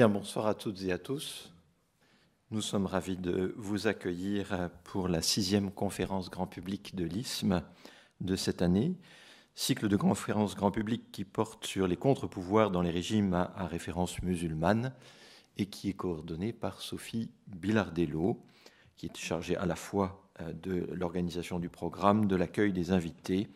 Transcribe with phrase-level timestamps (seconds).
[0.00, 1.52] Bien, bonsoir à toutes et à tous.
[2.50, 7.62] Nous sommes ravis de vous accueillir pour la sixième conférence grand public de l'ISM
[8.22, 8.96] de cette année,
[9.54, 14.22] cycle de conférences grand public qui porte sur les contre-pouvoirs dans les régimes à, référence
[14.22, 14.94] musulmane
[15.58, 18.42] et qui est coordonné par Sophie Bilardello,
[18.96, 23.50] qui est chargée à la fois euh, de l'organisation du programme, de l'accueil des invités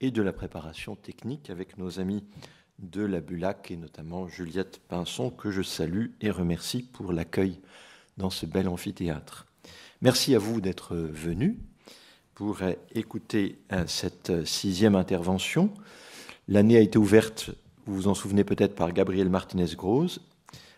[0.00, 2.22] et de la préparation technique avec nos amis
[2.78, 7.60] de la Bulac et notamment Juliette Pinson que je salue et remercie pour l'accueil
[8.16, 9.46] dans ce bel amphithéâtre.
[10.00, 11.56] Merci à vous d'être venus
[12.34, 12.58] pour
[12.94, 15.72] écouter euh, cette sixième intervention.
[16.48, 17.50] L'année a été ouverte,
[17.86, 20.20] vous vous en souvenez peut-être, par Gabriel Martinez-Grosse,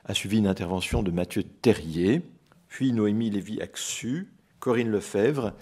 [0.04, 2.22] a suivi une intervention de Mathieu Terrier,
[2.68, 4.28] puis Noémie Lévy-Axu,
[4.60, 5.52] Corinne Lefebvre,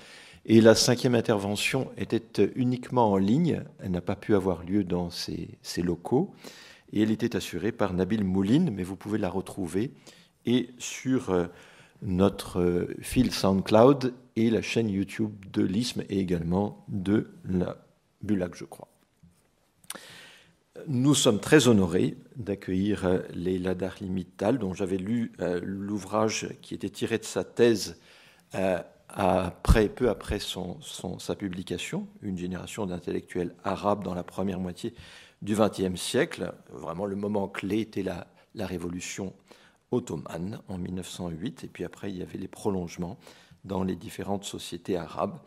[0.45, 5.09] et la cinquième intervention était uniquement en ligne, elle n'a pas pu avoir lieu dans
[5.09, 6.35] ses, locaux,
[6.93, 9.93] et elle était assurée par Nabil Mouline, mais vous pouvez la retrouver.
[10.45, 11.47] Et sur euh,
[12.03, 17.77] notre euh, fil SoundCloud et la chaîne YouTube de l'ISM et également de la
[18.23, 18.89] Bulac, je crois.
[20.89, 25.31] Nous sommes très honorés d'accueillir euh, Leila Darlimittal, dont j'avais lu
[25.63, 28.01] l'ouvrage qui était tiré de sa thèse
[29.15, 34.95] après, peu après sa publication, Une génération d'intellectuels arabes dans la première moitié
[35.43, 36.55] du XXe siècle.
[36.71, 39.35] Vraiment, le moment clé était la, la révolution
[39.91, 43.19] ottomane en 1908, et puis après, il y avait les prolongements
[43.65, 45.39] dans les différentes sociétés arabes,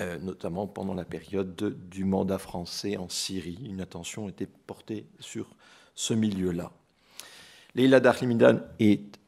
[0.00, 3.58] euh, notamment pendant la période du mandat français en Syrie.
[3.64, 5.54] Une attention était portée sur
[5.94, 6.72] ce milieu-là.
[7.74, 9.18] Leila Darlimidan est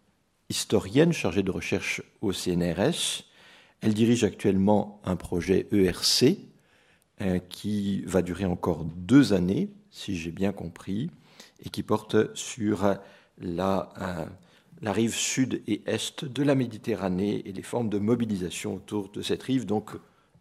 [0.48, 3.24] historienne chargée de recherche au CNRS.
[3.84, 6.38] Elle dirige actuellement un projet ERC
[7.20, 11.10] euh, qui va durer encore deux années, si j'ai bien compris,
[11.62, 12.94] et qui porte sur euh,
[13.42, 13.92] la,
[14.82, 19.42] rive sud et est de la Méditerranée et les formes de mobilisation autour de cette
[19.42, 19.66] rive.
[19.66, 19.90] Donc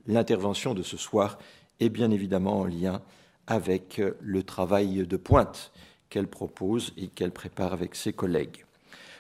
[0.08, 1.38] l'intervention de ce soir
[1.82, 3.02] est bien évidemment en lien
[3.46, 5.74] avec le travail de pointe
[6.10, 8.64] qu'elle propose et qu'elle prépare avec ses collègues.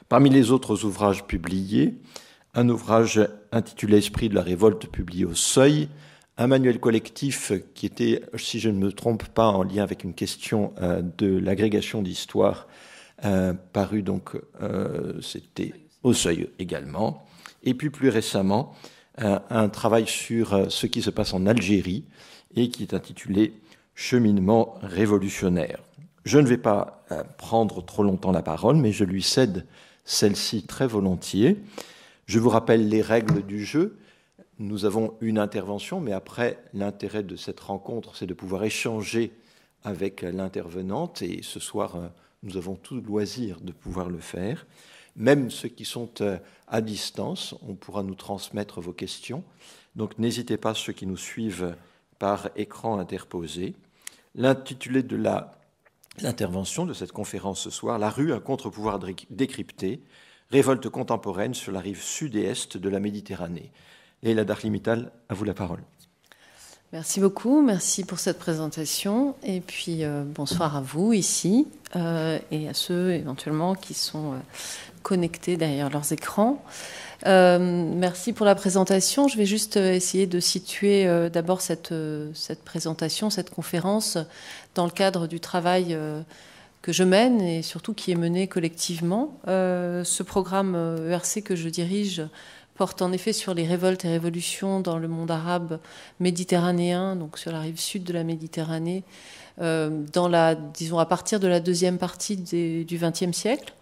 [0.07, 2.00] Parmi les autres ouvrages publiés,
[2.53, 3.19] un ouvrage
[3.51, 5.89] intitulé Esprit de la révolte publié au Seuil,
[6.37, 10.13] un manuel collectif qui était, si je ne me trompe pas, en lien avec une
[10.13, 12.67] question euh, de l'agrégation d'histoire,
[13.25, 14.31] euh, paru donc,
[14.61, 17.25] euh, c'était au Seuil également,
[17.63, 18.75] et puis plus récemment,
[19.15, 22.03] un travail sur ce qui se passe en Algérie
[22.55, 23.53] et qui est intitulé
[23.93, 25.83] Cheminement révolutionnaire.
[26.25, 27.05] Je ne vais pas
[27.37, 29.67] prendre trop longtemps la parole, mais je lui cède
[30.03, 31.59] celle-ci très volontiers.
[32.25, 33.97] Je vous rappelle les règles du jeu.
[34.57, 39.34] Nous avons une intervention, mais après, l'intérêt de cette rencontre, c'est de pouvoir échanger
[39.84, 41.22] avec l'intervenante.
[41.22, 42.07] Et ce soir, euh,
[42.44, 44.66] nous avons tout le loisir de pouvoir le faire.
[45.16, 49.44] Même ceux qui sont euh, à distance, on pourra nous transmettre vos questions.
[49.95, 51.75] Donc n'hésitez pas, ceux qui nous suivent
[52.19, 53.75] par écran interposé.
[54.33, 55.17] L'intitulé de
[56.22, 60.01] l'intervention de cette conférence ce soir, La rue, un contre-pouvoir décrypté,
[60.53, 63.71] révolte contemporaine sur la rive sud et est de la Méditerranée.
[64.21, 65.81] Leila Darlimital, à vous la parole.
[66.91, 69.33] Merci beaucoup, merci pour cette présentation.
[69.41, 74.37] Et puis euh, bonsoir à vous ici euh, et à ceux éventuellement qui sont euh,
[75.01, 76.63] connectés derrière leurs écrans.
[77.25, 79.27] merci pour la présentation.
[79.27, 81.93] Je vais juste essayer de situer d'abord cette,
[82.35, 84.19] cette présentation, cette conférence
[84.75, 85.97] dans le cadre du travail
[86.83, 89.39] que je mène et surtout qui est mené collectivement.
[89.47, 90.75] Euh, ce programme
[91.09, 92.21] ERC que je dirige
[92.75, 95.79] porte en effet sur les révoltes et révolutions dans le monde arabe
[96.19, 99.03] méditerranéen, donc sur la rive sud de la Méditerranée,
[99.61, 103.73] euh, dans la, disons à partir de la deuxième partie du XXe siècle.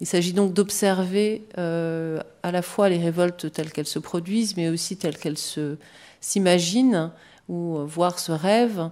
[0.00, 4.68] Il s'agit donc d'observer euh, à la fois les révoltes telles qu'elles se produisent, mais
[4.68, 5.38] aussi telles qu'elles
[6.20, 7.10] s'imaginent
[7.48, 8.88] ou voire se rêvent euh,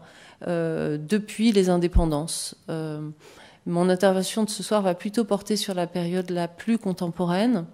[0.46, 2.56] depuis les indépendances.
[2.68, 3.08] Euh,
[3.66, 7.66] mon intervention de ce soir va plutôt porter sur la période la plus contemporaine,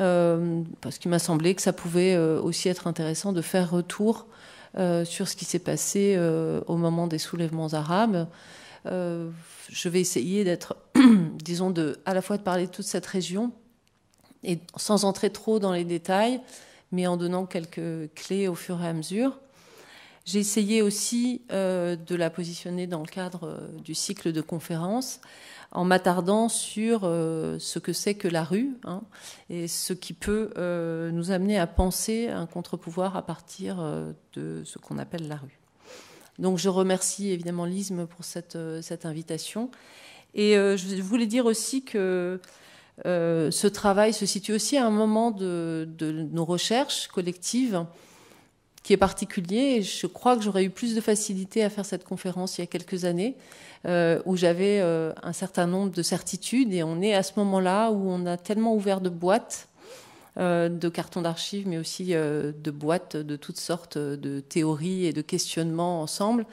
[0.00, 4.26] euh, parce qu'il m'a semblé que ça pouvait aussi être intéressant de faire retour
[5.04, 6.16] sur ce qui s'est passé
[6.66, 8.28] au moment des soulèvements arabes.
[8.84, 10.76] je vais essayer d'être,
[11.42, 11.72] disons,
[12.04, 13.52] à la fois de parler de toute cette région,
[14.44, 16.40] et sans entrer trop dans les détails,
[16.92, 19.38] mais en donnant quelques clés au fur et à mesure.
[20.28, 25.22] J'ai essayé aussi euh, de la positionner dans le cadre euh, du cycle de conférences
[25.72, 29.00] en m'attardant sur euh, ce que c'est que la rue hein,
[29.48, 30.50] et ce qui peut
[31.14, 33.82] nous amener à penser un contre-pouvoir à partir
[34.34, 35.58] de ce qu'on appelle la rue.
[36.38, 38.58] Donc je remercie évidemment l'ISME pour cette,
[39.04, 39.70] invitation
[40.34, 42.38] Et je voulais dire aussi que
[43.04, 45.88] ce travail se situe aussi à un moment de
[46.32, 47.86] nos recherches collectives
[48.88, 49.76] qui est particulier.
[49.76, 52.64] Et je crois que j'aurais eu plus de facilité à faire cette conférence il y
[52.64, 53.36] a quelques années,
[53.84, 56.72] euh, où j'avais euh, un certain nombre de certitudes.
[56.72, 59.68] Et on est à ce moment-là où on a tellement ouvert de boîtes,
[60.38, 65.20] euh, de cartons d'archives, mais aussi de boîtes de toutes sortes de théories et de
[65.20, 66.46] questionnements ensemble,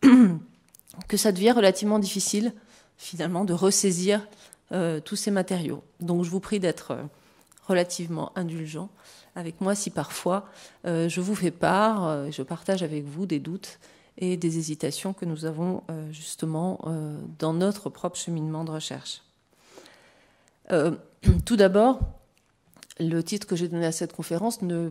[1.08, 2.52] que ça devient relativement difficile,
[2.98, 4.24] finalement, de ressaisir
[5.04, 5.82] tous ces matériaux.
[6.00, 6.96] Donc je vous prie d'être
[7.66, 8.88] relativement indulgent
[9.36, 10.46] avec moi si parfois
[10.86, 13.78] euh, je vous fais part, euh, je partage avec vous des doutes
[14.18, 16.80] et des hésitations que nous avons euh, justement
[17.38, 19.22] dans notre propre cheminement de recherche.
[21.44, 22.00] tout d'abord,
[23.00, 24.90] le titre que j'ai donné à cette conférence ne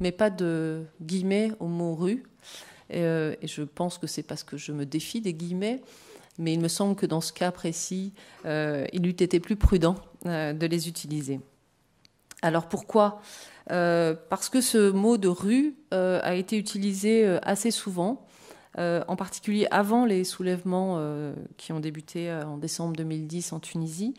[0.00, 2.24] met pas de guillemets au mot rue.
[2.90, 5.82] Et, je pense que c'est parce que je me défie des guillemets,
[6.38, 8.12] mais il me semble que dans ce cas précis,
[8.44, 11.40] il eût été plus prudent de les utiliser.
[12.42, 13.20] Alors pourquoi?
[13.70, 18.24] Euh, parce que ce mot de rue euh, a été utilisé euh, assez souvent,
[18.76, 21.02] en particulier avant les soulèvements
[21.56, 24.14] qui ont débuté en décembre 2010 en Tunisie,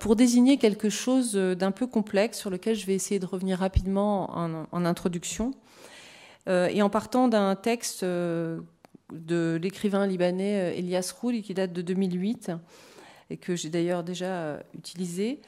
[0.00, 4.36] pour désigner quelque chose d'un peu complexe sur lequel je vais essayer de revenir rapidement
[4.36, 5.52] en, introduction,
[6.48, 12.50] et en partant d'un texte de l'écrivain libanais Elias Rouli qui date de 2008
[13.30, 15.40] et que j'ai d'ailleurs déjà utilisé.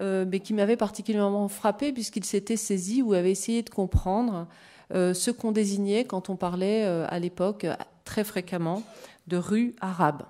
[0.00, 4.48] Euh, mais qui m'avait particulièrement frappé puisqu'il s'était saisi ou avait essayé de comprendre
[4.92, 7.64] euh, ce qu'on désignait quand on parlait euh, à l'époque
[8.04, 8.82] très fréquemment
[9.28, 10.24] de rue arabe,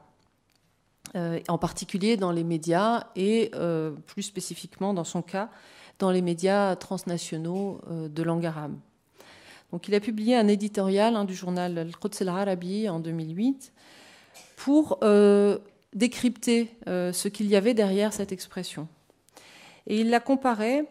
[1.49, 3.51] en particulier dans les médias et
[4.07, 5.51] plus spécifiquement dans son cas
[5.99, 8.77] dans les médias transnationaux de langue arabe.
[9.73, 13.73] Donc il a publié un éditorial hein, du journal Al-Quds al-Arabi en 2008
[14.55, 15.01] pour
[15.93, 18.87] décrypter ce qu'il y avait derrière cette expression.
[19.87, 20.87] Et il la comparait,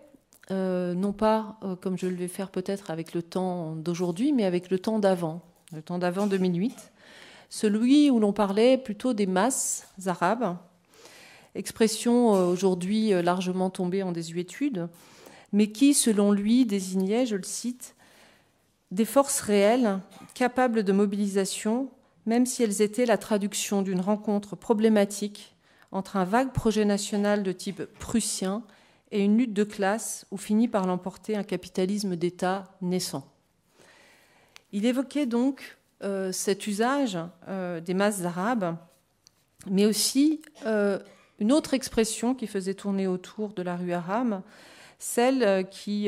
[0.51, 4.45] euh, non pas euh, comme je le vais faire peut-être avec le temps d'aujourd'hui, mais
[4.45, 5.41] avec le temps d'avant,
[5.71, 6.91] le temps d'avant 2008,
[7.49, 10.57] celui où l'on parlait plutôt des masses arabes,
[11.55, 14.87] expression euh, aujourd'hui largement tombée en désuétude,
[15.53, 17.95] mais qui, selon lui, désignait, je le cite,
[18.91, 19.99] des forces réelles
[20.35, 21.89] capables de mobilisation,
[22.25, 25.55] même si elles étaient la traduction d'une rencontre problématique
[25.91, 28.63] entre un vague projet national de type prussien
[29.13, 33.31] et une lutte de classe où finit par l'emporter un capitalisme d'État naissant.
[34.71, 38.75] Il évoquait donc euh, cet usage euh, des masses arabes,
[39.69, 40.97] mais aussi euh,
[41.37, 44.41] une autre expression qui faisait tourner autour de la rue arabe,
[44.97, 46.07] celle qui,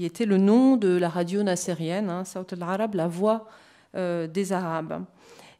[0.00, 3.48] était le nom de la radio nassérienne, hein, al-Arab, la voix
[3.94, 5.04] des Arabes,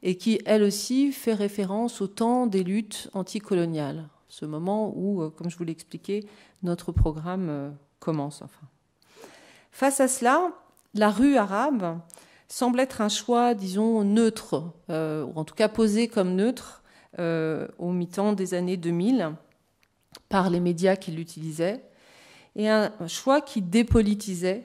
[0.03, 5.31] et qui, elle aussi, fait référence au temps des luttes anticoloniales ce moment où, euh,
[5.31, 5.77] comme je vous l'ai
[6.63, 8.43] notre programme euh, commence.
[8.43, 8.67] Enfin.
[9.73, 10.53] Face à cela,
[10.95, 11.99] la rue arabe
[12.49, 16.83] semble être un choix, disons, neutre, euh, ou en tout cas posé comme neutre
[17.79, 19.33] au mi-temps des années 2000
[20.29, 21.83] par les médias qui l'utilisaient,
[22.55, 24.63] et un choix qui dépolitisait,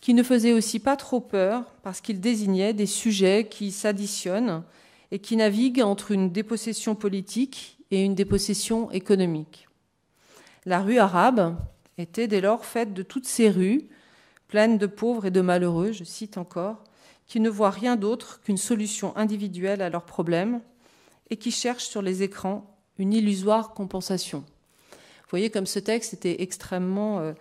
[0.00, 4.62] qui ne faisait aussi pas trop peur parce qu'il désignait des sujets qui s'additionnent
[5.10, 9.68] et qui naviguent entre une dépossession politique et une dépossession économique.
[10.64, 11.56] La rue arabe
[11.98, 13.82] était dès lors faite de toutes ces rues,
[14.48, 16.82] pleines de pauvres et de malheureux, je cite encore,
[17.26, 20.60] qui ne voient rien d'autre qu'une solution individuelle à leurs problèmes
[21.30, 24.40] et qui cherchent sur les écrans une illusoire compensation.
[24.90, 27.32] Vous voyez comme ce texte était extrêmement euh,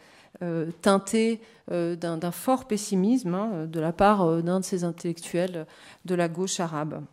[0.44, 1.42] euh, teinté
[1.72, 5.66] euh, d'un fort pessimisme hein, de la part d'un de ces intellectuels
[6.04, 7.04] de la gauche arabe.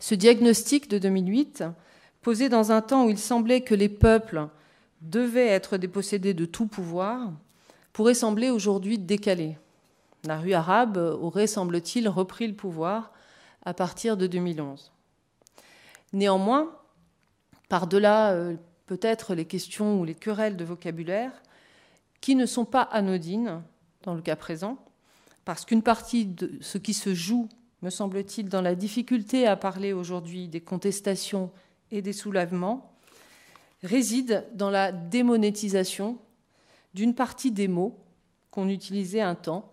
[0.00, 1.64] Ce diagnostic de 2008
[2.26, 4.48] posé dans un temps où il semblait que les peuples
[5.00, 7.30] devaient être dépossédés de tout pouvoir,
[7.92, 9.56] pourrait sembler aujourd'hui décalé.
[10.24, 13.12] La rue arabe aurait, semble-t-il, repris le pouvoir
[13.64, 14.90] à partir de 2011.
[16.12, 16.74] Néanmoins,
[17.68, 18.56] par-delà euh,
[18.86, 21.30] peut-être les questions ou les querelles de vocabulaire,
[22.20, 23.62] qui ne sont pas anodines
[24.02, 24.78] dans le cas présent,
[25.44, 27.48] parce qu'une partie de ce qui se joue,
[27.82, 31.52] me semble-t-il, dans la difficulté à parler aujourd'hui des contestations
[31.90, 32.92] et des soulèvements
[33.82, 36.18] réside dans la démonétisation
[36.94, 37.98] d'une partie des mots
[38.50, 39.72] qu'on utilisait un temps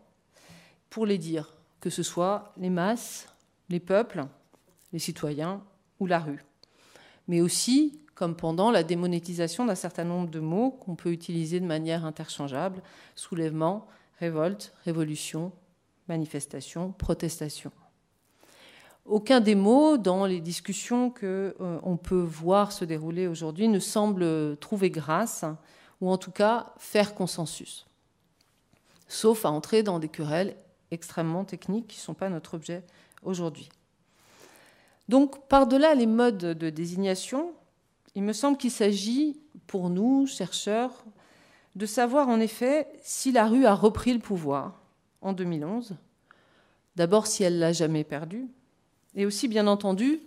[0.90, 3.28] pour les dire, que ce soit les masses,
[3.70, 4.26] les peuples,
[4.92, 5.64] les citoyens
[6.00, 6.44] ou la rue.
[7.28, 11.66] Mais aussi, comme pendant la démonétisation d'un certain nombre de mots qu'on peut utiliser de
[11.66, 12.84] manière interchangeable,
[13.16, 13.88] soulèvement,
[14.20, 15.52] révolte, révolution,
[16.08, 17.72] manifestation, protestation.
[19.06, 24.58] Aucun des mots dans les discussions que on peut voir se dérouler aujourd'hui ne semble
[24.58, 25.46] trouver grâce
[26.02, 27.86] ou en tout cas faire consensus.
[29.08, 30.56] Sauf à entrer dans des querelles
[30.92, 32.84] extrêmement techniques qui ne sont pas notre objet
[33.24, 33.70] aujourd'hui.
[35.10, 37.54] Donc, par-delà les modes de désignation,
[38.16, 41.04] il me semble qu'il s'agit, pour nous, chercheurs,
[41.76, 44.82] de savoir en effet si la rue a repris le pouvoir
[45.22, 45.96] en 2011,
[46.96, 48.48] d'abord si elle l'a jamais perdu,
[49.16, 50.22] et aussi, bien entendu,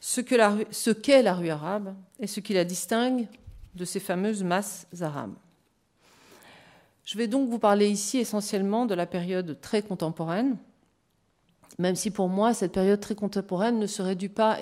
[0.00, 3.26] ce qu'est la, rue arabe et ce qui la distingue
[3.74, 5.34] de ces fameuses masses arabes.
[7.04, 10.56] Je vais donc vous parler ici essentiellement de la période très contemporaine,
[11.78, 14.58] même si pour moi cette période très contemporaine ne se réduit pas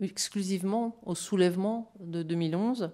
[0.00, 2.90] exclusivement au soulèvement de 2011,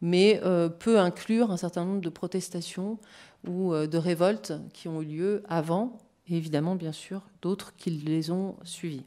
[0.00, 2.98] mais euh, peut inclure un certain nombre de protestations
[3.46, 7.90] ou euh, de révoltes qui ont eu lieu avant, et évidemment, bien sûr, d'autres qui
[7.90, 9.04] les ont suivies.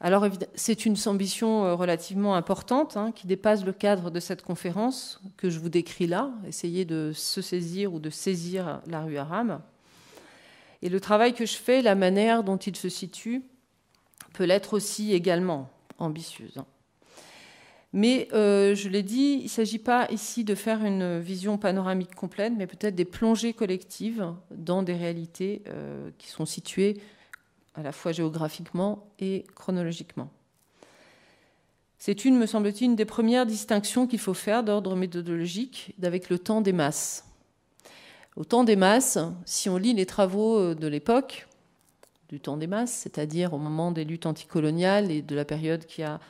[0.00, 5.20] Alors, c'est une ambition euh, relativement importante hein, qui dépasse le cadre de cette conférence
[5.36, 9.60] que je vous décris là, essayer de se saisir ou de saisir la rue arabe.
[10.82, 13.42] Et le travail que je fais, la manière dont il se situe,
[14.34, 16.62] peut l'être aussi également ambitieuse.
[17.92, 22.14] Mais euh, je l'ai dit, il ne s'agit pas ici de faire une vision panoramique
[22.14, 27.00] complète, mais peut-être des plongées collectives dans des réalités euh, qui sont situées
[27.74, 30.30] à la fois géographiquement et chronologiquement.
[31.98, 36.38] C'est une, me semble-t-il, une des premières distinctions qu'il faut faire d'ordre méthodologique avec le
[36.38, 37.24] temps des masses.
[38.36, 41.48] Au temps des masses, si on lit les travaux euh, de l'époque,
[42.28, 46.02] du temps des masses, c'est-à-dire au moment des luttes anticoloniales et de la période qui
[46.02, 46.20] a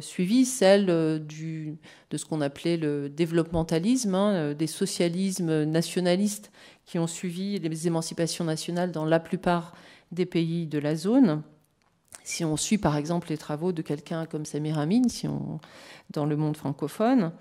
[0.00, 6.50] suivi, celle euh, de ce qu'on appelait le développementalisme, hein, euh, des socialismes nationalistes
[6.86, 9.74] qui ont suivi les émancipations nationales dans la plupart
[10.12, 11.42] des pays de la zone.
[12.24, 15.60] Si on suit par exemple les travaux de quelqu'un comme Samir Amin, si on,
[16.10, 17.32] dans le monde francophone,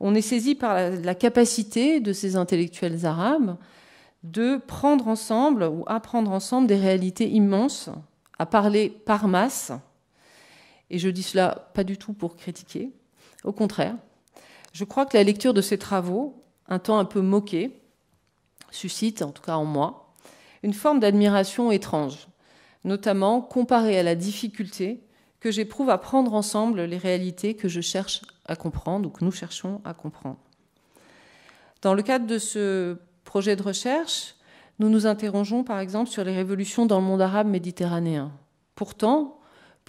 [0.00, 3.56] on est saisi par la capacité de ces intellectuels arabes
[4.24, 7.88] de prendre ensemble ou apprendre ensemble des réalités immenses,
[8.38, 9.72] à parler par masse.
[10.92, 12.92] Et je dis cela pas du tout pour critiquer,
[13.44, 13.96] au contraire.
[14.72, 17.80] Je crois que la lecture de ces travaux, un temps un peu moqué,
[18.70, 20.14] suscite, en tout cas en moi,
[20.62, 22.28] une forme d'admiration étrange,
[22.84, 25.02] notamment comparée à la difficulté
[25.40, 29.32] que j'éprouve à prendre ensemble les réalités que je cherche à comprendre ou que nous
[29.32, 30.38] cherchons à comprendre.
[31.80, 34.36] Dans le cadre de ce projet de recherche,
[34.78, 38.30] nous nous interrogeons par exemple sur les révolutions dans le monde arabe méditerranéen.
[38.74, 39.41] Pourtant,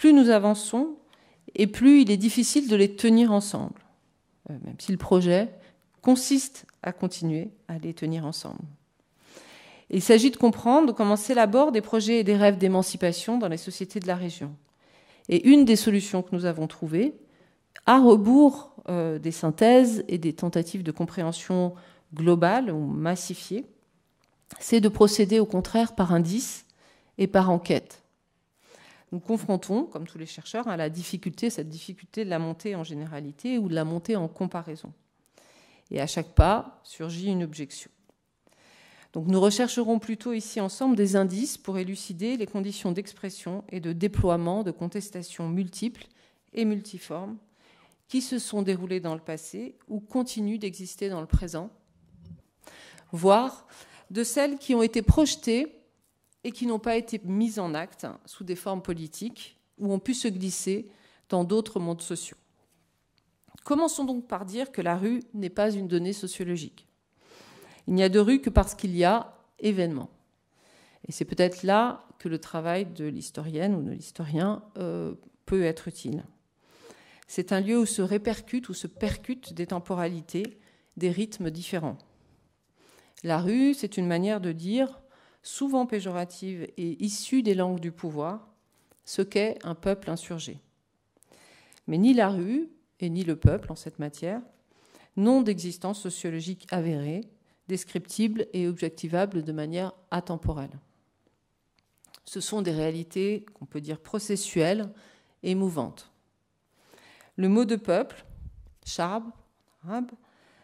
[0.04, 0.98] plus nous avançons,
[1.56, 3.80] et plus il est difficile de les tenir ensemble,
[4.50, 5.50] euh, même si le projet
[6.02, 8.66] consiste à continuer à les tenir ensemble.
[9.90, 14.02] Il s'agit de comprendre comment s'élaborent des projets et des rêves d'émancipation dans les sociétés
[14.02, 14.54] de la région.
[15.30, 17.14] Et une des solutions que nous avons trouvées,
[17.86, 21.76] à rebours euh, des synthèses et des tentatives de compréhension
[22.14, 23.66] globale ou massifiée,
[24.60, 26.66] c'est de procéder au contraire par indice
[27.18, 28.03] et par enquête.
[29.14, 32.84] Nous confrontons, comme tous les chercheurs, à la difficulté, cette difficulté de la montée en
[32.84, 34.92] généralité ou de la montée en comparaison.
[35.92, 37.92] Et à chaque pas surgit une objection.
[39.14, 43.94] Donc nous rechercherons plutôt ici ensemble des indices pour élucider les conditions d'expression et de
[43.94, 46.08] déploiement de contestations multiples
[46.52, 47.38] et multiformes
[48.08, 51.70] qui se sont déroulées dans le passé ou continuent d'exister dans le présent
[53.12, 53.68] voire
[54.10, 55.83] de celles qui ont été projetées
[56.44, 60.14] et qui n'ont pas été mises en acte sous des formes politiques ou ont pu
[60.14, 60.90] se glisser
[61.30, 62.38] dans d'autres mondes sociaux.
[63.64, 66.88] Commençons donc par dire que la rue n'est pas une donnée sociologique.
[67.88, 70.10] Il n'y a de rue que parce qu'il y a événement.
[71.08, 75.88] Et c'est peut-être là que le travail de l'historienne ou de l'historien euh, peut être
[75.88, 76.24] utile.
[77.28, 80.60] C'est un lieu où se répercutent ou se percutent des temporalités,
[80.98, 81.98] des rythmes différents.
[83.24, 85.02] La rue, c'est une manière de dire,
[85.44, 88.48] souvent péjorative et issue des langues du pouvoir,
[89.06, 90.60] ce qu'est un peuple insurgé.
[91.88, 92.70] Mais ni la rue
[93.02, 94.42] et ni le peuple, en cette matière,
[95.18, 97.22] n'ont d'existence sociologique avérée,
[97.68, 100.80] descriptible et objectivable de manière atemporelle.
[102.26, 104.90] Ce sont des réalités qu'on peut dire processuelles
[105.44, 106.12] et mouvantes.
[107.36, 108.26] Le mot de peuple,
[108.86, 109.26] charb,
[109.84, 110.12] arabe,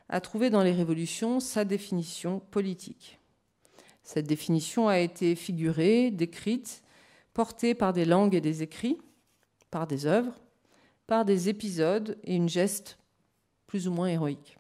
[0.08, 3.19] a trouvé dans les révolutions sa définition politique.
[4.12, 6.82] Cette définition a été figurée, décrite,
[7.36, 8.98] portée par des langues et des écrits,
[9.70, 10.34] par des œuvres,
[11.06, 12.98] par des épisodes et une geste
[13.68, 14.58] plus ou moins héroïque.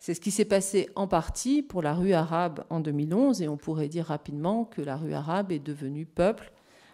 [0.00, 3.56] C'est ce qui s'est passé en partie pour la rue arabe en 2011 et on
[3.56, 6.50] pourrait dire rapidement que la rue arabe est devenue peuple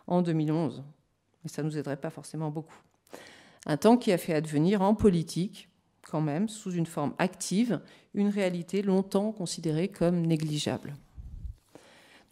[0.06, 0.84] en 2011.
[1.42, 2.76] Mais ça ne nous aiderait pas forcément beaucoup.
[3.64, 5.70] Un temps qui a fait advenir en politique,
[6.10, 7.80] quand même, sous une forme active,
[8.12, 10.92] une réalité longtemps considérée comme négligeable.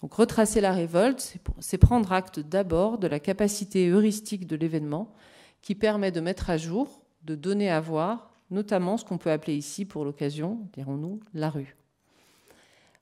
[0.00, 5.14] Donc retracer la révolte, c'est prendre acte d'abord de la capacité heuristique de l'événement
[5.62, 9.56] qui permet de mettre à jour, de donner à voir, notamment ce qu'on peut appeler
[9.56, 11.76] ici, pour l'occasion, dirons-nous, la rue.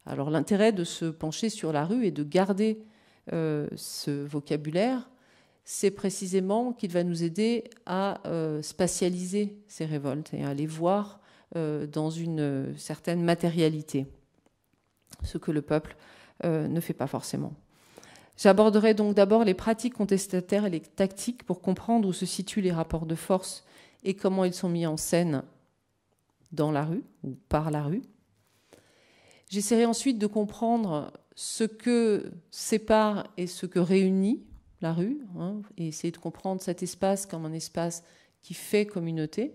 [0.07, 2.83] Alors l'intérêt de se pencher sur la rue et de garder
[3.33, 5.11] euh, ce vocabulaire,
[5.65, 11.21] c'est précisément qu'il va nous aider à euh, spatialiser ces révoltes et à les voir
[11.57, 14.07] euh, dans une certaine matérialité,
[15.23, 15.97] ce que le peuple
[16.43, 17.53] ne fait pas forcément.
[18.37, 22.73] J'aborderai donc d'abord les pratiques contestataires et les tactiques pour comprendre où se situent les
[22.73, 23.65] rapports de force
[24.03, 25.43] et comment ils sont mis en scène
[26.53, 28.03] dans la rue ou par la rue.
[29.51, 34.43] J'essaierai ensuite de comprendre ce que sépare et ce que réunit
[34.81, 38.05] la rue, hein, et essayer de comprendre cet espace comme un espace
[38.43, 39.55] qui fait communauté.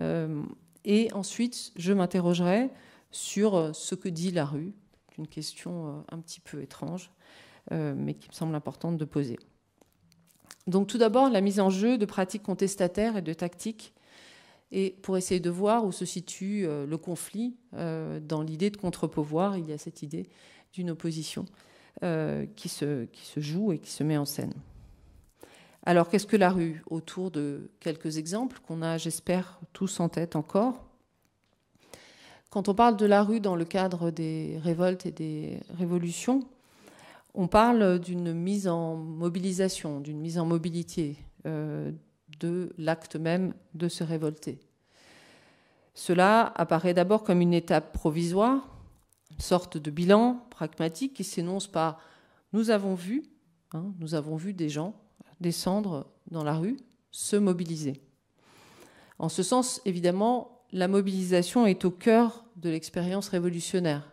[0.00, 0.42] Euh,
[0.84, 2.70] et ensuite, je m'interrogerai
[3.10, 4.72] sur ce que dit la rue,
[5.18, 7.10] une question euh, un petit peu étrange,
[7.72, 9.38] euh, mais qui me semble importante de poser.
[10.66, 13.94] Donc tout d'abord, la mise en jeu de pratiques contestataires et de tactiques
[14.70, 19.56] et pour essayer de voir où se situe euh, le conflit dans l'idée de contre-pouvoir,
[19.58, 20.28] il y a cette idée
[20.72, 21.44] d'une opposition
[22.56, 24.54] qui, se, qui se joue et qui se met en scène.
[25.84, 26.82] Alors qu'est-ce que la rue?
[26.86, 30.91] Autour de quelques exemples qu'on a, j'espère, tous en tête encore.
[32.52, 36.46] Quand on parle de la rue dans le cadre des révoltes et des révolutions,
[37.32, 41.16] on parle d'une mise en mobilisation, d'une mise en mobilité,
[41.46, 44.60] de l'acte même de se révolter.
[45.94, 48.68] Cela apparaît d'abord comme une étape provisoire,
[49.30, 52.00] une sorte de bilan pragmatique qui s'énonce par
[52.52, 53.22] nous avons vu,
[53.72, 54.94] hein, nous avons vu des gens
[55.40, 56.76] descendre dans la rue,
[57.12, 58.02] se mobiliser.
[59.18, 64.10] En ce sens, évidemment, la mobilisation est au cœur de l'expérience révolutionnaire.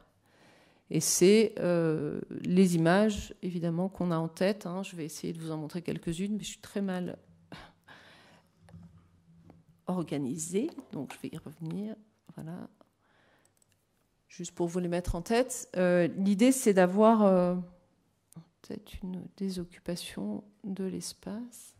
[0.91, 4.65] Et c'est euh, les images, évidemment, qu'on a en tête.
[4.65, 4.83] Hein.
[4.83, 7.17] Je vais essayer de vous en montrer quelques-unes, mais je suis très mal
[9.87, 10.69] organisé.
[10.91, 11.95] Donc, je vais y revenir.
[12.35, 12.67] Voilà.
[14.27, 15.69] Juste pour vous les mettre en tête.
[15.77, 17.55] Euh, l'idée, c'est d'avoir euh,
[18.61, 21.75] peut-être une désoccupation de l'espace.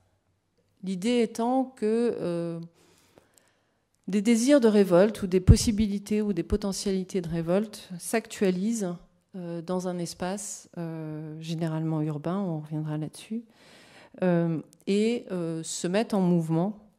[0.84, 2.62] L'idée étant que
[4.10, 8.96] des désirs de révolte ou des possibilités ou des potentialités de révolte s'actualisent
[9.36, 10.70] dans un espace
[11.40, 13.44] généralement urbain, on reviendra là-dessus,
[14.88, 16.90] et se mettent en mouvement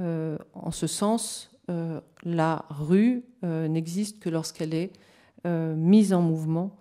[0.00, 4.92] euh, en ce sens, euh, la rue euh, n'existe que lorsqu'elle est
[5.44, 6.76] mise en mouvement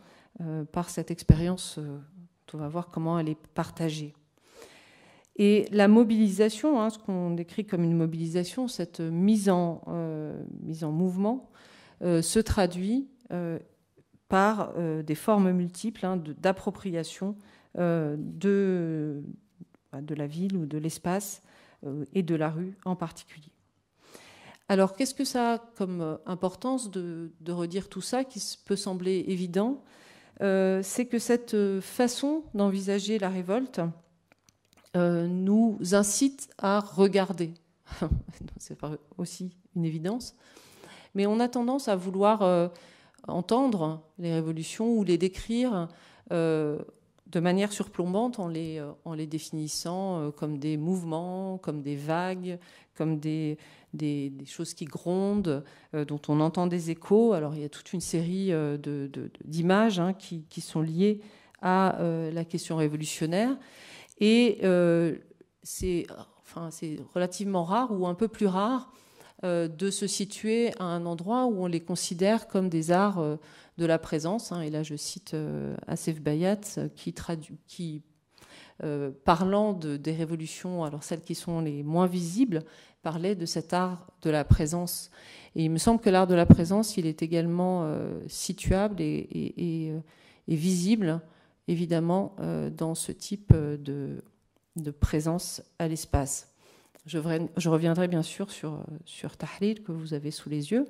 [0.73, 1.79] par cette expérience.
[2.53, 4.13] on va voir comment elle est partagée.
[5.37, 9.81] Et la mobilisation, hein, ce qu'on décrit comme une mobilisation, cette mise en,
[10.63, 11.49] mise en mouvement,
[12.01, 13.07] se traduit
[14.29, 14.73] par
[15.03, 17.35] des formes multiples hein, d'appropriation
[17.75, 19.23] de,
[19.93, 21.43] de, la ville ou de l'espace
[21.85, 23.51] euh, et de la rue en particulier.
[24.67, 29.25] Alors, qu'est-ce que ça a comme euh, importance de, redire tout ça, qui peut sembler
[29.27, 29.83] évident?
[30.41, 33.79] Euh, C'est que cette façon d'envisager la révolte
[34.97, 37.53] nous incite à regarder.
[38.57, 38.77] C'est
[39.17, 40.35] aussi une évidence.
[41.15, 42.71] Mais on a tendance à vouloir
[43.27, 45.87] entendre les révolutions ou les décrire
[47.31, 51.95] de manière surplombante en les, euh, en les définissant euh, comme des mouvements, comme des
[51.95, 52.57] vagues,
[52.95, 53.57] comme des,
[53.93, 57.33] des, choses qui grondent, euh, dont on entend des échos.
[57.33, 58.51] Alors il y a toute une série
[59.43, 61.19] d'images hein, qui, qui, sont liées
[61.61, 61.97] à
[62.31, 63.57] la question révolutionnaire.
[64.19, 64.59] Et
[65.63, 66.07] c'est
[66.41, 66.69] enfin,
[67.13, 68.91] relativement rare ou un peu plus rare
[69.43, 73.37] de se situer à un endroit où on les considère comme des arts
[73.77, 74.51] de la présence.
[74.51, 76.61] Hein, et là, je cite euh, Asef Bayat,
[76.95, 78.01] qui,
[78.83, 82.63] euh, parlant de, des révolutions, alors celles qui sont les moins visibles,
[83.03, 85.11] parlait de cet art de la présence.
[85.55, 89.93] Et il me semble que l'art de la présence, il est également euh, situable et,
[90.47, 91.21] visible,
[91.67, 92.35] évidemment,
[92.71, 94.23] dans ce type de,
[94.75, 96.53] de présence à l'espace.
[97.05, 97.19] Je,
[97.69, 100.85] reviendrai bien sûr sur, sur Tahrir que vous avez sous les yeux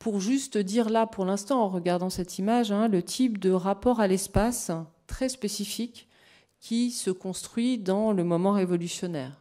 [0.00, 4.00] pour juste dire là, pour l'instant, en regardant cette image, hein, le type de rapport
[4.00, 4.72] à l'espace
[5.06, 6.08] très spécifique
[6.58, 9.40] qui se construit dans le moment révolutionnaire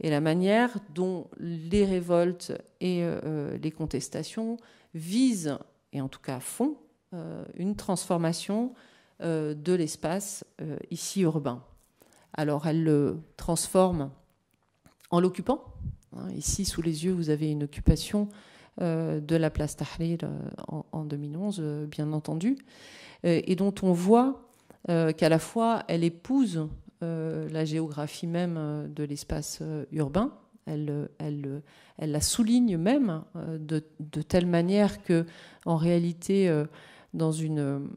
[0.00, 4.56] et la manière dont les révoltes et euh, les contestations
[4.94, 5.58] visent,
[5.92, 6.87] et en tout cas font, euh,
[7.56, 8.74] une transformation
[9.20, 10.44] de l'espace
[10.90, 11.62] ici urbain.
[12.34, 14.10] Alors elle le transforme
[15.10, 15.64] en l'occupant.
[16.16, 18.28] Hein, ici, sous les yeux, vous avez une occupation
[18.80, 20.18] de la place Tahrir
[20.68, 22.56] en, 2011, bien entendu,
[23.24, 24.48] et dont on voit
[24.86, 26.68] qu'à la fois elle épouse
[27.00, 30.32] la géographie même de l'espace urbain,
[30.66, 31.08] elle,
[31.98, 35.26] la souligne même de, de, telle manière que,
[35.64, 36.48] en réalité,
[37.14, 37.88] dans une,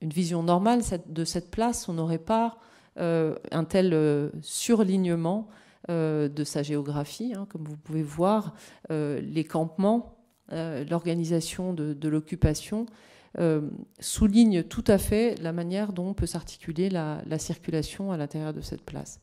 [0.00, 2.58] une vision normale de cette place, on n'aurait pas
[2.98, 5.46] euh, un tel euh, surlignement
[5.88, 7.32] euh, de sa géographie.
[7.34, 8.54] Hein, comme vous pouvez voir,
[8.90, 10.16] les campements,
[10.50, 12.86] l'organisation de, l'occupation
[14.00, 18.82] souligne tout à fait la manière dont peut s'articuler la, circulation à l'intérieur de cette
[18.82, 19.20] place.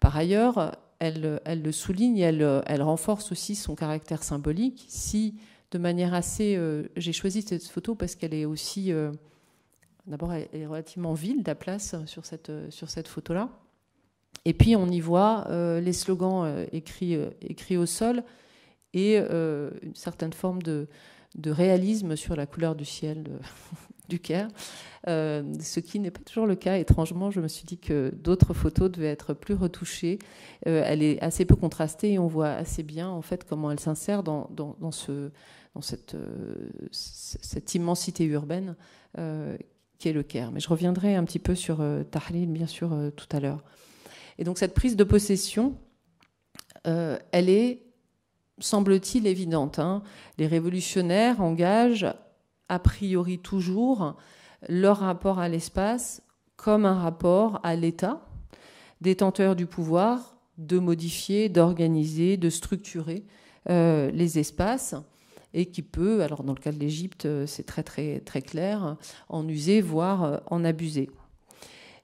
[0.00, 4.84] Par ailleurs, elle, elle le souligne, elle, elle, renforce aussi son caractère symbolique.
[4.88, 5.36] Si,
[5.70, 6.58] de manière assez...
[6.96, 8.92] J'ai choisi cette photo parce qu'elle est aussi
[10.08, 13.50] D'abord, elle est relativement vide, la place sur cette, sur cette photo-là.
[14.46, 18.22] Et puis, on y voit euh, les slogans euh, écrits, euh, écrits au sol
[18.94, 20.88] et une certaine forme de,
[21.34, 23.26] de, réalisme sur la couleur du ciel
[24.08, 24.48] du Caire,
[25.06, 26.76] ce qui n'est pas toujours le cas.
[26.78, 30.18] Étrangement, je me suis dit que d'autres photos devaient être plus retouchées.
[30.64, 34.22] elle est assez peu contrastée et on voit assez bien en fait comment elle s'insère
[34.22, 34.90] dans, dans
[35.82, 36.14] cette,
[37.74, 38.76] immensité urbaine
[39.98, 40.50] qui est le Caire.
[40.52, 43.62] Mais je reviendrai un petit peu sur euh, Tahlil, bien sûr, euh, tout à l'heure.
[44.38, 45.76] Et donc cette prise de possession,
[46.86, 47.82] euh, elle est,
[48.58, 49.78] semble-t-il, évidente.
[49.78, 50.02] Hein.
[50.38, 52.06] Les révolutionnaires engagent
[52.68, 54.16] a priori toujours
[54.68, 56.22] leur rapport à l'espace
[56.56, 58.26] comme un rapport à l'État,
[59.00, 63.24] détenteur du pouvoir de modifier, d'organiser, de structurer
[63.68, 64.96] les espaces
[65.54, 68.96] et qui peut, alors dans le cas de l'Égypte, euh, c'est très très clair,
[69.28, 71.10] en user, voire euh, en abuser.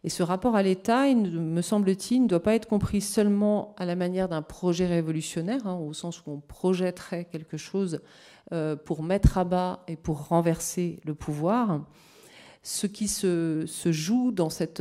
[0.02, 3.96] Et ce rapport à l'État, me semble-t-il, ne doit pas être compris seulement à la
[3.96, 7.98] manière d'un projet révolutionnaire, hein, au sens où on projetterait quelque chose euh,
[8.84, 11.80] pour mettre à bas et pour renverser le pouvoir.
[12.62, 14.80] Ce qui se, joue dans cette,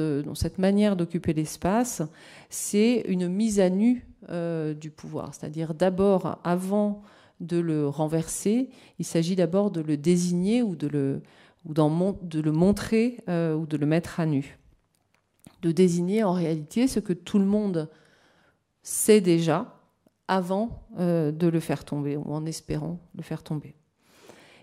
[0.57, 2.01] manière d'occuper l'espace,
[2.49, 5.33] c'est une mise à nu du pouvoir.
[5.33, 7.03] C'est-à-dire d'abord, avant
[7.39, 11.21] de le renverser, il s'agit d'abord de le désigner ou de le,
[11.65, 14.57] ou de le montrer euh, ou de le mettre à nu.
[15.61, 17.89] De désigner en réalité ce que tout le monde
[18.81, 19.79] sait déjà
[20.27, 23.75] avant euh, de le faire tomber ou en espérant le faire tomber.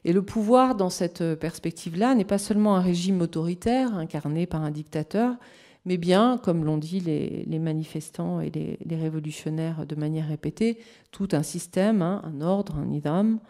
[0.04, 4.70] Et le pouvoir, dans cette perspective-là, n'est pas seulement un régime autoritaire incarné par un
[4.70, 5.36] dictateur,
[5.84, 10.78] mais bien, comme l'ont dit les, manifestants et les, révolutionnaires de manière répétée,
[11.10, 13.40] tout un système, hein, un ordre, un idam,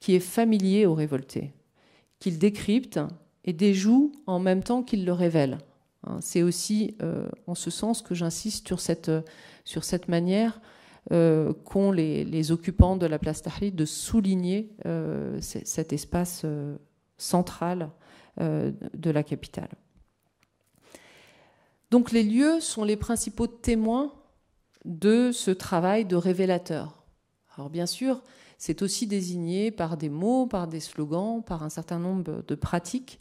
[0.00, 1.52] qui est familier aux révoltés,
[2.20, 3.00] qu'il décrypte
[3.44, 5.58] et déjoue en même temps qu'il le révèle.
[6.06, 9.10] Hein, c'est aussi euh, en ce sens que j'insiste sur cette,
[9.64, 10.60] sur cette manière
[11.12, 16.44] euh, qu'ont les, occupants de la place Tahrir de souligner euh, cet espace
[17.16, 17.90] central
[18.38, 19.68] de la capitale.
[21.90, 24.12] Donc les lieux sont les principaux témoins
[24.84, 27.04] de ce travail de révélateur.
[27.56, 28.20] Alors bien sûr,
[28.58, 33.20] c'est aussi désigné par des mots, par des slogans, par un certain nombre de pratiques,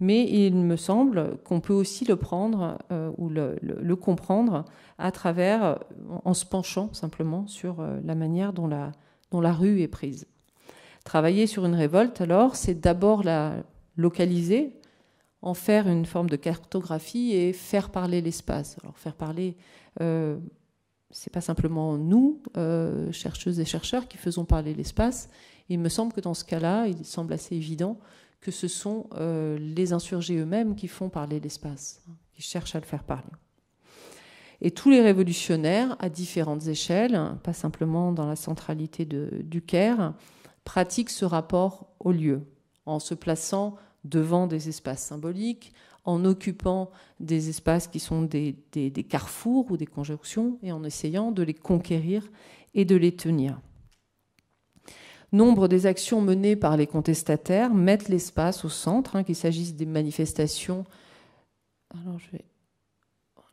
[0.00, 4.64] mais il me semble qu'on peut aussi le prendre euh, ou le, comprendre
[4.98, 5.78] à travers,
[6.24, 10.26] en se penchant simplement sur euh, la manière dont la, rue est prise.
[11.04, 13.56] Travailler sur une révolte, alors, c'est d'abord la
[13.96, 14.80] localiser,
[15.42, 18.76] en faire une forme de cartographie et faire parler l'espace.
[18.82, 19.56] Alors faire parler,
[20.00, 20.38] euh,
[21.10, 25.28] c'est pas simplement nous, euh, chercheuses et chercheurs, qui faisons parler l'espace.
[25.68, 27.98] Il me semble que dans ce cas-là, il semble assez évident
[28.40, 32.80] que ce sont euh, les insurgés eux-mêmes qui font parler l'espace, hein, qui cherchent à
[32.80, 33.30] le faire parler.
[34.62, 40.14] Et tous les révolutionnaires, à différentes échelles, pas simplement dans la centralité du Caire,
[40.64, 42.42] pratiquent ce rapport au lieu,
[42.84, 45.72] en se plaçant devant des espaces symboliques,
[46.04, 48.54] en occupant des espaces qui sont des,
[49.08, 52.30] carrefours ou des conjonctions et en essayant de les conquérir
[52.74, 53.60] et de les tenir.
[55.32, 59.86] Nombre des actions menées par les contestataires mettent l'espace au centre, hein, qu'il s'agisse des
[59.86, 60.84] manifestations.
[61.94, 62.44] Alors je vais...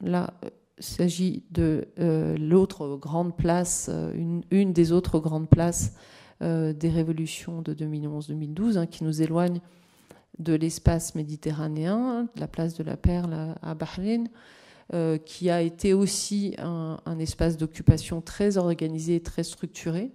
[0.01, 0.33] Là,
[0.77, 4.13] il s'agit de euh, l'autre grande place, euh,
[4.51, 5.95] une, des autres grandes places
[6.43, 9.59] euh, des révolutions de 2011-2012, hein, qui nous éloigne
[10.37, 14.27] de l'espace méditerranéen, la place de la Perle à Bahreïn,
[14.93, 20.11] euh, qui a été aussi un, espace d'occupation très organisé, très structuré,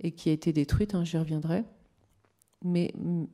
[0.00, 1.64] et qui a été détruite, hein, j'y reviendrai.
[2.64, 3.24] Mais mm,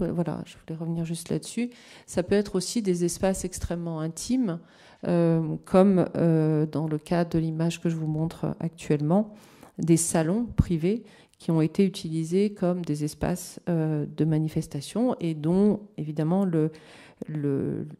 [0.00, 1.70] voilà, je voulais revenir juste là-dessus.
[2.06, 4.60] Ça peut être aussi des espaces extrêmement intimes,
[5.02, 9.34] comme dans le cas de l'image que je vous montre actuellement,
[9.78, 11.04] des salons privés
[11.38, 16.46] qui ont été utilisés comme des espaces de manifestation et dont évidemment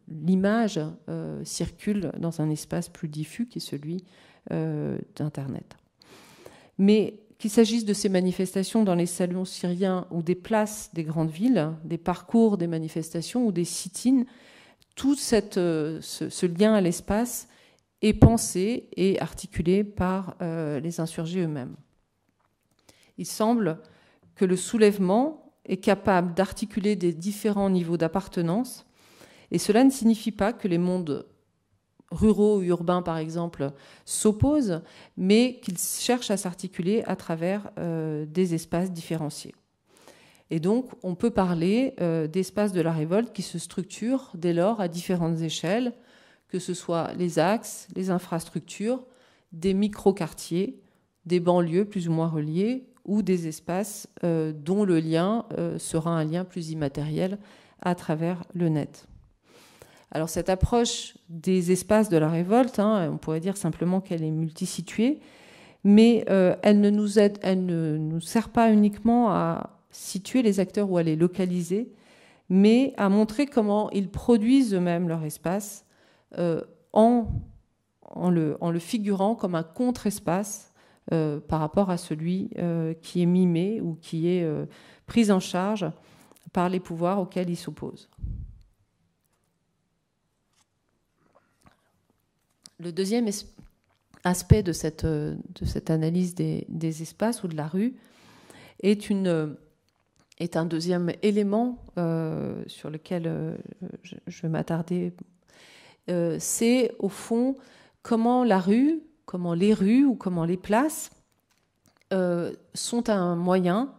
[0.09, 4.03] l'image euh, circule dans un espace plus diffus qui est celui
[4.51, 5.77] euh, d'Internet.
[6.77, 11.31] Mais qu'il s'agisse de ces manifestations dans les salons syriens ou des places des grandes
[11.31, 14.25] villes, des parcours des manifestations ou des sit-ins,
[14.95, 15.15] tout
[15.57, 17.47] euh, ce, lien à l'espace
[18.01, 21.75] est pensé et articulé par les insurgés eux-mêmes.
[23.17, 23.79] Il semble
[24.35, 28.85] que le soulèvement est capable d'articuler des différents niveaux d'appartenance
[29.51, 31.25] et cela ne signifie pas que les mondes
[32.11, 33.71] ruraux ou urbains, par exemple,
[34.05, 34.81] s'opposent,
[35.17, 39.53] mais qu'ils cherchent à s'articuler à travers euh, des espaces différenciés.
[40.49, 44.81] Et donc, on peut parler euh, d'espaces de la révolte qui se structurent dès lors
[44.81, 45.93] à différentes échelles,
[46.47, 49.05] que ce soit les axes, les infrastructures,
[49.51, 50.81] des micro-quartiers,
[51.25, 55.45] des banlieues plus ou moins reliées, ou des espaces euh, dont le lien
[55.77, 57.37] sera un lien plus immatériel
[57.81, 59.08] à travers le net.
[60.11, 64.31] Alors cette approche des espaces de la révolte, hein, on pourrait dire simplement qu'elle est
[64.31, 65.19] multisituée,
[65.83, 70.59] mais euh, elle, ne nous aide, elle ne nous sert pas uniquement à situer les
[70.59, 71.91] acteurs ou à les localiser,
[72.49, 75.85] mais à montrer comment ils produisent eux-mêmes leur espace
[76.37, 77.27] euh, en,
[78.29, 80.73] le, figurant comme un contre-espace
[81.11, 82.49] euh, par rapport à celui
[83.01, 84.47] qui est mimé ou qui est
[85.05, 85.85] pris en charge
[86.51, 88.09] par les pouvoirs auxquels ils s'opposent.
[92.79, 93.27] Le deuxième
[94.23, 95.05] aspect de cette,
[95.65, 97.95] cette analyse des, espaces ou de la rue
[98.81, 99.11] est,
[100.39, 103.57] est un deuxième élément euh, sur lequel euh,
[104.03, 105.13] je, vais m'attarder.
[106.09, 107.57] Euh, c'est au fond
[108.01, 111.11] comment la rue, comment les rues ou comment les places
[112.73, 113.93] sont un moyen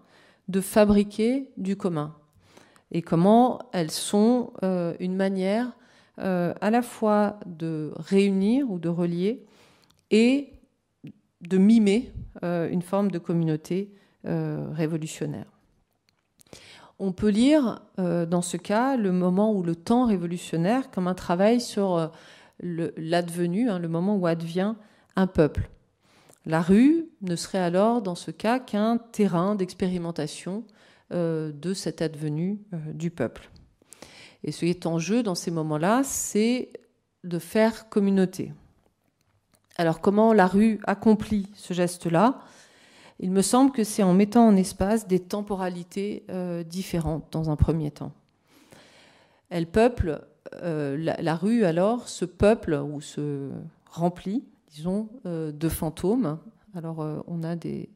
[0.49, 2.17] de fabriquer du commun
[2.91, 4.53] et comment elles sont
[4.99, 5.71] une manière
[6.21, 9.43] euh, à la fois de réunir ou de relier
[10.11, 10.53] et
[11.41, 13.91] de mimer euh, une forme de communauté
[14.27, 15.47] euh, révolutionnaire.
[16.99, 21.59] On peut lire dans ce cas le moment où le temps révolutionnaire comme un travail
[21.59, 22.13] sur
[22.61, 24.75] l'advenu, hein, le moment où advient
[25.17, 25.71] un peuple.
[26.45, 30.65] La rue ne serait alors dans ce cas qu'un terrain d'expérimentation
[31.11, 32.61] de cet advenu
[32.93, 33.51] du peuple.
[34.45, 36.71] Et ce qui est en jeu dans ces moments-là, c'est
[37.25, 38.53] de faire communauté.
[39.77, 42.41] Alors comment la rue accomplit ce geste-là?
[43.19, 47.57] Il me semble que c'est en mettant en espace des temporalités euh, différentes dans un
[47.57, 48.13] premier temps.
[49.51, 50.25] Elle peuple,
[50.63, 53.51] euh, la, rue alors se peuple ou se
[53.91, 56.39] remplit, disons, euh, de fantômes.
[56.75, 57.91] Alors on a des,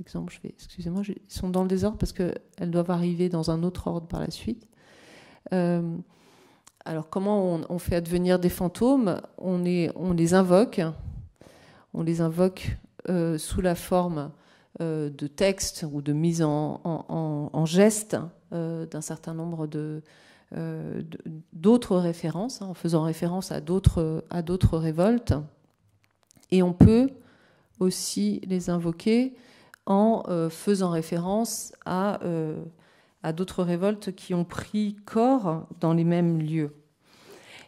[0.00, 3.62] exemples, je vais, excusez-moi, ils sont dans le désordre parce qu'elles doivent arriver dans un
[3.62, 4.66] autre ordre par la suite.
[5.52, 5.96] Euh,
[6.84, 9.20] alors comment on, fait advenir des fantômes?
[9.36, 10.80] On, les invoque,
[11.92, 12.76] on les invoque
[13.08, 14.30] euh, sous la forme
[14.80, 18.16] euh, de textes ou de mise en, geste
[18.50, 19.68] d'un certain nombre
[21.52, 25.34] d'autres références, hein, en faisant référence à d'autres révoltes.
[26.50, 27.10] Et on peut
[27.80, 29.36] aussi les invoquer
[29.84, 32.20] en faisant référence à
[33.22, 36.74] à d'autres révoltes qui ont pris corps dans les mêmes lieux.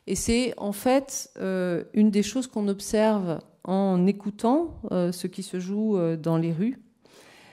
[0.06, 5.42] Et c'est en fait euh, une des choses qu'on observe en écoutant euh, ce qui
[5.42, 6.82] se joue euh, dans les rues,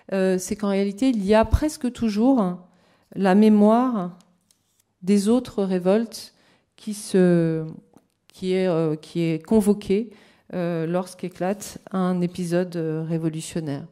[0.10, 2.58] c'est qu'en réalité, il y a presque toujours
[3.14, 4.18] la mémoire
[5.02, 6.34] des autres révoltes
[6.78, 10.12] qui, est, qui est convoquée
[10.54, 13.86] lorsqu'éclate un épisode révolutionnaire.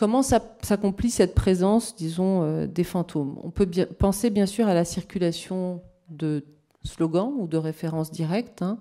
[0.00, 3.38] Comment s'accomplit cette présence, disons, euh, des fantômes?
[3.44, 6.42] On peut penser bien sûr à la circulation de
[6.84, 8.78] slogans ou de références directes, hein.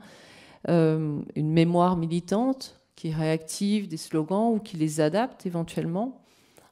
[0.70, 6.22] euh, une mémoire militante qui réactive des slogans ou qui les adapte éventuellement.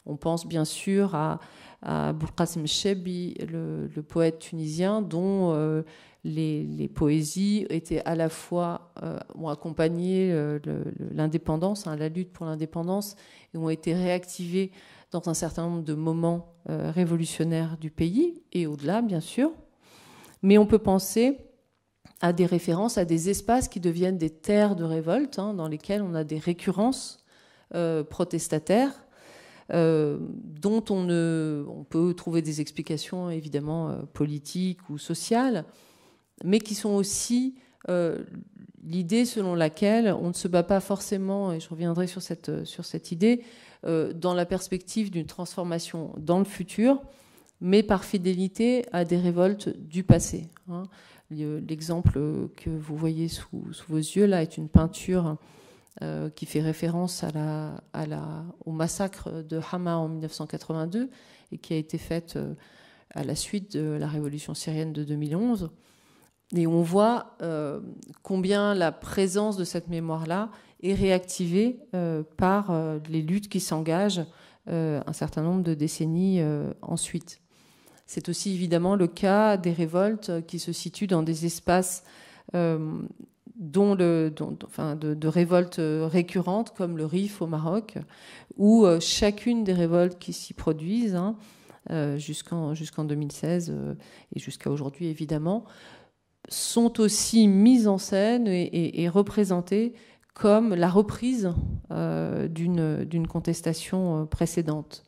[0.06, 1.42] On pense bien sûr à,
[1.82, 5.84] à Boulqasim Chebi, le, poète tunisien, dont euh,
[6.24, 10.60] les, poésies étaient à la fois euh, ont accompagné euh,
[11.12, 13.16] l'indépendance, hein, la lutte pour l'indépendance,
[13.54, 14.72] et ont été réactivées
[15.12, 19.54] dans un certain nombre de moments révolutionnaires du pays et au-delà, bien sûr.
[20.42, 21.38] Mais on peut penser
[22.20, 26.02] à des références à des espaces qui deviennent des terres de révolte, hein, dans lesquelles
[26.02, 27.24] on a des récurrences
[28.10, 29.07] protestataires.
[29.70, 35.66] Dont on, peut trouver des explications évidemment politiques ou sociales,
[36.44, 37.56] mais qui sont aussi
[38.84, 43.44] l'idée selon laquelle on ne se bat pas forcément, et je reviendrai sur cette, idée,
[43.84, 47.02] dans la perspective d'une transformation dans le futur,
[47.62, 50.48] mais par fidélité à des révoltes du passé.
[50.70, 50.84] Hein.
[51.30, 55.38] L'exemple que vous voyez sous, vos yeux là est une peinture
[56.04, 57.26] euh, qui fait référence
[58.66, 61.10] au massacre de Hama en 1982
[61.52, 62.54] et qui a été faite euh,
[63.16, 65.72] à la suite de la révolution syrienne de 2011.
[66.56, 67.80] Et on voit euh,
[68.22, 70.52] combien la présence de cette mémoire-là
[70.84, 71.80] est réactivée
[72.38, 72.72] par
[73.10, 74.24] les luttes qui s'engagent
[74.68, 76.44] un certain nombre de décennies
[76.84, 77.42] ensuite.
[78.06, 82.04] C'est aussi évidemment le cas des révoltes qui se situent dans des espaces
[83.58, 84.34] dont le,
[84.66, 87.98] enfin, de, révoltes récurrentes comme le Rif au Maroc,
[88.56, 91.36] où euh, chacune des révoltes qui s'y produisent, hein,
[91.90, 93.74] euh, jusqu'en jusqu'en 2016
[94.36, 95.66] et jusqu'à aujourd'hui évidemment,
[96.50, 99.94] sont aussi mises en scène et représentées
[100.34, 101.52] comme la reprise
[101.90, 105.04] d'une contestation précédente.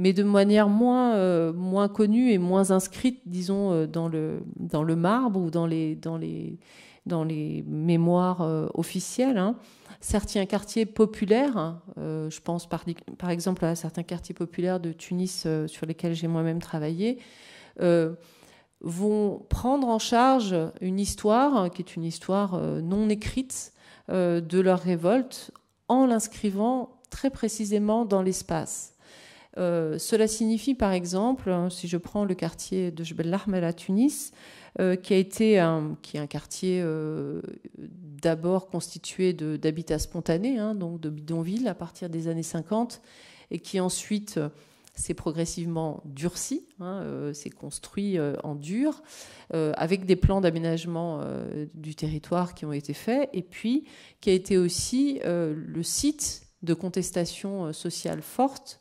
[0.00, 4.82] Mais de manière moins, euh, moins connue et moins inscrite, disons, euh, dans le, dans
[4.82, 6.58] le marbre ou dans les, dans les,
[7.06, 9.38] dans les mémoires euh, officielles.
[9.38, 9.56] Hein.
[10.00, 12.84] Certains quartiers populaires, hein, je pense par,
[13.28, 17.18] exemple à certains quartiers populaires de Tunis sur lesquels j'ai moi-même travaillé,
[18.80, 23.74] vont prendre en charge une histoire hein, qui est une histoire non écrite
[24.08, 25.50] de leur révolte
[25.88, 28.89] en l'inscrivant très précisément dans l'espace.
[29.58, 33.72] Euh, cela signifie, par exemple, hein, si je prends le quartier de Jebel Lahmel à
[33.72, 34.32] Tunis,
[34.78, 35.96] euh, qui a été est un
[36.28, 37.42] quartier euh,
[37.78, 43.02] d'abord constitué d'habitats spontanés, hein, donc de bidonvilles à partir des années 50,
[43.50, 44.38] et qui ensuite
[44.94, 49.02] s'est progressivement durci, hein, s'est construit en dur,
[49.52, 51.24] avec des plans d'aménagement
[51.74, 53.86] du territoire qui ont été faits, et puis
[54.20, 58.78] qui a été aussi le site de contestation sociale forte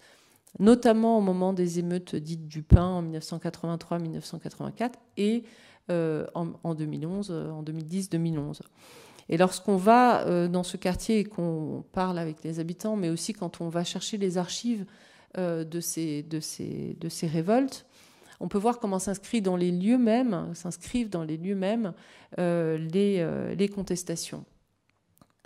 [0.60, 5.44] notamment au moment des émeutes dites du pain en 1983-1984 et
[5.90, 8.60] euh, en, 2011, en 2010-2011.
[9.30, 13.34] Et lorsqu'on va euh, dans ce quartier et qu'on parle avec les habitants, mais aussi
[13.34, 14.86] quand on va chercher les archives
[15.38, 16.26] euh, de, ces,
[17.24, 17.86] révoltes,
[18.40, 21.94] on peut voir comment s'inscrivent dans les lieux mêmes, s'inscrivent dans les lieux mêmes
[22.38, 24.46] les contestations.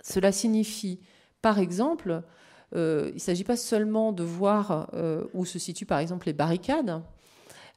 [0.02, 1.00] Cela signifie,
[1.40, 2.22] par exemple,
[2.76, 6.32] euh, il ne s'agit pas seulement de voir euh, où se situent par exemple les
[6.32, 7.02] barricades,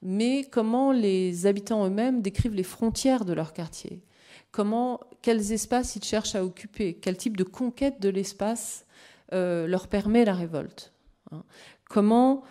[0.02, 4.02] mais comment les habitants eux-mêmes décrivent les frontières de leur quartier.
[4.52, 8.86] Comment, quels espaces ils cherchent à occuper, quel type de conquête de l'espace
[9.34, 10.94] euh, leur permet la révolte.
[11.32, 11.44] Hein.
[11.90, 12.44] Comment,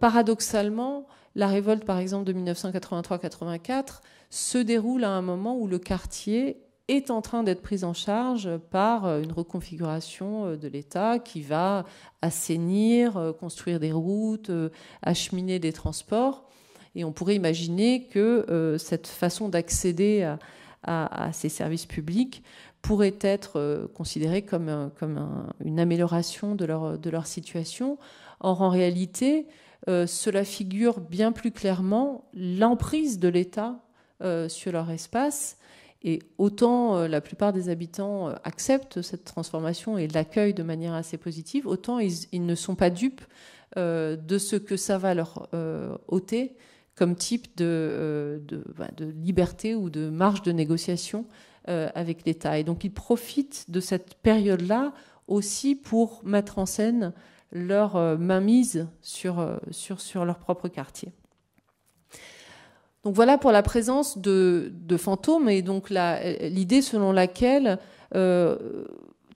[0.00, 4.00] paradoxalement, la révolte, par exemple, de 1983-84
[4.30, 8.56] se déroule à un moment où le quartier est en train d'être prise en charge
[8.70, 11.84] par euh, une reconfiguration euh, de l'État qui va
[12.22, 14.50] assainir, euh, construire des routes,
[15.02, 16.48] acheminer des transports.
[16.94, 20.34] Et on pourrait imaginer que cette façon d'accéder
[20.82, 22.42] à, ces services publics
[22.82, 24.90] pourrait être considérée comme,
[25.64, 26.64] une amélioration de
[27.10, 27.98] leur situation.
[28.40, 29.46] Or, en réalité,
[29.86, 33.80] cela figure bien plus clairement l'emprise de l'État
[34.48, 35.57] sur leur espace
[36.02, 40.94] et autant euh, la plupart des habitants euh, acceptent cette transformation et l'accueillent de manière
[40.94, 43.22] assez positive, autant ils, ne sont pas dupes
[43.76, 45.48] euh, de ce que ça va leur
[46.06, 46.56] ôter
[46.94, 48.42] comme type de,
[48.76, 51.26] bah, de, liberté ou de marge de négociation
[51.64, 52.58] avec l'État.
[52.58, 54.94] Et donc ils profitent de cette période-là
[55.26, 57.12] aussi pour mettre en scène
[57.52, 59.44] leur mainmise sur
[60.24, 61.12] leur propre quartier.
[63.04, 67.78] Donc voilà pour la présence de, fantômes et donc l'idée selon laquelle
[68.14, 68.84] euh,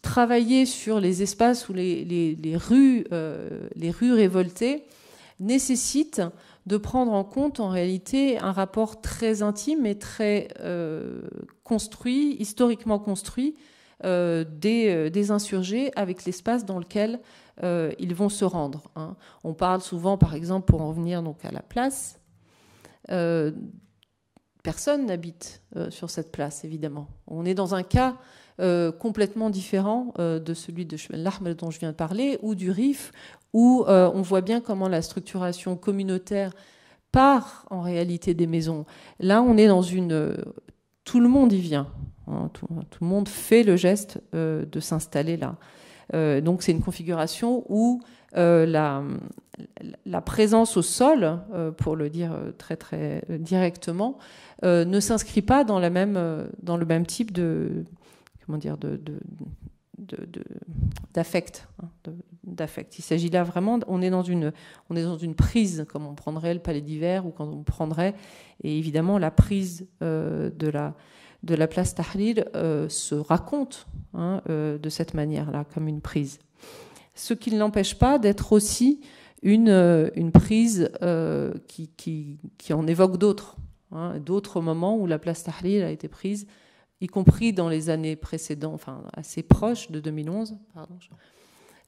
[0.00, 4.84] travailler sur les espaces ou les, rues, euh, les rues révoltées
[5.38, 6.22] nécessite
[6.66, 11.22] de prendre en compte en réalité un rapport très intime et très euh,
[11.62, 13.56] construit, historiquement construit,
[14.04, 17.20] des, insurgés avec l'espace dans lequel
[17.62, 18.90] ils vont se rendre.
[18.96, 19.14] Hein.
[19.44, 22.18] On parle souvent, par exemple, pour en revenir donc à la place,
[23.10, 23.50] euh,
[24.62, 27.08] personne n'habite euh, sur cette place, évidemment.
[27.26, 28.16] On est dans un cas
[28.60, 33.12] euh, complètement différent de celui de l'arme dont je viens de parler, ou du RIF,
[33.52, 36.52] où on voit bien comment la structuration communautaire
[37.10, 38.86] part en réalité des maisons.
[39.20, 40.36] Là, on est dans une...
[41.04, 41.88] Tout le monde y vient.
[42.28, 42.66] Hein, tout,
[43.00, 45.56] le monde fait le geste de s'installer là.
[46.40, 48.00] donc c'est une configuration où
[48.34, 49.02] la,
[50.06, 51.40] la, présence au sol,
[51.76, 54.18] pour le dire très très directement,
[54.62, 57.84] ne s'inscrit pas dans, la même, dans le même type de,
[58.46, 58.98] comment dire, de,
[61.12, 61.68] d'affect.
[61.82, 62.12] Hein,
[62.44, 62.98] d'affect.
[62.98, 64.52] Il s'agit là vraiment, on est, dans une,
[64.90, 68.14] on est dans une prise, comme on prendrait le palais d'hiver ou quand on prendrait,
[68.62, 70.94] et évidemment la prise euh, de, la,
[71.42, 76.38] de la place Tahrir euh, se raconte hein, euh, de cette manière-là, comme une prise.
[77.14, 79.00] Ce qui ne l'empêche pas d'être aussi
[79.42, 80.90] une, une prise
[81.68, 81.90] qui,
[82.58, 83.56] qui, en évoque d'autres,
[83.90, 86.46] hein, d'autres moments où la place Tahrir a été prise
[87.02, 90.56] y compris dans les années précédentes, enfin assez proches de 2011,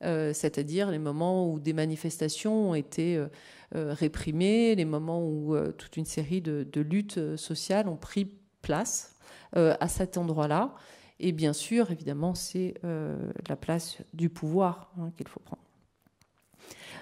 [0.03, 3.29] euh, c'est-à-dire les moments où des manifestations ont été euh,
[3.77, 8.29] euh, réprimées, les moments où toute une série de, luttes sociales ont pris
[8.61, 9.17] place
[9.53, 10.75] à cet endroit-là.
[11.21, 15.63] Et bien sûr, évidemment, c'est la place du pouvoir hein, qu'il faut prendre.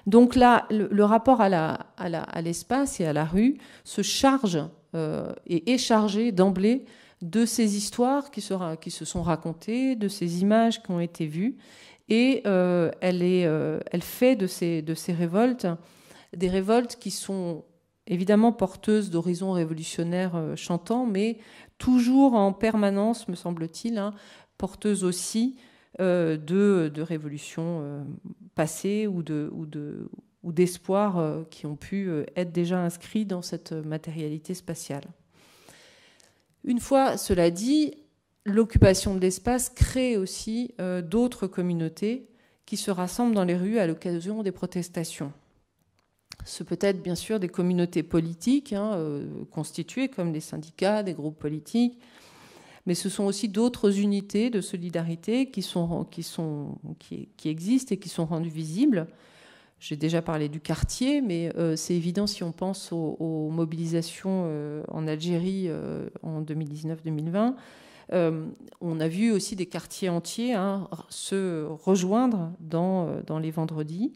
[0.07, 4.59] Donc là, le, rapport à l'espace et à la rue se charge
[5.47, 6.87] et est chargé d'emblée
[7.23, 11.57] de ces histoires qui se, sont racontées, de ces images qui ont été vues.
[12.09, 15.67] Et euh, euh, elle, fait de ces, révoltes
[16.37, 17.65] des révoltes qui sont
[18.07, 21.39] évidemment porteuses d'horizons révolutionnaires euh, chantants, mais
[21.79, 24.13] toujours en permanence, me semble-t-il, hein,
[24.59, 25.57] porteuses aussi
[25.99, 28.07] de, de, révolutions
[28.55, 30.09] passées ou de, ou de
[30.43, 35.05] ou d'espoirs qui ont pu être déjà inscrits dans cette matérialité spatiale.
[36.65, 37.95] Une fois cela dit,
[38.45, 42.29] l'occupation de l'espace crée aussi euh, d'autres communautés
[42.67, 45.33] qui se rassemblent dans les rues à l'occasion des protestations.
[46.45, 51.15] Ce peut être bien sûr des communautés politiques hein, euh, constituées comme des syndicats, des
[51.15, 52.01] groupes politiques,
[52.87, 55.61] mais ce sont aussi d'autres unités de solidarité qui,
[57.45, 59.07] existent et qui sont rendues visibles
[59.83, 64.85] j'ai déjà parlé du quartier, mais euh, c'est évident si on pense aux, mobilisations euh,
[64.87, 67.55] en Algérie euh, en 2019-2020.
[68.81, 74.13] on a vu aussi des quartiers entiers hein, se rejoindre dans les vendredis.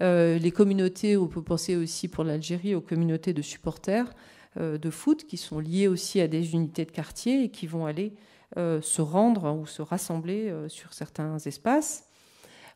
[0.00, 4.14] les communautés, on peut penser aussi pour l'Algérie aux communautés de supporters
[4.56, 8.12] de foot qui sont liées aussi à des unités de quartier et qui vont aller
[8.56, 12.08] se rendre ou se rassembler sur certains espaces.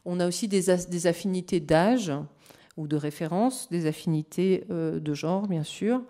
[0.05, 2.12] On a aussi des, affinités d'âge
[2.79, 6.03] ou de référence, des affinités euh, de genre, bien sûr,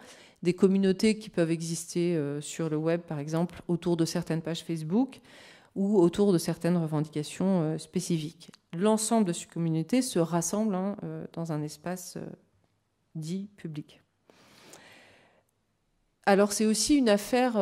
[0.43, 4.63] des communautés qui peuvent exister euh, sur le web, par exemple, autour de certaines pages
[4.63, 5.21] Facebook
[5.75, 8.53] ou autour de certaines revendications euh, spécifiques.
[8.73, 10.97] L'ensemble de ces communautés se rassemble hein,
[11.33, 12.19] dans un espace
[13.15, 14.01] dit public.
[16.29, 17.57] Alors c'est aussi une affaire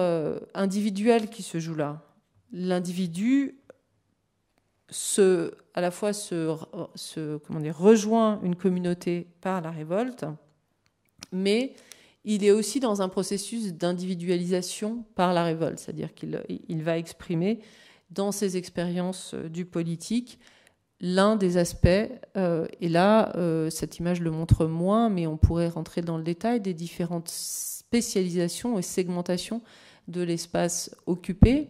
[0.53, 2.03] individuelle qui se joue là.
[2.51, 3.61] L'individu
[4.91, 10.25] se, à la fois se, comment dire, rejoint une communauté par la révolte,
[11.31, 11.75] mais
[12.25, 17.61] il est aussi dans un processus d'individualisation par la révolte, c'est-à-dire qu'il il va exprimer
[18.11, 20.41] dans ses expériences euh, du politique
[21.01, 21.89] l'un des aspects,
[22.37, 26.25] euh, et là, euh, cette image le montre moins, mais on pourrait rentrer dans le
[26.25, 27.29] détail des différentes
[27.89, 29.63] spécialisations et segmentations
[30.09, 31.69] de l'espace occupé,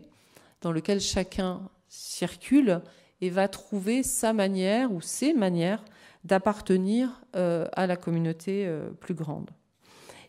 [0.63, 2.81] dans lequel chacun circule
[3.21, 5.85] et va trouver sa manière ou ses manières
[6.25, 9.51] d'appartenir euh, à la communauté euh, plus grande.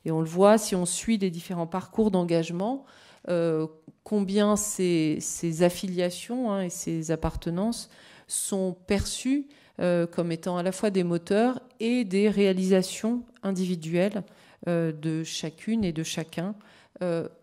[0.05, 2.85] Et on le voit si on suit les différents parcours d'engagement,
[3.29, 3.67] euh,
[4.03, 5.19] combien ces,
[5.61, 7.89] affiliations hein, et ces appartenances
[8.27, 9.47] sont perçues
[10.11, 14.23] comme étant à la fois des moteurs et des réalisations individuelles
[14.65, 16.55] de chacune et de chacun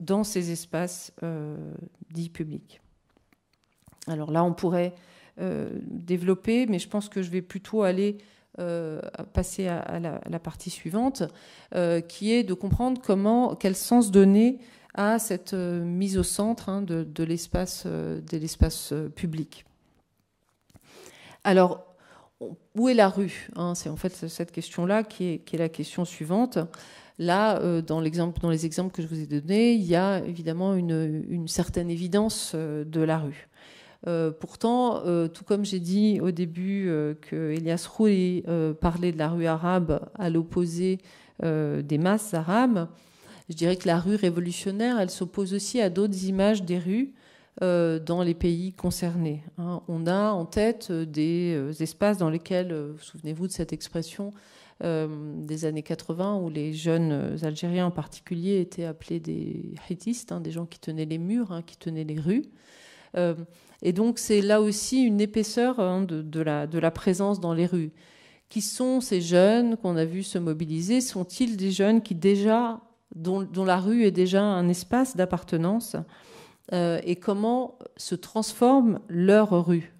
[0.01, 1.12] dans ces espaces
[2.11, 2.81] dits publics.
[4.07, 4.95] Alors là, on pourrait
[5.41, 8.19] euh, développer, mais je pense que je vais plutôt aller
[8.61, 9.01] euh,
[9.33, 11.25] passer à, la, partie suivante,
[11.75, 14.59] euh, qui est de comprendre comment, quel sens donner
[14.95, 17.85] à cette mise au centre hein, de, l'espace,
[19.17, 19.65] public.
[21.43, 21.85] Alors,
[22.77, 23.75] où est la rue hein?
[23.75, 26.59] C'est en fait cette question-là qui est, qui est, la question suivante.
[27.19, 30.75] Là, dans, l'exemple, dans les exemples que je vous ai donnés, il y a évidemment
[30.75, 33.49] une, certaine évidence de la rue.
[34.07, 38.45] Euh, pourtant, euh, tout comme j'ai dit au début euh, que Elias Roui
[38.81, 40.99] parlait de la rue arabe à l'opposé
[41.43, 42.89] des masses arabes,
[43.51, 47.12] je dirais que la rue révolutionnaire, elle s'oppose aussi à d'autres images des rues
[47.61, 49.43] dans les pays concernés.
[49.59, 49.83] Hein.
[49.89, 54.33] On a en tête des espaces dans lesquels, vous souvenez-vous de cette expression
[54.81, 60.51] des années 80, où les jeunes Algériens en particulier étaient appelés des hitistes, hein, des
[60.51, 62.45] gens qui tenaient les murs, hein, qui tenaient les rues.
[63.85, 67.93] Et donc c'est là aussi une épaisseur hein, de, la, présence dans les rues.
[68.49, 71.01] Qui sont ces jeunes qu'on a vus se mobiliser?
[71.01, 72.81] Sont-ils des jeunes qui déjà,
[73.14, 75.97] dont, la rue est déjà un espace d'appartenance
[76.72, 79.93] euh, Et comment se transforme leur rue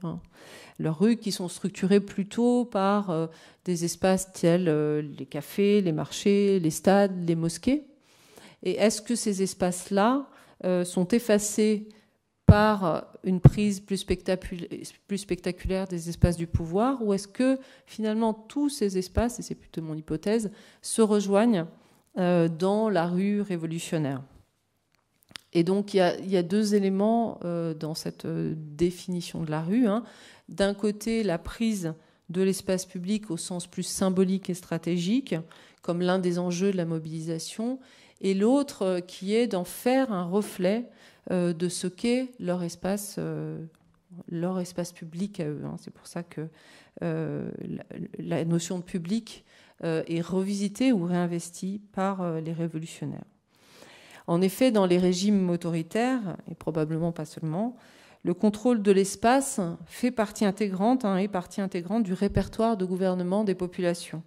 [0.79, 3.27] Leurs rues qui sont structurées plutôt par euh,
[3.65, 7.85] des espaces tels euh, les cafés, les marchés, les stades, les mosquées.
[8.63, 10.27] Et est-ce que ces espaces-là
[10.85, 11.89] sont effacés
[12.47, 18.99] par une prise plus spectaculaire, des espaces du pouvoir ou est-ce que finalement tous ces
[18.99, 20.51] espaces, et c'est plutôt mon hypothèse,
[20.83, 21.67] se rejoignent
[22.19, 24.23] euh, dans la rue révolutionnaire?
[25.55, 29.87] Et donc il y a, deux éléments euh, dans cette euh, définition de la rue.
[29.87, 30.03] Hein.
[30.49, 31.95] D'un côté, la prise
[32.29, 35.35] de l'espace public au sens plus symbolique et stratégique,
[35.83, 37.79] comme l'un des enjeux de la mobilisation,
[38.21, 40.89] et l'autre qui est d'en faire un reflet
[41.31, 43.65] euh, de ce qu'est leur espace, euh,
[44.29, 45.63] leur espace public à eux.
[45.65, 45.77] Hein.
[45.79, 46.49] C'est pour ça que
[47.03, 47.51] euh,
[48.19, 49.45] la, notion de public
[49.83, 53.25] est revisitée ou réinvestie par les révolutionnaires.
[54.27, 57.77] En effet, dans les régimes autoritaires, et probablement pas seulement,
[58.23, 63.45] le contrôle de l'espace fait partie intégrante hein, et partie intégrante du répertoire de gouvernement
[63.45, 64.23] des populations.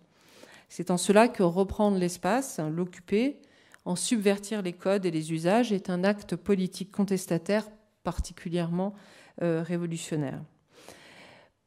[0.69, 3.39] C'est en cela que reprendre l'espace, l'occuper,
[3.85, 7.65] en subvertir les codes et les usages est un acte politique contestataire
[8.03, 8.93] particulièrement
[9.41, 10.41] euh, révolutionnaire.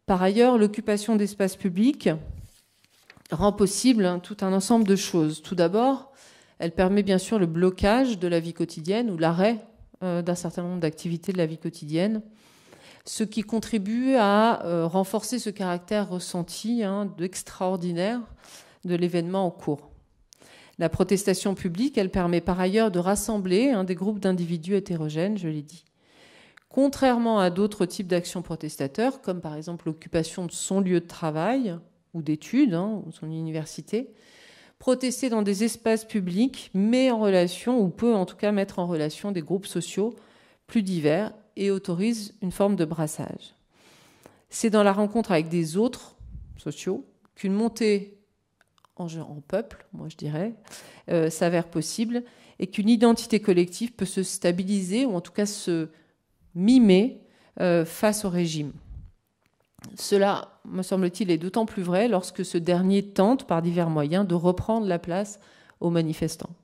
[0.07, 2.11] Par ailleurs, l'occupation d'espaces publics
[3.33, 5.41] rend possible tout un ensemble de choses.
[5.43, 6.10] Tout d'abord,
[6.61, 9.57] elle permet bien sûr le blocage de la vie quotidienne ou l'arrêt
[10.05, 12.21] euh, d'un certain nombre d'activités de la vie quotidienne,
[13.07, 18.21] ce qui contribue à euh, renforcer ce caractère ressenti hein, d'extraordinaire
[18.85, 19.91] de l'événement en cours.
[20.79, 25.49] La protestation publique, elle permet par ailleurs de rassembler hein, des groupes d'individus hétérogènes, je
[25.49, 25.87] l'ai dit.
[26.69, 31.75] Contrairement à d'autres types d'actions protestateurs, comme par exemple l'occupation de son lieu de travail
[32.13, 34.13] ou d'études, hein, ou son université,
[34.81, 38.87] protester dans des espaces publics met en relation, ou peut en tout cas mettre en
[38.87, 40.16] relation des groupes sociaux
[40.66, 43.55] plus divers et autorise une forme de brassage.
[44.49, 46.16] C'est dans la rencontre avec des autres
[46.57, 47.05] sociaux
[47.37, 48.16] qu'une montée
[48.97, 49.07] en,
[49.47, 50.55] peuple, moi je dirais,
[51.11, 52.22] euh, s'avère possible
[52.59, 55.89] et qu'une identité collective peut se stabiliser ou en tout cas se
[56.55, 57.22] mimer
[57.61, 58.72] euh, face au régime.
[59.97, 64.35] Cela, me semble-t-il, est d'autant plus vrai lorsque ce dernier tente, par divers moyens, de
[64.35, 65.41] reprendre la place
[65.81, 66.55] aux manifestants.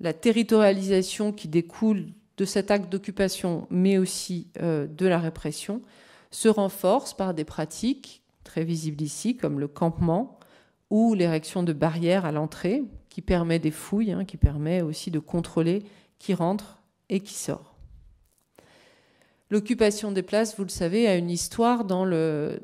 [0.00, 2.06] La territorialisation qui découle
[2.36, 5.82] de cet acte d'occupation, mais aussi euh, de la répression,
[6.30, 10.38] se renforce par des pratiques très visibles ici, comme le campement,
[10.88, 15.18] ou l'érection de barrières à l'entrée, qui permet des fouilles, hein, qui permet aussi de
[15.18, 15.84] contrôler
[16.18, 16.78] qui rentre
[17.08, 17.69] et qui sort.
[19.50, 22.58] L'occupation des places, vous le savez, a une histoire dans, les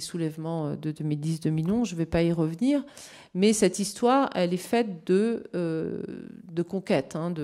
[0.00, 1.86] soulèvements de 2010-2011.
[1.86, 2.84] Je ne vais pas y revenir,
[3.34, 6.02] mais cette histoire, elle est faite de, euh,
[6.44, 7.34] de conquête, hein,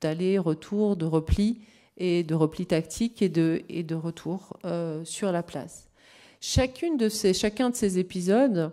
[0.00, 1.60] d'aller-retour, de repli
[1.98, 5.90] et de repli tactique et de, et de retour euh, sur la place.
[6.40, 8.72] De chacun de ces épisodes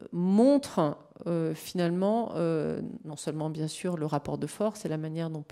[0.00, 0.96] euh, montre
[1.26, 5.44] euh, finalement euh, non seulement bien sûr le rapport de force et la manière dont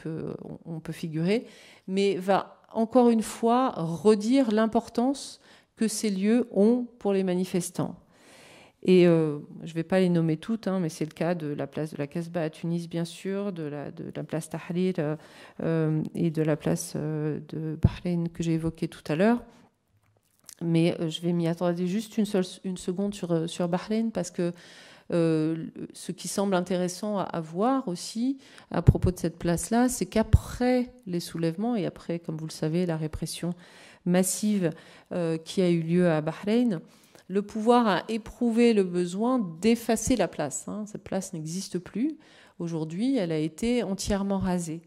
[0.65, 1.47] on peut figurer,
[1.89, 5.41] mais va encore une fois redire l'importance
[5.77, 7.97] que ces lieux ont pour les manifestants.
[8.83, 11.67] Et je ne vais pas les nommer toutes, hein, mais c'est le cas de la
[11.67, 13.91] place de la Casbah à Tunis, bien sûr, de la,
[14.23, 14.95] place Tahrir
[16.15, 19.43] et de la place de Bahreïn que j'ai évoquée tout à l'heure.
[20.63, 24.53] Mais euh, je vais m'y attendre juste une, seconde sur, euh, sur Bahreïn parce que
[25.13, 28.39] euh, ce qui semble intéressant à, voir aussi
[28.71, 32.87] à propos de cette place-là, c'est qu'après les soulèvements et après, comme vous le savez,
[32.87, 33.55] la répression
[34.05, 34.71] massive
[35.45, 36.81] qui a eu lieu à Bahreïn,
[37.29, 40.69] le pouvoir a éprouvé le besoin d'effacer la place.
[40.69, 40.85] Hein.
[40.87, 42.17] Cette place n'existe plus.
[42.61, 44.81] Aujourd'hui, elle a été entièrement rasée.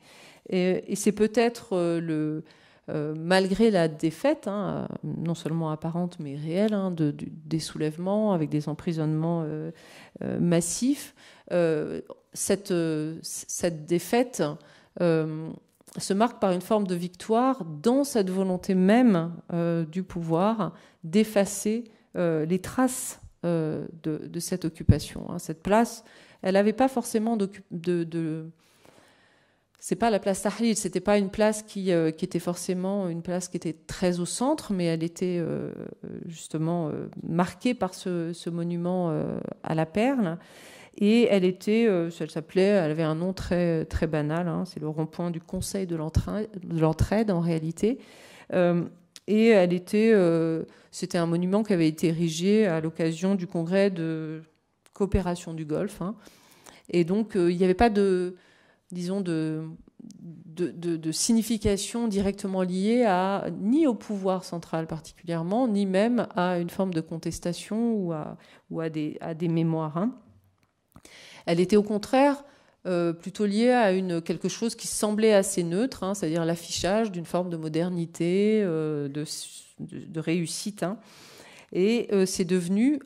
[0.50, 2.44] Et, et c'est peut-être le,
[2.90, 8.50] euh, malgré la défaite, hein, non seulement apparente mais réelle, hein, de, des soulèvements avec
[8.50, 9.72] des emprisonnements euh,
[10.24, 11.14] euh, massifs,
[12.34, 14.44] cette, défaite
[15.00, 19.34] se marque par une forme de victoire dans cette volonté même
[19.92, 20.74] du pouvoir
[21.04, 21.86] d'effacer
[22.16, 25.26] les traces de, cette occupation.
[25.30, 25.40] Hein.
[25.40, 26.04] Cette place,
[26.44, 28.48] elle n'avait pas forcément de
[29.80, 33.22] c'est pas la place Tahrir, c'était pas une place qui, euh, qui, était forcément une
[33.22, 35.72] place qui était très au centre, mais elle était euh,
[36.26, 39.14] justement euh, marquée par ce, monument
[39.64, 40.38] à la perle.
[40.98, 44.90] Et elle était, elle s'appelait, elle avait un nom très, très banal, hein, c'est le
[44.90, 48.00] rond-point du Conseil de l'entraide en réalité.
[48.52, 50.14] et elle était,
[50.92, 54.42] c'était un monument qui avait été érigé à l'occasion du congrès de
[54.94, 56.02] coopération du Golfe.
[56.02, 56.16] Hein.
[56.90, 58.36] Et donc, il n'y avait pas de,
[58.92, 59.64] disons, de,
[60.68, 66.94] de, signification directement liée à, ni au pouvoir central particulièrement, ni même à une forme
[66.94, 68.38] de contestation ou à,
[68.70, 69.98] ou à, des, à des mémoires.
[69.98, 70.16] Hein.
[71.46, 72.44] Elle était au contraire
[72.86, 77.26] euh, plutôt liée à une, quelque chose qui semblait assez neutre, hein, c'est-à-dire l'affichage d'une
[77.26, 79.26] forme de modernité, euh, de,
[79.80, 80.84] de, réussite.
[80.84, 80.98] Hein.
[81.72, 83.00] Et euh, c'est devenu,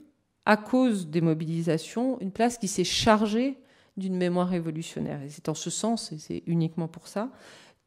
[0.46, 3.58] à cause des mobilisations, une place qui s'est chargée
[3.98, 5.22] d'une mémoire révolutionnaire.
[5.22, 7.30] Et c'est en ce sens, et c'est uniquement pour ça,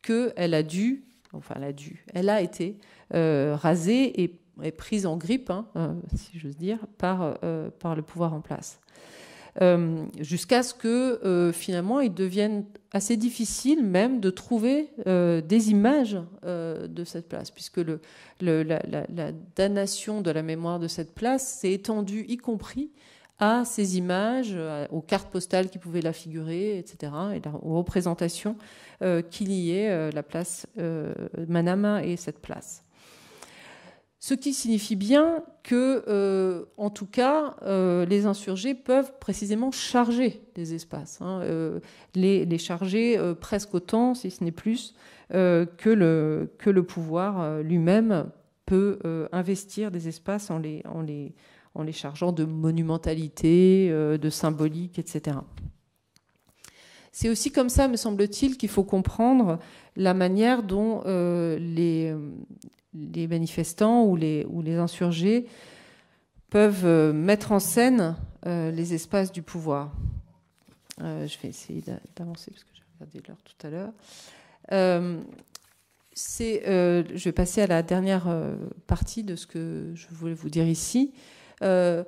[0.03, 2.79] qu'elle a dû, enfin elle a dû, elle a été
[3.15, 4.41] euh, rasée et,
[4.73, 8.81] prise en grippe, hein, euh, si j'ose dire, par, euh, par le pouvoir en place.
[10.21, 17.27] Jusqu'à ce que finalement il devienne assez difficile même de trouver des images de cette
[17.27, 17.81] place, puisque
[18.43, 22.91] la, damnation de la mémoire de cette place s'est étendue, y compris
[23.39, 24.57] à ces images,
[24.91, 28.57] aux cartes postales qui pouvaient la figurer, etc., et aux représentations
[29.03, 31.13] euh, qui liaient euh, la place euh,
[31.49, 32.83] Manama et cette place.
[34.19, 37.55] Ce qui signifie bien que, en tout cas,
[38.09, 41.43] les insurgés peuvent précisément charger les espaces, hein,
[42.15, 44.97] les, charger presque autant, si ce n'est plus,
[45.31, 48.29] que, le, que le pouvoir lui-même
[48.65, 48.99] peut
[49.31, 51.33] investir des espaces en les, en les,
[51.77, 55.37] en les chargeant de monumentalité, euh, de symbolique, etc.
[57.13, 59.59] C'est aussi comme ça, me semble-t-il, qu'il faut comprendre
[59.95, 62.15] la manière dont euh, les,
[63.27, 65.47] manifestants ou les, insurgés
[66.51, 69.93] peuvent euh, mettre en scène les espaces du pouvoir.
[71.01, 71.83] je vais essayer
[72.15, 73.93] d'avancer parce que j'ai regardé l'heure tout à l'heure.
[76.15, 78.29] je vais passer à la dernière
[78.87, 81.13] partie de ce que je voulais vous dire ici.
[81.63, 82.05] Euh,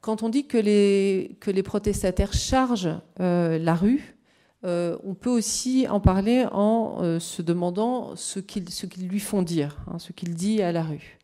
[0.00, 4.16] quand on dit que les, protestataires chargent euh, la rue,
[4.64, 9.98] euh, on peut aussi en parler en se demandant ce qu'ils lui font dire, hein,
[9.98, 11.18] ce qu'il dit à la rue.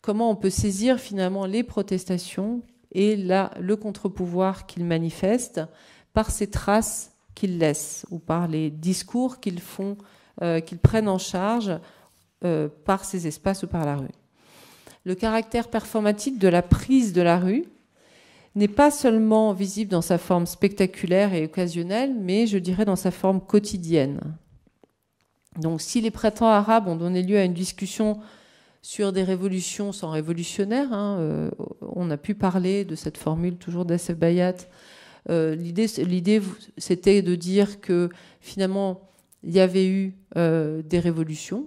[0.00, 5.62] Comment on peut saisir finalement les protestations et le contre-pouvoir qu'ils manifestent
[6.12, 9.96] par ces traces qu'ils laissent ou par les discours qu'ils font,
[10.66, 11.72] qu'ils prennent en charge
[12.84, 14.08] par ces espaces ou par la rue
[15.04, 17.64] le caractère performatique de la prise de la rue
[18.54, 23.10] n'est pas seulement visible dans sa forme spectaculaire et occasionnelle, mais je dirais dans sa
[23.10, 24.20] forme quotidienne.
[25.58, 28.20] Donc si les printemps arabes ont donné lieu à une discussion
[28.82, 31.50] sur des révolutions sans révolutionnaires, hein, euh,
[31.80, 34.56] on a pu parler de cette formule toujours d'Assef Bayat.
[35.30, 35.86] Euh, l'idée,
[36.78, 38.08] c'était de dire que
[38.40, 39.00] finalement,
[39.44, 41.66] il y avait eu euh, des révolutions,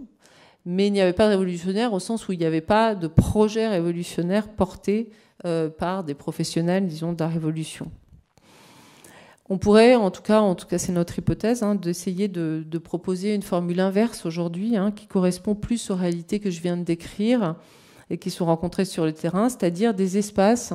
[0.65, 3.07] mais il n'y avait pas de révolutionnaire au sens où il n'y avait pas de
[3.07, 5.11] projet révolutionnaire porté
[5.45, 7.91] euh, par des professionnels, disons, de la révolution.
[9.47, 13.35] On pourrait, en tout cas, en tout cas, c'est notre hypothèse, hein, d'essayer de, proposer
[13.35, 17.55] une formule inverse aujourd'hui, hein, qui correspond plus aux réalités que je viens de décrire
[18.09, 20.73] et qui sont rencontrées sur le terrain, c'est-à-dire des espaces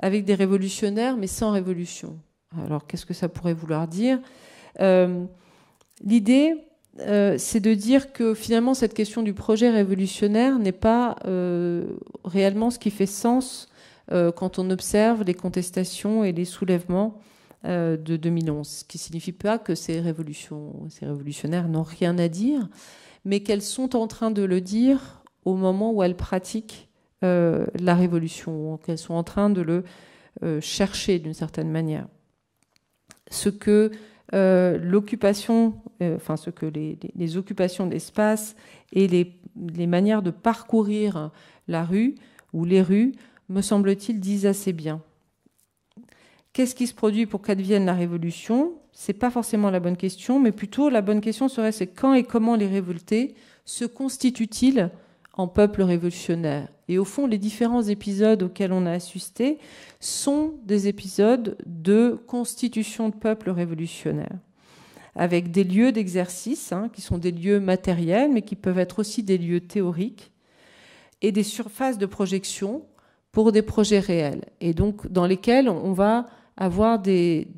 [0.00, 2.18] avec des révolutionnaires, mais sans révolution.
[2.64, 4.18] Alors, qu'est-ce que ça pourrait vouloir dire?
[4.80, 5.24] Euh,
[6.04, 6.56] L'idée,
[7.00, 11.86] euh, c'est de dire que finalement cette question du projet révolutionnaire n'est pas euh,
[12.24, 13.68] réellement ce qui fait sens
[14.10, 17.20] euh, quand on observe les contestations et les soulèvements
[17.64, 18.66] de 2011.
[18.66, 22.68] Ce qui signifie pas que ces révolutions, ces révolutionnaires n'ont rien à dire,
[23.24, 26.88] mais qu'elles sont en train de le dire au moment où elles pratiquent
[27.20, 29.84] la révolution, qu'elles sont en train de le
[30.60, 32.08] chercher d'une certaine manière.
[33.30, 33.92] Ce que
[34.32, 38.56] l'occupation, euh, enfin ce que les, occupations d'espace
[38.92, 39.36] et les,
[39.76, 41.30] les, manières de parcourir
[41.68, 42.14] la rue
[42.52, 43.12] ou les rues,
[43.48, 45.02] me semble-t-il, disent assez bien.
[46.52, 48.74] Qu'est-ce qui se produit pour qu'advienne la révolution?
[48.92, 52.24] C'est pas forcément la bonne question, mais plutôt la bonne question serait c'est quand et
[52.24, 54.90] comment les révoltés se constituent-ils
[55.34, 56.68] en peuple révolutionnaire.
[56.88, 59.58] Et au fond, les différents épisodes auxquels on a assisté
[60.00, 64.36] sont des épisodes de constitution de peuple révolutionnaire,
[65.14, 69.22] avec des lieux d'exercice, hein, qui sont des lieux matériels, mais qui peuvent être aussi
[69.22, 70.32] des lieux théoriques,
[71.22, 72.82] et des surfaces de projection
[73.30, 76.26] pour des projets réels, et donc dans lesquels on va
[76.58, 77.48] avoir des,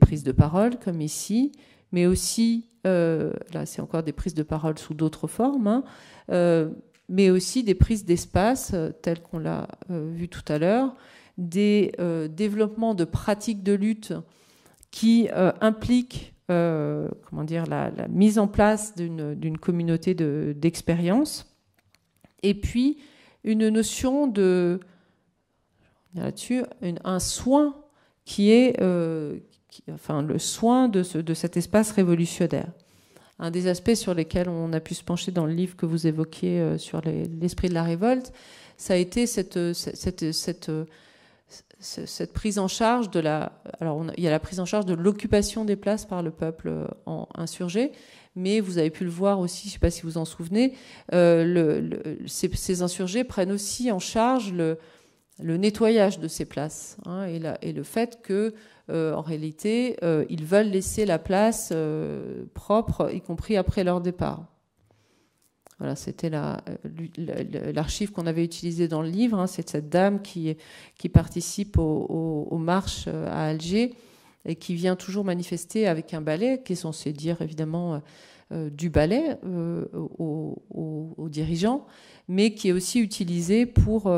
[0.00, 1.52] prises de parole, comme ici,
[1.90, 5.84] mais aussi, euh, là c'est encore des prises de parole sous d'autres formes, hein,
[6.30, 6.70] euh,
[7.08, 10.94] mais aussi des prises d'espace, euh, telles qu'on l'a euh, vu tout à l'heure,
[11.38, 14.14] des euh, développements de pratiques de lutte
[14.90, 15.28] qui
[15.62, 21.56] impliquent comment dire, la, mise en place d'une communauté d'expérience.
[22.42, 22.98] Et puis
[23.42, 24.80] une notion de
[26.14, 26.62] là-dessus
[27.04, 27.74] un soin
[28.26, 28.78] qui est
[29.90, 32.70] enfin le soin de, de cet espace révolutionnaire
[33.42, 36.06] un des aspects sur lesquels on a pu se pencher dans le livre que vous
[36.06, 37.02] évoquiez euh, sur
[37.40, 38.32] l'esprit de la révolte,
[38.76, 40.24] ça a été cette, cette,
[41.82, 43.52] cette, prise en charge de la.
[43.80, 46.68] Alors, il y a la prise en charge de l'occupation des places par le peuple
[46.68, 46.86] euh,
[47.34, 47.92] insurgé,
[48.36, 50.74] mais vous avez pu le voir aussi, je ne sais pas si vous en souvenez,
[51.12, 51.90] euh,
[52.26, 54.78] ces, insurgés prennent aussi en charge le,
[55.40, 58.50] nettoyage de ces places hein, et, le fait que euh,
[58.92, 64.44] en réalité, euh, ils veulent laisser la place euh, propre, y compris après leur départ.
[65.78, 69.38] Voilà, c'était l'archive qu'on avait utilisée dans le livre.
[69.38, 70.56] Hein, c'est cette dame qui,
[71.12, 73.94] participe aux, marches à Alger
[74.44, 78.00] et qui vient toujours manifester avec un balai, qui est censé dire évidemment
[78.52, 79.36] du balai
[80.18, 81.84] aux, dirigeants,
[82.28, 84.08] mais qui est aussi utilisé pour,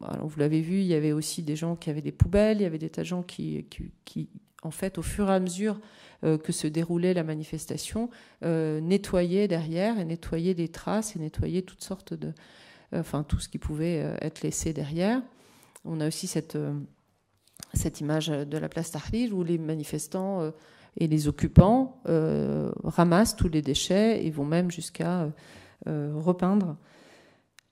[0.00, 2.66] vous l'avez vu, il y avait aussi des gens qui avaient des poubelles, il y
[2.66, 3.66] avait des tas de gens qui,
[4.62, 5.80] en fait, au fur et à mesure
[6.24, 8.10] euh, que se déroulait la manifestation,
[8.44, 12.28] euh, nettoyaient derrière et nettoyaient des traces et nettoyaient toutes sortes de,
[12.92, 15.22] euh, enfin tout ce qui pouvait être laissé derrière.
[15.84, 16.58] On a aussi cette
[17.74, 20.52] cette image de la place Tahrir où les manifestants
[20.96, 22.00] et les occupants
[22.84, 25.30] ramassent tous les déchets et vont même jusqu'à
[25.86, 26.76] repeindre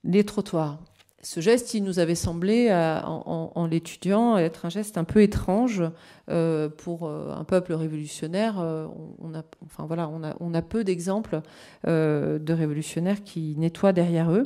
[0.03, 0.79] les trottoirs
[1.25, 5.81] ce geste, il nous avait semblé, euh, en, l'étudiant, être un geste un peu étrange
[6.29, 8.57] euh, pour euh, un peuple révolutionnaire.
[8.57, 10.07] On a, enfin voilà,
[10.39, 11.41] on a, peu d'exemples
[11.85, 14.43] de révolutionnaires qui nettoient derrière eux.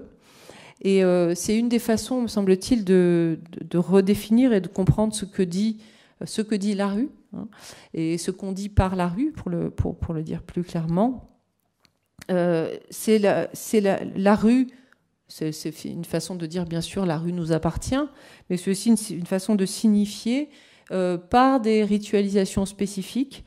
[0.82, 1.04] Et
[1.36, 3.38] c'est une des façons, me semble-t-il, de,
[3.76, 5.82] redéfinir et de comprendre ce que dit,
[6.24, 7.50] ce que dit la rue hein,
[7.94, 11.30] et ce qu'on dit par la rue, pour le, dire plus clairement.
[12.30, 14.68] c'est la rue
[15.30, 18.04] c'est une façon de dire, bien sûr, la rue nous appartient,
[18.50, 20.50] mais c'est aussi une, façon de signifier
[20.92, 23.46] euh, par des ritualisations spécifiques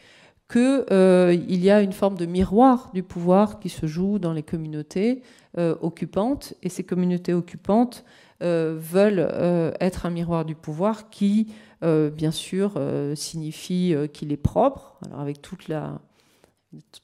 [0.48, 4.44] qu'il euh, y a une forme de miroir du pouvoir qui se joue dans les
[4.44, 5.22] communautés
[5.58, 8.04] euh, occupantes, et ces communautés occupantes
[8.40, 9.30] veulent
[9.78, 12.72] être un miroir du pouvoir qui, bien sûr,
[13.14, 16.00] signifie qu'il est propre, alors avec toute la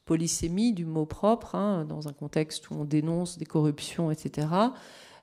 [0.04, 4.48] polysémie du mot propre, hein, dans un contexte où on dénonce des corruptions, etc.,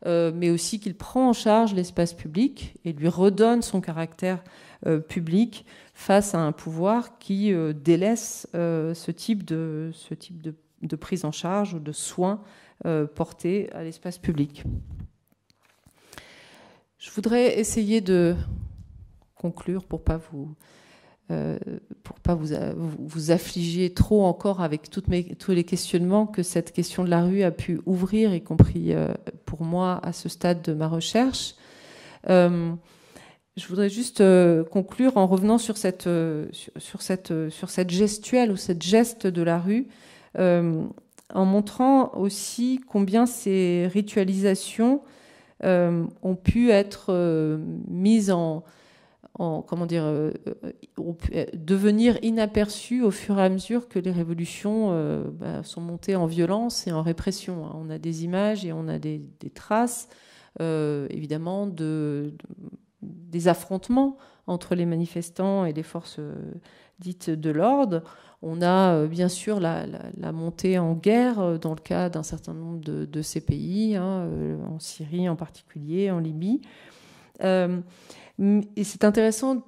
[0.05, 4.43] euh, mais aussi qu'il prend en charge l'espace public et lui redonne son caractère
[4.85, 9.91] euh, public face à un pouvoir qui euh, délaisse ce type, de,
[10.31, 12.41] de, de, prise en charge ou de soins
[13.15, 14.63] portés à l'espace public.
[16.99, 18.35] Je voudrais essayer de
[19.33, 20.53] conclure pour pas vous
[21.31, 21.57] euh,
[22.03, 25.07] pour pas vous, vous affliger trop encore avec toutes
[25.39, 29.07] tous les questionnements que cette question de la rue a pu ouvrir, y compris euh,
[29.45, 31.55] pour moi à ce stade de ma recherche.
[32.29, 32.71] Euh,
[33.57, 34.21] je voudrais juste
[34.69, 36.09] conclure en revenant sur cette,
[36.99, 39.87] cette, sur cette gestuelle ou cette geste de la rue,
[40.37, 45.01] en montrant aussi combien ces ritualisations
[45.63, 47.57] ont pu être
[47.87, 48.65] mises en,
[49.37, 50.31] comment dire, euh,
[50.99, 56.15] euh, devenir inaperçus au fur et à mesure que les révolutions euh, bah, sont montées
[56.15, 57.65] en violence et en répression.
[57.65, 57.75] Hein.
[57.75, 59.21] On a des images et on a des,
[59.53, 60.07] traces,
[60.59, 62.33] évidemment, de,
[63.01, 64.17] des affrontements
[64.47, 66.19] entre les manifestants et les forces
[66.99, 68.03] dites de l'ordre.
[68.41, 69.85] On a bien sûr la,
[70.31, 74.29] montée en guerre dans le cas d'un certain nombre de, ces pays, hein,
[74.69, 76.61] en Syrie en particulier, en Libye.
[78.39, 79.63] Et c'est intéressant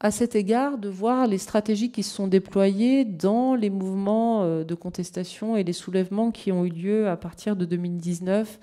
[0.00, 4.62] à cet égard de voir les stratégies qui se sont déployées dans les mouvements euh,
[4.62, 8.58] de contestation et les soulèvements qui ont eu lieu à partir de 2019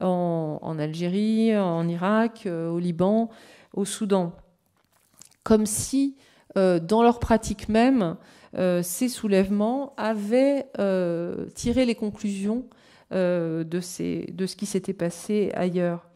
[0.00, 3.28] en, Algérie, en Irak, euh, au Liban,
[3.74, 4.32] au Soudan.
[5.42, 6.16] Comme si,
[6.56, 8.16] euh, dans leur pratique même,
[8.82, 10.66] ces soulèvements avaient
[11.54, 12.64] tiré les conclusions
[13.12, 16.09] de ce qui s'était passé ailleurs.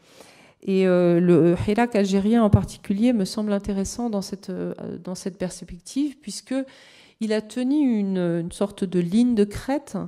[0.65, 5.37] Et euh, le Hirak algérien en particulier me semble intéressant dans cette, euh, dans cette
[5.37, 9.99] perspective, puisqu'il a tenu une, sorte de ligne de crête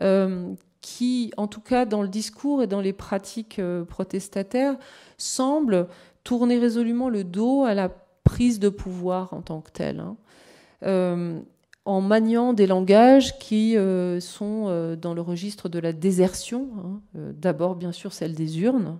[0.00, 0.50] euh,
[0.80, 4.76] qui, en tout cas dans le discours et dans les pratiques protestataires,
[5.18, 5.88] semble
[6.24, 7.90] tourner résolument le dos à la
[8.24, 10.00] prise de pouvoir en tant que telle.
[10.00, 11.42] Hein.
[11.84, 13.76] en maniant des langages qui
[14.20, 17.00] sont dans le registre de la désertion, hein.
[17.14, 18.98] d'abord bien sûr celle des urnes,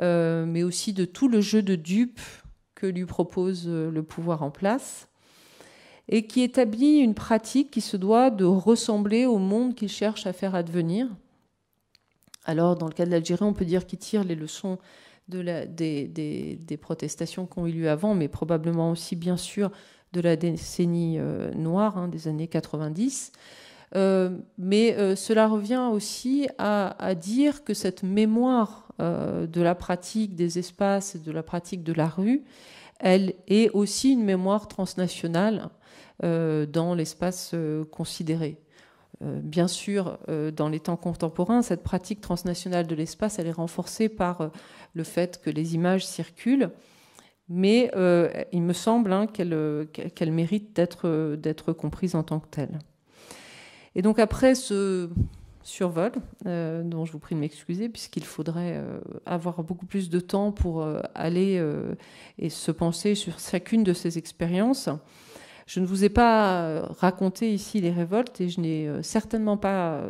[0.00, 2.20] euh, mais aussi de tout le jeu de dupes
[2.74, 5.08] que lui propose euh, le pouvoir en place,
[6.08, 10.32] et qui établit une pratique qui se doit de ressembler au monde qu'il cherche à
[10.32, 11.08] faire advenir,
[12.44, 14.78] Alors, dans le cas de l'Algérie, on peut dire qu'il tire les leçons
[15.28, 19.70] de la, des, des, protestations eu lieu avant, mais probablement aussi, bien sûr,
[20.12, 23.32] de la décennie euh, noire hein, des années 90.
[23.96, 30.58] Euh, mais euh, cela revient aussi à, dire que cette mémoire de la pratique des
[30.58, 32.44] espaces et de la pratique de la rue,
[32.98, 35.70] elle est aussi une mémoire transnationale
[36.22, 37.54] dans l'espace
[37.90, 38.58] considéré.
[39.22, 40.18] Bien sûr,
[40.54, 44.50] dans les temps contemporains, cette pratique transnationale de l'espace, elle est renforcée par
[44.92, 46.70] le fait que les images circulent
[47.50, 52.78] mais euh, il me semble hein, qu'elle mérite d'être comprise en tant que telle.
[53.94, 55.10] Et donc après ce
[55.62, 56.12] survol,
[56.46, 60.52] euh, dont je vous prie de m'excuser, puisqu'il faudrait euh, avoir beaucoup plus de temps
[60.52, 61.62] pour aller
[62.38, 64.88] et se penser sur chacune de ces expériences,
[65.66, 70.02] je ne vous ai pas raconté ici les révoltes et je n'ai certainement pas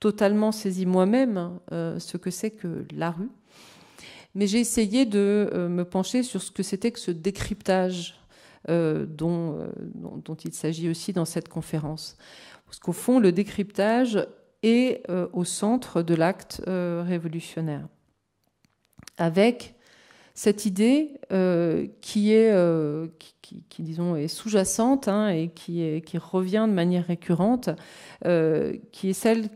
[0.00, 3.30] totalement saisi moi-même ce que c'est que la rue
[4.38, 8.14] mais j'ai essayé de euh, me pencher sur ce que c'était que ce décryptage
[8.68, 12.16] euh, euh, dont, il s'agit aussi dans cette conférence.
[12.68, 14.26] Parce qu'au fond, le décryptage
[14.62, 15.02] est
[15.32, 17.88] au centre de l'acte révolutionnaire.
[19.16, 19.74] Avec
[20.34, 21.18] cette idée
[22.00, 22.52] qui est,
[23.78, 27.70] disons, est sous-jacente hein, et qui, revient de manière récurrente,
[28.22, 29.48] qui est celle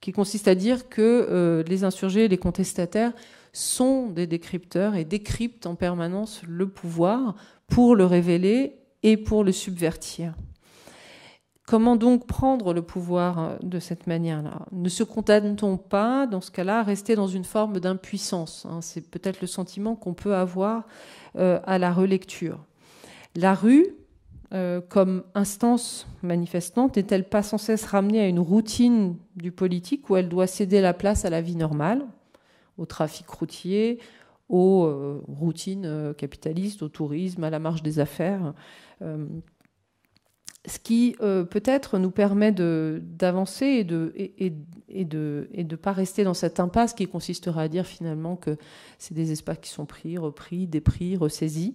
[0.00, 3.12] qui consiste à dire que les insurgés, les contestataires
[3.52, 7.34] sont des décrypteurs et décryptent en permanence le pouvoir
[7.66, 10.34] pour le révéler et pour le subvertir.
[11.68, 14.64] Comment donc prendre le pouvoir de cette manière-là?
[14.72, 18.80] Ne se contente-t-on pas, dans ce cas-là, à rester dans une forme d'impuissance hein?
[18.80, 20.86] C'est peut-être le sentiment qu'on peut avoir
[21.36, 22.58] euh, à la relecture.
[23.36, 23.86] La rue,
[24.54, 30.16] euh, comme instance manifestante, n'est-elle pas sans cesse ramenée à une routine du politique où
[30.16, 32.06] elle doit céder la place à la vie normale
[32.78, 33.98] au trafic routier,
[34.48, 38.54] aux euh, routines euh, capitalistes, au tourisme, à la marge des affaires.
[40.68, 44.52] Euh, ce qui peut-être nous permet d'avancer et de et,
[44.88, 48.56] et, de et de pas rester dans cette impasse qui consistera à dire finalement que
[48.98, 51.74] c'est des espaces qui sont pris, repris, dépris, ressaisis.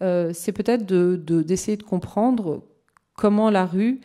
[0.00, 2.62] c'est peut-être d'essayer de, de, comprendre
[3.14, 4.00] comment la rue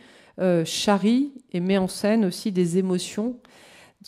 [0.64, 3.36] charrie et met en scène aussi des émotions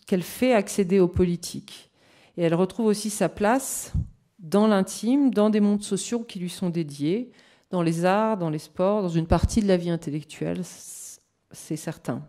[0.06, 1.90] qu'elle fait accéder aux politiques.
[2.36, 3.92] Et elle retrouve aussi sa place
[4.38, 7.30] dans l'intime, dans des mondes sociaux qui lui sont dédiés,
[7.72, 12.22] dans les arts, dans les sports, dans une partie de la vie intellectuelle, c'est certain.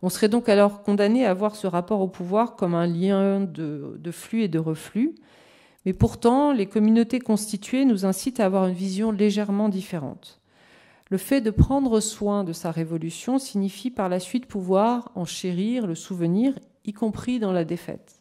[0.00, 4.10] On serait donc alors condamné à voir ce rapport au pouvoir comme un lien de,
[4.12, 5.16] flux et de reflux,
[5.84, 10.40] mais pourtant les communautés constituées nous incitent à avoir une vision légèrement différente.
[11.10, 15.86] Le fait de prendre soin de sa révolution signifie par la suite pouvoir en chérir
[15.86, 18.20] le souvenir, y compris dans la défaite.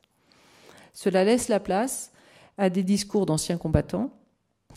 [0.93, 2.11] Cela laisse la place
[2.57, 4.09] à des discours d'anciens combattants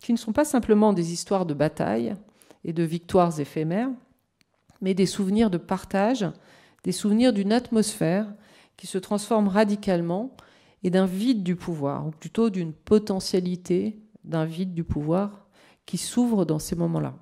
[0.06, 2.14] qui ne sont pas simplement des histoires de batailles
[2.62, 3.90] et de victoires éphémères,
[4.80, 6.24] mais des souvenirs de partage,
[6.84, 8.32] des souvenirs d'une atmosphère
[8.76, 10.30] qui se transforme radicalement
[10.84, 15.48] et d'un vide du pouvoir, ou plutôt d'une potentialité d'un vide du pouvoir
[15.86, 17.16] qui s'ouvre dans ces moments-là.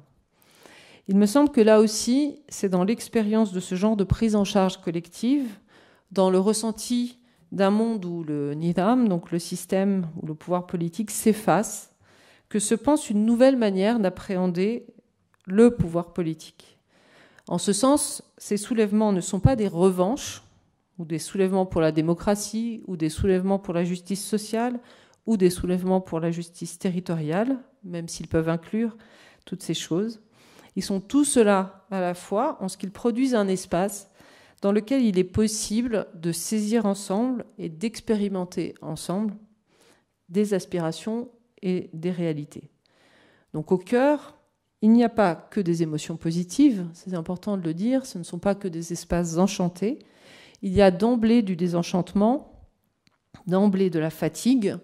[1.09, 4.45] Il me semble que là aussi, c'est dans l'expérience de ce genre de prise en
[4.45, 5.59] charge collective,
[6.13, 7.19] dans le ressenti
[7.51, 11.94] d'un monde où le nidam, donc le système ou le pouvoir politique, s'efface,
[12.55, 14.87] que se pense une nouvelle manière d'appréhender
[15.45, 16.79] le pouvoir politique.
[17.49, 20.45] En ce sens, ces soulèvements ne sont pas des revanches,
[20.97, 24.79] ou des soulèvements pour la démocratie, ou des soulèvements pour la justice sociale,
[25.27, 28.97] ou des soulèvements pour la justice territoriale, même s'ils peuvent inclure
[29.47, 30.21] toutes ces choses.
[30.77, 34.13] Ils sont tous cela à la fois en ce qu'ils produisent un espace
[34.63, 39.35] dans lequel il est possible de saisir ensemble et d'expérimenter ensemble
[40.29, 41.31] des aspirations
[41.65, 42.71] et des réalités.
[43.53, 44.37] Donc au cœur,
[44.83, 48.23] il n'y a pas que des émotions positives, c'est important de le dire, ce ne
[48.23, 49.99] sont pas que des espaces enchantés,
[50.63, 52.69] il y a d'emblée du désenchantement,
[53.47, 54.77] d'emblée de la fatigue,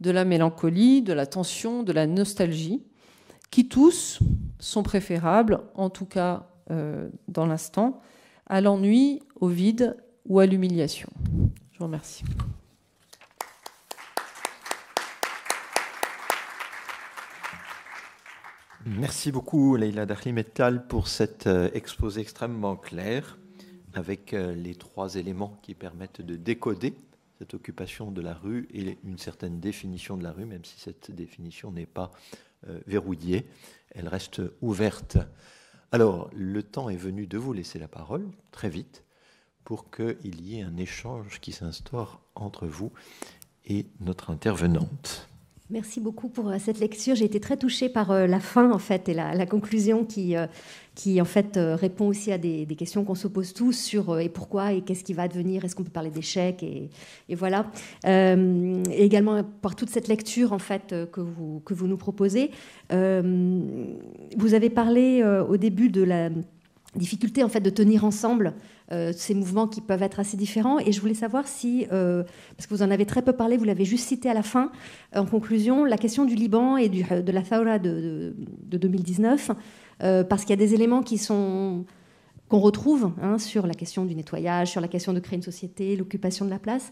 [0.00, 2.82] de la mélancolie, de la tension, de la nostalgie,
[3.50, 4.20] qui tous
[4.58, 8.00] sont préférables, en tout cas euh, dans l'instant,
[8.46, 9.96] à l'ennui, au vide
[10.26, 11.08] ou à l'humiliation.
[11.72, 12.24] Je vous remercie.
[18.86, 23.38] Merci beaucoup, Leila Dahlimetal, pour cet euh, exposé extrêmement clair,
[23.92, 26.94] avec euh, les trois éléments qui permettent de décoder
[27.38, 31.10] cette occupation de la rue et une certaine définition de la rue, même si cette
[31.10, 32.10] définition n'est pas
[32.68, 33.46] euh, verrouillée,
[33.90, 35.18] elle reste ouverte.
[35.92, 39.04] Alors, le temps est venu de vous laisser la parole, très vite,
[39.62, 42.92] pour qu'il y ait un échange qui s'instaure entre vous
[43.66, 45.29] et notre intervenante.
[45.72, 47.14] Merci beaucoup pour euh, cette lecture.
[47.14, 50.48] J'ai été très touchée par euh, la fin en fait et la, conclusion qui, euh,
[50.96, 54.72] qui en fait répond aussi à des, questions qu'on se pose tous sur et pourquoi
[54.72, 55.64] et qu'est-ce qui va advenir.
[55.64, 56.90] Est-ce qu'on peut parler d'échec et,
[57.28, 57.70] et, voilà.
[58.04, 62.50] et également par toute cette lecture en fait que vous que vous nous proposez.
[62.90, 66.30] vous avez parlé au début de la
[66.96, 68.54] difficulté en fait de tenir ensemble
[68.92, 70.78] euh, ces mouvements qui peuvent être assez différents.
[70.80, 72.24] Et je voulais savoir si, euh,
[72.56, 74.72] parce que vous en avez très peu parlé, vous l'avez juste cité à la fin,
[75.14, 78.34] en conclusion, la question du Liban et du, de la Thawra de,
[78.66, 79.52] 2019,
[80.02, 81.84] euh, parce qu'il y a des éléments qui sont
[82.48, 85.94] qu'on retrouve hein, sur la question du nettoyage, sur la question de créer une société,
[85.94, 86.90] l'occupation de la place.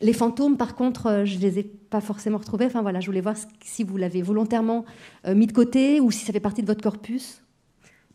[0.00, 2.66] Les fantômes, par contre, je ne les ai pas forcément retrouvés.
[2.66, 3.34] Enfin voilà, je voulais voir
[3.64, 4.84] si vous l'avez volontairement
[5.26, 7.42] mis de côté ou si ça fait partie de votre corpus.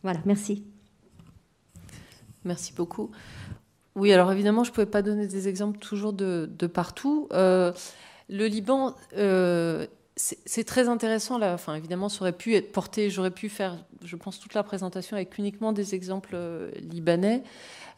[0.02, 0.64] Voilà, merci.
[2.44, 3.10] Merci beaucoup.
[3.98, 7.28] Oui, alors évidemment, je ne pouvais pas donner des exemples toujours de, partout.
[7.32, 7.72] Euh,
[8.28, 11.42] le Liban, euh, c'est très intéressant.
[11.42, 15.16] Enfin, évidemment, ça aurait pu être porté, j'aurais pu faire, je pense, toute la présentation
[15.16, 17.42] avec uniquement des exemples euh, libanais.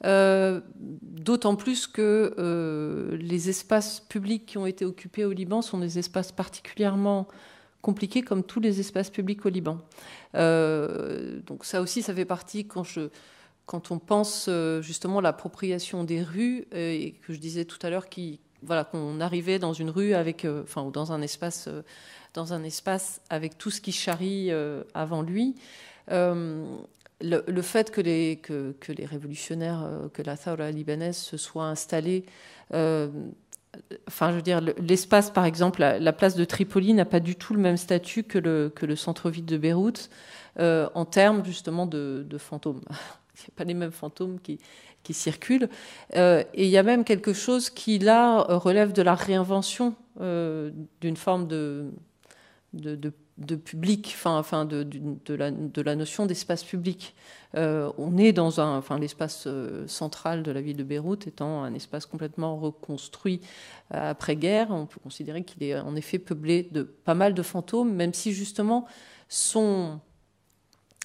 [0.03, 6.33] D'autant plus que les espaces publics qui ont été occupés au Liban sont des espaces
[6.33, 7.29] particulièrement
[7.83, 9.81] compliqués, comme tous les espaces publics au Liban.
[10.33, 13.11] donc ça aussi, ça fait partie quand je
[13.71, 17.89] quand on pense euh, justement l'appropriation des rues, euh, et que je disais tout à
[17.89, 21.69] l'heure qu'on arrivait dans une rue avec, euh, enfin, ou dans un espace,
[22.35, 24.51] dans un espace avec tout ce qui charrie
[24.93, 25.55] avant lui.
[26.09, 28.41] Le, fait que les,
[29.07, 32.25] révolutionnaires, que la Thawra libanaise se soit installée,
[32.73, 37.55] enfin, je veux dire, l'espace, par exemple, la, place de Tripoli n'a pas du tout
[37.55, 40.11] le même statut que le centre-ville de Beyrouth
[40.59, 42.83] en termes justement de fantômes.
[43.49, 44.59] A pas les mêmes fantômes qui,
[45.03, 45.69] qui circulent.
[46.17, 50.71] Euh, et il y a même quelque chose qui, là, relève de la réinvention euh,
[51.01, 51.91] d'une forme de,
[52.75, 57.15] de, de, public, enfin, enfin de, de, la, de la notion d'espace public.
[57.57, 59.49] Euh, on est dans un, enfin, l'espace
[59.87, 63.41] central de la ville de Beyrouth étant un espace complètement reconstruit
[63.91, 64.71] après-guerre.
[64.71, 68.33] On peut considérer qu'il est en effet peuplé de pas mal de fantômes, même si
[68.33, 68.87] justement
[69.29, 69.99] son,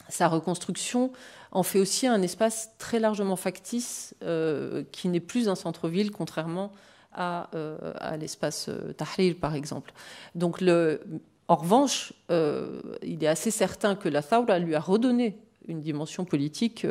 [0.10, 1.12] sa reconstruction
[1.56, 6.74] en fait aussi un espace très largement factice euh, qui n'est plus un centre-ville, contrairement
[7.14, 7.78] à, euh,
[8.20, 9.94] l'espace euh, Tahrir, par exemple.
[10.36, 11.00] Donc, le,
[11.48, 15.38] en revanche, il est assez certain que la Thawra lui a redonné
[15.68, 16.86] une dimension politique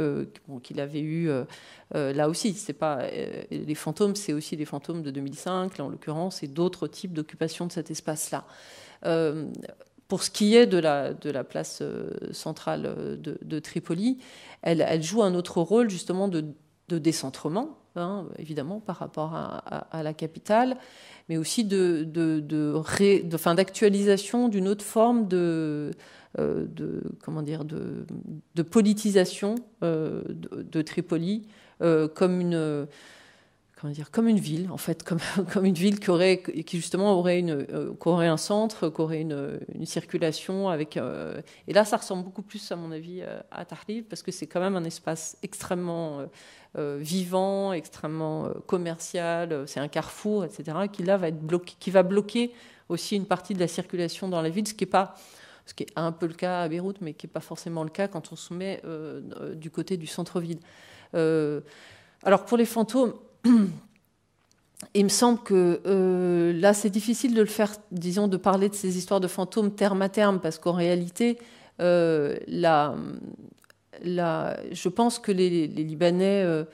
[0.62, 1.29] qu'il avait eue
[1.93, 2.55] là aussi.
[2.55, 3.03] C'est pas
[3.51, 7.67] les fantômes, c'est aussi les fantômes de 2005, là en l'occurrence, et d'autres types d'occupation
[7.67, 8.45] de cet espace-là.
[10.09, 14.19] Pour ce qui est de la, place euh, centrale euh, de, Tripoli,
[14.63, 16.45] elle, joue un autre rôle justement de,
[16.89, 20.77] décentrement, hein, évidemment, par rapport à, la capitale,
[21.29, 25.91] mais aussi d'actualisation d'une autre forme de,
[26.39, 26.67] euh,
[27.23, 31.49] comment dire, de politisation de, Tripoli
[32.15, 32.87] comme une
[34.11, 35.18] comme une ville, en fait, comme,
[35.53, 39.20] comme une ville qui, aurait, qui justement aurait, une, euh, aurait un centre, qui aurait
[39.20, 40.68] une, une circulation.
[40.68, 44.22] Avec, euh, et là, ça ressemble beaucoup plus, à mon avis, euh, à Tahrir, parce
[44.22, 46.26] que c'est quand même un espace extrêmement
[46.99, 52.53] vivant, extrêmement commercial, c'est un carrefour, etc., qui là va, être bloqué, qui va bloquer
[52.89, 55.14] aussi une partie de la circulation dans la ville, ce qui est pas
[55.66, 57.91] ce qui est un peu le cas à Beyrouth, mais qui n'est pas forcément le
[57.91, 58.82] cas quand on se met
[59.55, 60.59] du côté du centre-ville.
[61.12, 63.14] alors pour les fantômes,
[64.95, 68.75] il me semble que euh, là, c'est difficile de le faire, disons, de parler de
[68.75, 71.39] ces histoires de fantômes terme à terme, parce qu'en réalité,
[71.81, 72.37] euh,
[74.03, 76.65] je pense que les, Libanais, euh,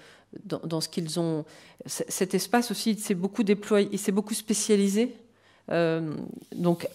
[0.45, 1.45] dans, ce qu'ils ont,
[1.87, 5.15] cet espace aussi, il s'est beaucoup déployé, il s'est beaucoup spécialisé.
[5.69, 6.89] donc,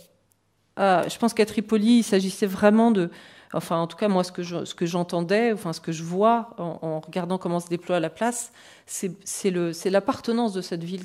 [0.77, 3.09] je pense qu'à Tripoli, il s'agissait vraiment de,
[3.55, 7.37] enfin en tout cas moi ce que j'entendais, enfin ce que je vois en, regardant
[7.37, 8.51] comment se déploie la place,
[8.85, 11.03] c'est l'appartenance de cette ville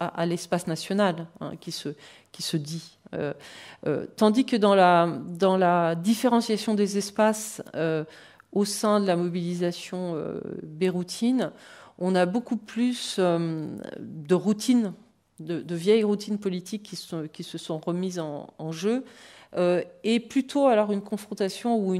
[0.00, 2.98] à, l'espace national hein, qui se dit.
[3.14, 3.32] Euh,
[3.86, 8.04] euh, tandis que dans la différenciation des espaces euh,
[8.52, 10.16] au sein de la mobilisation
[10.62, 11.52] béroutine,
[11.98, 14.92] on a beaucoup plus de routines,
[15.38, 16.96] de, vieilles routines politiques qui,
[17.44, 19.04] se sont remises en, jeu
[19.56, 21.94] et plutôt alors une confrontation ou,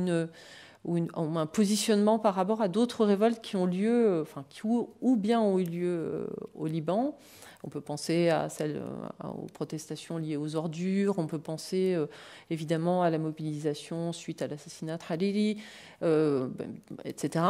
[1.38, 5.40] un positionnement par rapport à d'autres révoltes qui ont lieu, euh, enfin, qui ou, bien
[5.40, 7.18] ont eu lieu euh, au Liban.
[7.62, 8.82] On peut penser à celles,
[9.22, 11.94] aux protestations liées aux ordures, on peut penser
[12.48, 15.54] évidemment à la mobilisation suite à l'assassinat de
[16.00, 16.48] ben,
[17.04, 17.44] etc.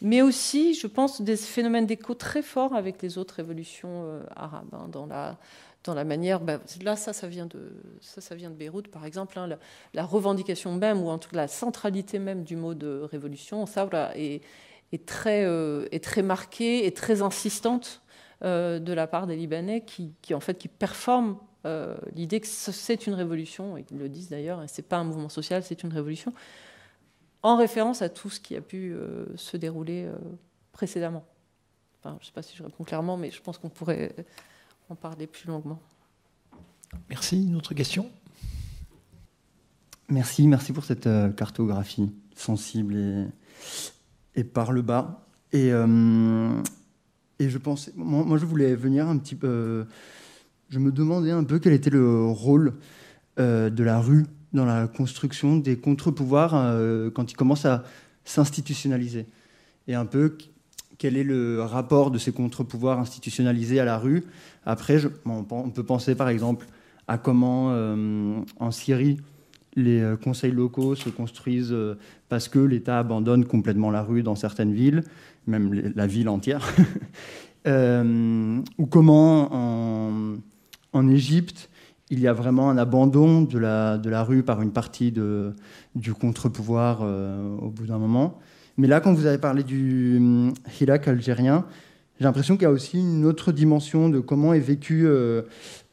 [0.00, 4.88] mais aussi, je pense, des phénomènes d'écho très forts avec les autres révolutions arabes, hein,
[4.90, 5.36] dans la
[5.84, 6.40] dans la manière.
[6.40, 9.38] Ben, là, ça, ça vient de ça, ça vient de Beyrouth, par exemple.
[9.38, 9.48] Hein,
[9.94, 13.88] la, revendication même, ou en tout cas la centralité même du mot de révolution, ça
[14.14, 14.42] est,
[14.92, 15.42] est très
[15.90, 18.02] est très marquée et très insistante
[18.42, 23.14] de la part des Libanais, qui, en fait qui performent euh, l'idée que c'est une
[23.14, 26.32] révolution, ils le disent d'ailleurs, et c'est pas un mouvement social, c'est une révolution,
[27.42, 30.16] en référence à tout ce qui a pu euh, se dérouler euh,
[30.72, 31.24] précédemment.
[32.04, 34.14] je ne sais pas si je réponds clairement, mais je pense qu'on pourrait
[34.92, 35.80] en parler plus longuement.
[37.08, 37.42] Merci.
[37.42, 38.10] Une autre question?
[40.08, 43.26] Merci, merci pour cette cartographie sensible et,
[44.34, 45.26] et par le bas.
[45.52, 49.86] Et, et je pensais, moi, moi, je voulais venir un petit peu
[50.72, 52.72] je me demandais un peu quel était le rôle
[53.38, 54.24] euh, de la rue
[54.54, 57.84] dans la construction des contre-pouvoirs euh, quand ils commencent à
[58.24, 59.26] s'institutionnaliser.
[59.86, 60.38] Et un peu
[61.02, 64.22] quel est le rapport de ces contre-pouvoirs institutionnalisés à la rue.
[64.64, 66.66] Après, on peut penser par exemple
[67.08, 69.18] à comment euh, en Syrie
[69.74, 71.74] les conseils locaux se construisent
[72.28, 75.02] parce que l'État abandonne complètement la rue dans certaines villes,
[75.48, 76.72] même la ville entière.
[77.66, 80.38] ou comment
[80.92, 81.70] en Égypte,
[82.10, 87.56] il y a vraiment un abandon de la, rue par une partie du contre-pouvoir euh,
[87.56, 88.38] au bout d'un moment.
[88.76, 91.66] Mais là, quand vous avez parlé du hum, Hirak algérien,
[92.18, 95.42] j'ai l'impression qu'il y a aussi une autre dimension de comment est vécue euh,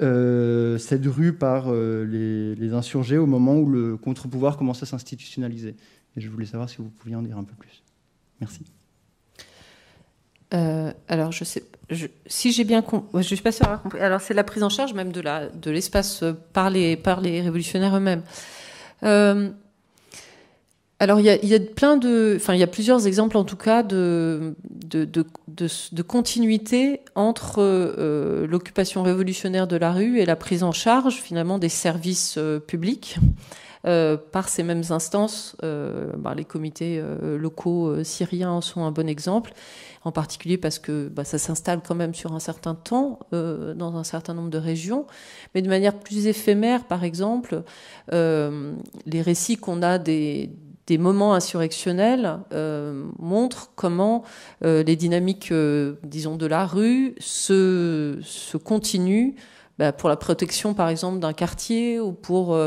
[0.01, 5.75] euh, cette rue par les, les, insurgés au moment où le contre-pouvoir commence à s'institutionnaliser.
[6.15, 7.83] Et je voulais savoir si vous pouviez en dire un peu plus.
[8.39, 8.61] Merci.
[11.07, 11.63] alors, je sais,
[12.27, 13.99] si j'ai bien compris, je suis pas sûre compris.
[13.99, 16.33] Alors c'est la prise en charge même de de l'espace euh,
[16.69, 18.21] les par les révolutionnaires eux-mêmes.
[21.01, 23.45] Alors il y, a, y a, plein de, enfin il y a plusieurs exemples en
[23.45, 24.55] tout cas de
[24.89, 30.73] de, de, de, continuité entre euh, l'occupation révolutionnaire de la rue et la prise en
[30.73, 33.17] charge finalement des services euh, publics.
[33.85, 39.53] Euh, par ces mêmes instances, bah, les comités locaux syriens en sont un bon exemple
[40.03, 44.03] en particulier parce que bah, ça s'installe quand même sur un certain temps dans un
[44.03, 45.07] certain nombre de régions,
[45.55, 47.63] mais de manière plus éphémère, par exemple,
[48.11, 50.49] les récits qu'on a des,
[50.89, 54.23] des moments insurrectionnels euh, montrent comment
[54.61, 55.53] les dynamiques,
[56.03, 59.35] disons, de la rue se, se continuent
[59.77, 62.57] bah, pour la protection, par exemple, d'un quartier ou pour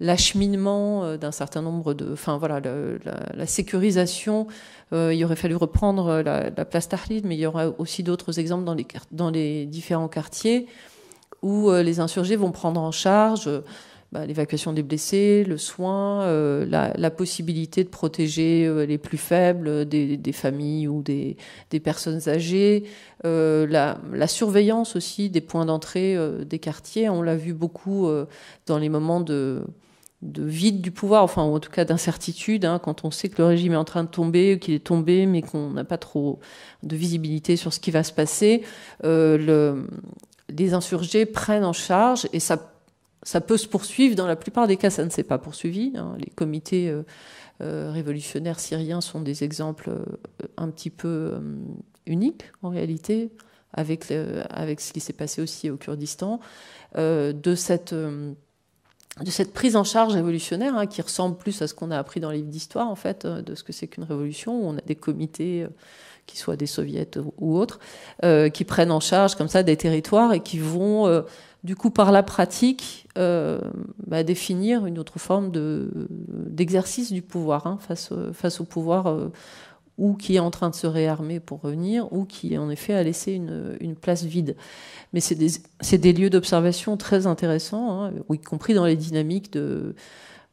[0.00, 4.46] l'acheminement d'un certain nombre de, enfin voilà, la sécurisation.
[4.92, 8.38] Euh, il aurait fallu reprendre euh, la, place Tahrid, mais il y aura aussi d'autres
[8.38, 10.66] exemples dans les, dans les différents quartiers
[11.42, 13.48] où euh, les insurgés vont prendre en charge
[14.12, 16.26] bah, l'évacuation des blessés, le soin,
[16.64, 21.36] la, possibilité de protéger les plus faibles des, familles ou des,
[21.82, 22.84] personnes âgées,
[23.24, 27.08] la, surveillance aussi des points d'entrée des quartiers.
[27.08, 28.08] On l'a vu beaucoup
[28.66, 29.64] dans les moments de
[30.22, 33.46] de vide du pouvoir, enfin en tout cas d'incertitude, hein, quand on sait que le
[33.46, 36.40] régime est en train de tomber, qu'il est tombé, mais qu'on n'a pas trop
[36.82, 38.62] de visibilité sur ce qui va se passer,
[39.04, 39.86] euh, le,
[40.50, 42.74] les insurgés prennent en charge et ça,
[43.22, 44.14] ça peut se poursuivre.
[44.14, 45.92] Dans la plupart des cas, ça ne s'est pas poursuivi.
[45.96, 46.16] Hein.
[46.18, 47.02] Les comités euh,
[47.62, 49.90] euh, révolutionnaires syriens sont des exemples
[50.56, 51.40] un petit peu
[52.06, 53.30] uniques en réalité,
[53.72, 54.12] avec,
[54.50, 56.40] avec ce qui s'est passé aussi au Kurdistan,
[56.96, 57.94] de cette
[59.20, 62.20] de cette prise en charge révolutionnaire hein, qui ressemble plus à ce qu'on a appris
[62.20, 64.76] dans les livres d'histoire en fait euh, de ce que c'est qu'une révolution où on
[64.76, 65.68] a des comités euh,
[66.26, 67.80] qui soient des soviets ou autres
[68.24, 71.24] euh, qui prennent en charge comme ça des territoires et qui vont
[71.64, 77.78] du coup par la pratique bah, définir une autre forme de d'exercice du pouvoir hein,
[77.80, 79.30] face au pouvoir
[80.00, 83.02] ou qui est en train de se réarmer pour revenir, ou qui en effet a
[83.02, 84.56] laissé une, place vide.
[85.12, 85.34] Mais c'est
[85.98, 89.94] des, lieux d'observation très intéressants, hein, y compris dans les dynamiques de,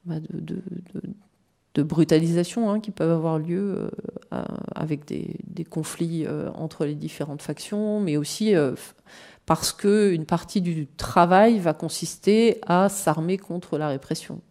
[0.03, 0.15] bah,
[1.83, 3.89] brutalisation hein, qui peuvent avoir lieu
[4.33, 4.43] euh,
[4.75, 8.75] avec des, conflits euh, entre les différentes factions, mais aussi euh,
[9.47, 14.41] parce qu'une partie du travail va consister à s'armer contre la répression.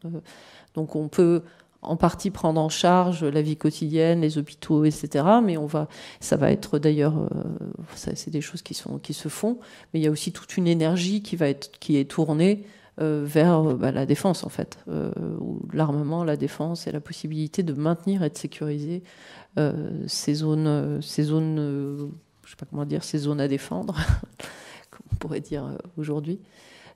[0.74, 1.42] donc on peut
[1.82, 5.24] en partie prendre en charge la vie quotidienne, les hôpitaux, etc.
[5.44, 5.86] Mais on va,
[6.18, 9.58] ça va être d'ailleurs, euh, c'est des choses qui sont qui se font.
[9.92, 12.64] Mais il y a aussi toute une énergie qui va être qui est tournée
[12.98, 15.10] euh, vers bah, la défense en fait, euh,
[15.74, 19.02] l'armement, la défense et la possibilité de maintenir et de sécuriser
[20.06, 22.10] ces zones, ces zones,
[22.46, 23.96] sais pas comment dire, ces zones à défendre,
[25.12, 25.64] on pourrait dire
[25.96, 26.38] aujourd'hui.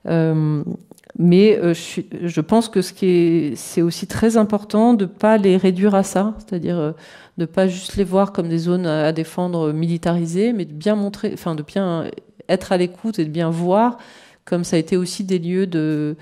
[0.05, 5.57] mais je, je, pense que ce qui est, c'est aussi très important de pas les
[5.57, 6.93] réduire à ça, c'est-à-dire de
[7.37, 11.31] ne pas juste les voir comme des zones à défendre militarisées, mais de bien montrer,
[11.33, 12.05] enfin de bien
[12.49, 13.97] être à l'écoute et de bien voir
[14.45, 16.15] comme ça a été aussi des lieux de,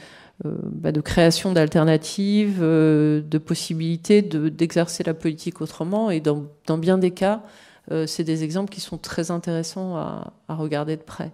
[0.45, 6.11] euh, bah, de création d'alternatives, euh, de possibilités d'exercer la politique autrement.
[6.11, 6.45] Et dans,
[6.77, 7.41] bien des cas,
[7.91, 11.31] euh, c'est des exemples qui sont très intéressants à regarder de près.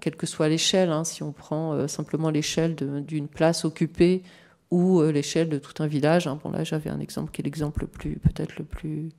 [0.00, 4.22] Quelle que soit l'échelle, hein, si on prend simplement l'échelle d'une place occupée
[4.70, 6.26] ou l'échelle de tout un village.
[6.26, 6.38] Hein.
[6.42, 9.10] Bon là, j'avais un exemple qui est l'exemple peut-être le plus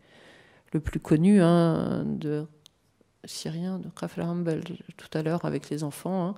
[0.74, 2.46] le plus connu hein, de
[3.26, 3.90] syrien de
[4.22, 4.62] Humble
[4.98, 6.36] tout à l'heure avec les enfants.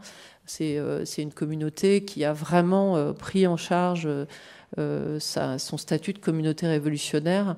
[0.62, 4.08] Euh, c'est une communauté qui a vraiment euh, pris en charge
[4.78, 7.56] euh, son statut de communauté révolutionnaire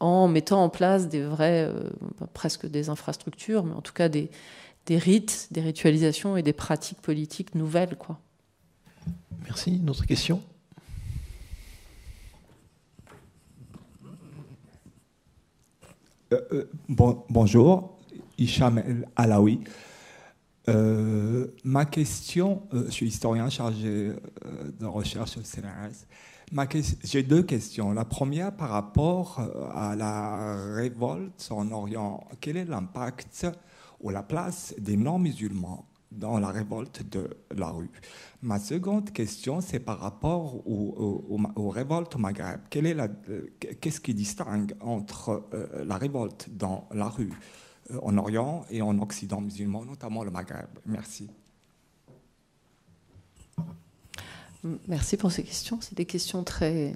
[0.00, 1.70] en mettant en place des vrais,
[2.32, 4.30] presque des infrastructures, mais en tout cas des,
[4.86, 7.96] des, rites, des ritualisations et des pratiques politiques nouvelles.
[7.96, 8.18] Quoi.
[9.44, 9.76] Merci.
[9.76, 10.42] Une autre question?
[16.88, 17.98] Bon, bonjour.
[18.38, 19.60] Hicham El Alaoui.
[20.68, 24.14] Euh, ma question, euh, je suis historien chargé euh,
[24.80, 26.06] de recherche au CNRS.
[27.02, 27.92] J'ai deux questions.
[27.92, 29.40] La première par rapport
[29.74, 32.24] à la révolte en Orient.
[32.40, 33.46] Quel est l'impact
[34.04, 37.90] ou la place des non-musulmans dans la révolte de la rue
[38.42, 42.60] Ma seconde question, c'est par rapport aux, révoltes au Maghreb.
[42.68, 45.48] Qu'est-ce qui distingue entre
[45.84, 47.32] la révolte dans la rue
[47.90, 50.68] euh, en Orient et en Occident musulman, notamment le Maghreb?
[50.86, 51.30] Merci.
[54.88, 55.78] Merci pour ces questions.
[55.80, 56.94] C'est des questions très,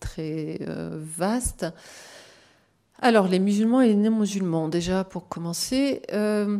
[0.00, 1.66] très euh, vastes.
[3.00, 6.58] Alors, les musulmans et les non-musulmans, déjà pour commencer, euh,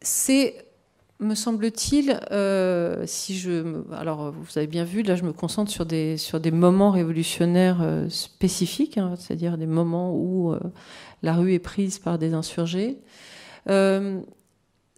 [0.00, 0.64] c'est,
[1.20, 2.18] me semble-t-il,
[3.06, 8.06] si je, alors vous avez bien vu, là je me concentre sur des moments révolutionnaires
[8.08, 10.54] spécifiques, hein, c'est-à-dire des moments où
[11.22, 12.98] la rue est prise par des insurgés.
[13.68, 14.20] Euh,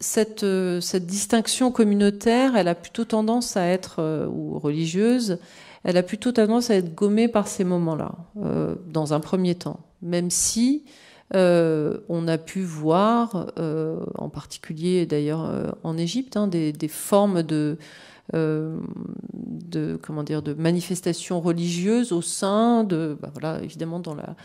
[0.01, 5.39] cette, euh, distinction communautaire, elle a plutôt tendance à être, euh, religieuse,
[5.85, 8.15] elle a plutôt tendance à être gommée par ces moments-là,
[8.89, 9.81] dans un premier temps.
[10.03, 10.85] Même si
[11.33, 13.53] on a pu voir,
[14.15, 17.77] en particulier d'ailleurs en Égypte, hein, des, formes de,
[20.03, 24.37] comment dire de manifestations religieuses au sein de bah voilà évidemment dans la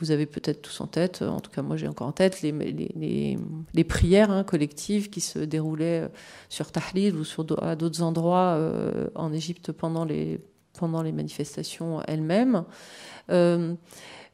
[0.00, 3.84] vous avez peut-être tous en tête, en tout cas moi j'ai encore en tête, les,
[3.84, 6.08] prières hein, collectives qui se déroulaient euh,
[6.48, 7.24] sur Tahlil ou
[7.60, 10.40] à d'autres endroits euh, en Égypte pendant les,
[10.78, 12.64] pendant les manifestations elles-mêmes.
[13.30, 13.74] Euh,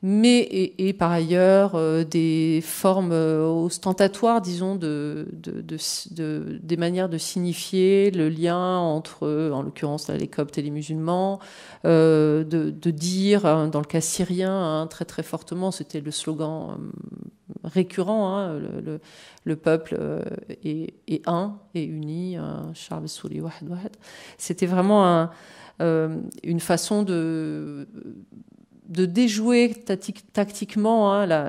[0.07, 0.41] mais
[0.77, 5.27] et, par ailleurs euh, des formes euh, ostentatoires, disons, de,
[6.63, 11.39] des manières de signifier le lien entre, en l'occurrence les Coptes et les musulmans,
[11.85, 16.77] de, dire, hein, dans le cas syrien, hein, très très fortement, c'était le slogan
[17.65, 18.61] récurrent, hein,
[19.45, 19.99] le, peuple
[20.63, 22.37] est, un et uni,
[24.37, 25.31] C'était vraiment
[25.81, 27.89] une façon de
[28.89, 29.75] de déjouer
[30.33, 31.47] tactiquement, hein,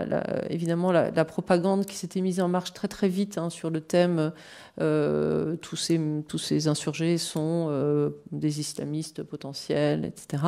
[0.50, 4.32] évidemment, la, propagande qui s'était mise en marche très très vite hein, sur le thème
[4.80, 10.44] euh, tous, ces, tous ces insurgés sont euh, des islamistes potentiels, etc.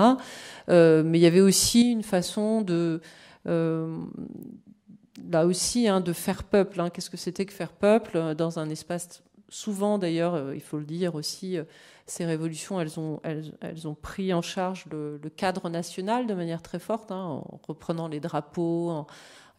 [0.69, 3.01] Euh, mais il y avait aussi une façon de
[3.45, 6.81] là aussi hein, de faire peuple.
[6.93, 11.15] Qu'est-ce que c'était que faire peuple dans un espace souvent d'ailleurs, il faut le dire
[11.15, 11.57] aussi
[12.05, 16.79] ces révolutions, elles ont, elles, ont pris en charge le, cadre national de manière très
[16.79, 19.05] forte, hein, en reprenant les drapeaux,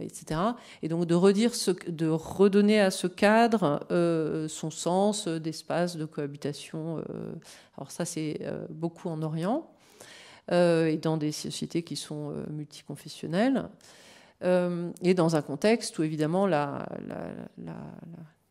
[0.01, 0.41] etc.
[0.83, 6.05] Et donc de, redire ce, de redonner à ce cadre euh, son sens d'espace de
[6.05, 6.99] cohabitation.
[6.99, 7.33] Euh,
[7.77, 9.71] alors ça, c'est euh, beaucoup en Orient
[10.51, 13.69] et dans des sociétés qui sont multiconfessionnelles.
[14.43, 16.87] et dans un contexte où évidemment la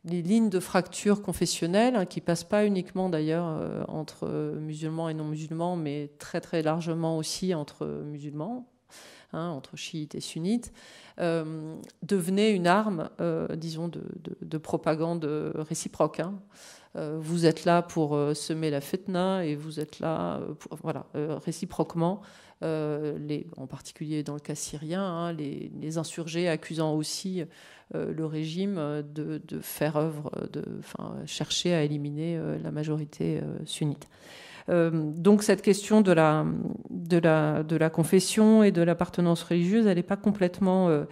[0.04, 4.28] les lignes de fracture confessionnelles, hein, qui passent pas uniquement d'ailleurs euh, entre
[4.60, 8.68] musulmans et non-musulmans, mais très très largement aussi entre musulmans,
[9.34, 10.72] hein, entre chiites et sunnites,
[11.20, 15.26] euh, devenaient une arme, euh, disons, de, propagande
[15.56, 16.20] réciproque.
[16.20, 16.40] Hein.
[16.96, 20.42] vous êtes là pour semer la fitna et vous êtes là,
[20.72, 22.22] voilà, réciproquement.
[22.62, 27.44] en particulier dans le cas syrien, les, les, insurgés accusant aussi
[27.94, 30.64] le régime de, faire œuvre, de
[31.26, 34.08] chercher à éliminer euh, la majorité euh, sunnite.
[34.68, 36.46] donc cette question de la,
[36.90, 41.06] de, la, de la confession et de l'appartenance religieuse, elle n'est pas complètement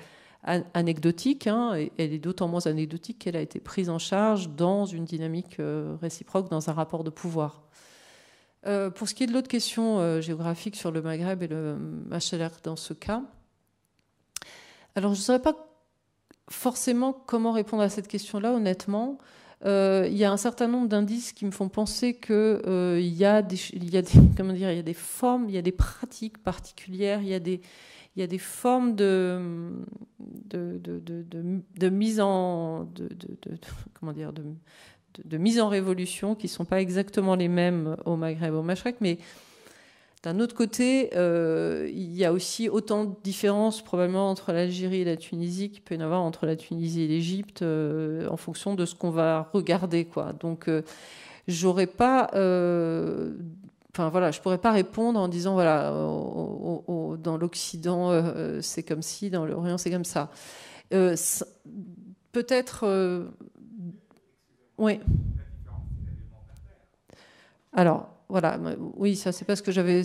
[0.74, 1.48] anecdotique.
[1.48, 5.62] Hein, elle est d'autant moins anecdotique qu'elle a été prise en charge dans une dynamique
[6.02, 7.64] réciproque, dans un rapport de pouvoir.
[8.96, 11.78] pour ce qui est de l'autre question géographique sur le Maghreb et le
[12.12, 13.22] HLR dans ce cas,
[14.96, 15.65] alors je ne saurais pas
[16.50, 19.18] forcément comment répondre à cette question-là, honnêtement.
[19.66, 23.26] Euh, il y a un certain nombre d'indices qui me font penser qu'il euh, y,
[23.26, 23.58] a des,
[24.38, 27.34] comment dire, il y a des formes, il y a des pratiques particulières, il y
[27.34, 27.62] a des,
[28.16, 29.40] il y a des formes de,
[30.20, 32.88] de, de, de, de mise en
[34.00, 38.62] comment dire de, mise en révolution qui sont pas exactement les mêmes au Maghreb, au
[38.62, 39.18] Machrek, mais
[40.26, 45.06] d'un autre côté, euh, il y a aussi autant de différences probablement entre l'Algérie et
[45.06, 48.74] la Tunisie qu'il peut y en avoir entre la Tunisie et l'Égypte euh, en fonction
[48.74, 50.04] de ce qu'on va regarder.
[50.06, 50.34] Quoi.
[50.34, 50.82] Donc, euh,
[51.48, 52.30] j'aurais pas.
[53.92, 58.10] Enfin voilà, je pourrais pas répondre en disant voilà, dans l'Occident
[58.62, 60.32] c'est comme ci, dans l'Orient c'est comme ça.
[62.32, 63.30] Peut-être.
[64.80, 65.00] oui.
[67.74, 68.60] Alors, voilà,
[68.96, 70.02] oui, ça c'est pas ce que j'avais,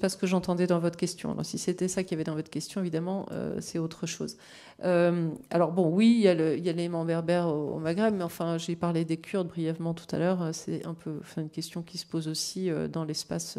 [0.00, 1.32] pas ce que j'entendais dans votre question.
[1.32, 4.38] Alors, si c'était ça qu'il y avait dans votre question, évidemment, euh, c'est autre chose.
[4.82, 9.04] Euh, alors bon, oui, il y a l'élément berbère au, Maghreb, mais enfin, j'ai parlé
[9.04, 10.48] des Kurdes brièvement tout à l'heure.
[10.52, 13.58] C'est un peu, une question qui se pose aussi euh, dans l'espace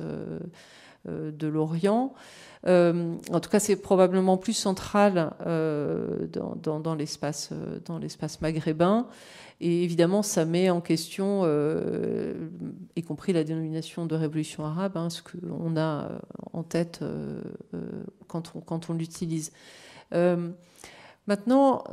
[1.06, 2.14] de l'Orient.
[2.66, 7.52] En tout cas, c'est probablement plus central dans, dans, dans l'espace
[8.42, 9.08] maghrébin.
[9.64, 12.34] Et évidemment, ça met en question, euh,
[12.96, 16.20] y compris la dénomination de révolution arabe, hein, ce qu'on a euh,
[16.52, 17.44] en tête euh,
[18.28, 19.52] quand on l'utilise.
[21.28, 21.84] Maintenant,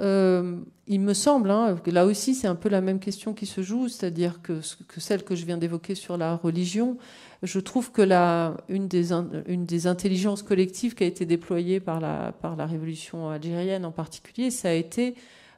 [0.88, 3.60] il me semble, hein, que là aussi c'est un peu la même question qui se
[3.60, 4.60] joue, c'est-à-dire que,
[4.96, 6.96] celle que je viens d'évoquer sur la religion,
[7.42, 13.28] je trouve que la, une, des, intelligences collectives qui a été déployée par la, révolution
[13.28, 15.14] algérienne en particulier, ça a été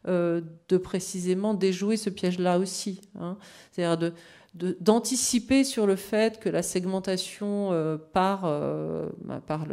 [0.08, 3.00] euh, de précisément déjouer ce piège-là aussi.
[3.18, 3.36] Hein.
[3.70, 4.12] C'est-à-dire
[4.52, 9.64] d'anticiper sur le fait que la segmentation euh, par, euh, bah, par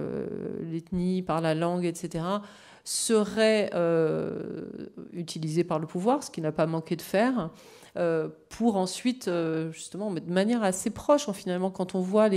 [0.61, 2.23] l'ethnie, par la langue, etc.,
[2.87, 3.71] serait
[5.13, 7.49] utilisée par le pouvoir, ce qui n'a pas manqué de faire,
[8.49, 9.29] pour ensuite,
[9.71, 12.29] justement, de manière assez proche, finalement, quand on voit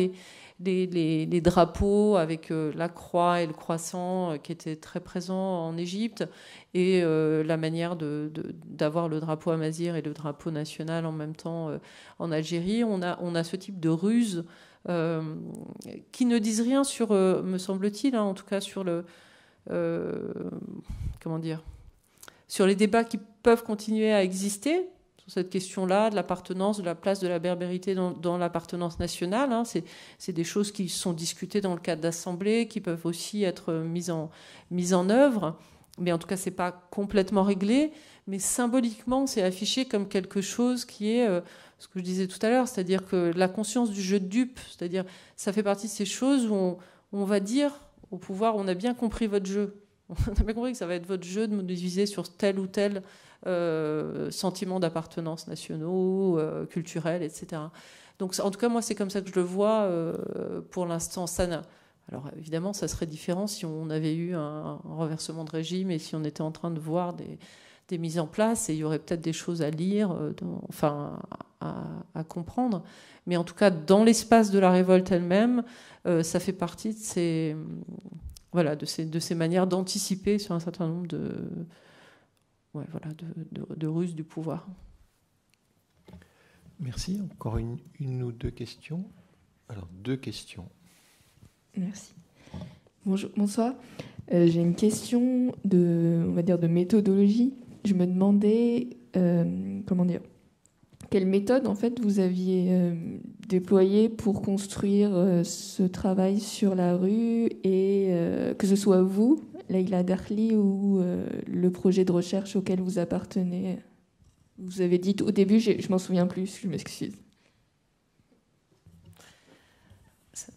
[0.60, 5.77] les, drapeaux avec euh, la croix et le croissant euh, qui étaient très présents en
[5.77, 6.24] Égypte
[6.74, 11.70] et euh, la manière d'avoir le drapeau amazir et le drapeau national en même temps
[12.18, 12.85] en Algérie.
[12.85, 14.44] On a, on a ce type de ruse
[16.12, 19.05] qui ne disent rien sur, me semble-t-il, hein, en tout cas sur le...
[19.66, 21.62] comment dire?
[22.49, 24.89] Sur les débats qui peuvent continuer à exister,
[25.31, 29.53] cette question-là, de l'appartenance, de la place de la berbérité dans, l'appartenance nationale.
[29.53, 29.62] Hein.
[30.19, 34.11] C'est des choses qui sont discutées dans le cadre d'assemblées, qui peuvent aussi être mises
[34.11, 34.31] en,
[34.70, 35.57] en œuvre.
[35.99, 37.93] Mais en tout cas, ce n'est pas complètement réglé.
[38.27, 41.41] Mais symboliquement, c'est affiché comme quelque chose qui est euh,
[41.78, 44.61] ce que je disais tout à l'heure, c'est-à-dire que la conscience du jeu de dupe,
[44.69, 45.05] c'est-à-dire
[45.37, 46.77] ça fait partie de ces choses où
[47.12, 47.73] on va dire
[48.11, 49.82] au pouvoir, on a bien compris votre jeu.
[50.11, 52.59] On a bien compris que ça va être votre jeu de nous diviser sur tel
[52.59, 53.03] ou tel
[53.47, 57.62] euh, sentiments d'appartenance nationaux, euh, culturels, etc.
[58.19, 61.28] Donc, en tout cas, moi, c'est comme ça que je le vois euh, pour l'instant.
[61.28, 61.47] Ça
[62.11, 66.16] alors évidemment, ça serait différent si on avait eu un, renversement de régime et si
[66.16, 67.39] on était en train de voir des,
[67.99, 70.17] mises en place et il y aurait peut-être des choses à lire,
[70.69, 71.21] enfin
[71.61, 72.83] à, comprendre.
[73.27, 75.65] Mais en tout cas, dans l'espace de la révolte elle-même,
[76.05, 77.57] ça fait partie de ces,
[78.53, 81.33] voilà, de ces, de ces manières d'anticiper sur un certain nombre de,
[82.75, 84.67] ouais, voilà, de, de, ruse du pouvoir.
[86.81, 87.21] Merci.
[87.33, 89.05] Encore une, une, ou deux questions?
[89.69, 90.69] Alors, deux questions.
[91.77, 92.15] Merci.
[93.07, 93.75] Bonjour, bonsoir.
[94.33, 97.55] Euh, j'ai une question de, on va dire, de méthodologie.
[97.85, 99.81] Je me demandais, euh,
[101.11, 102.94] quelle méthode en fait vous aviez euh,
[103.48, 105.11] déployée pour construire
[105.44, 108.15] ce travail sur la rue et
[108.59, 109.40] que ce soit vous
[109.70, 113.78] Leila Darli ou euh, le projet de recherche auquel vous appartenez?
[114.59, 117.15] Vous avez dit au début, je, m'en souviens plus, je m'excuse.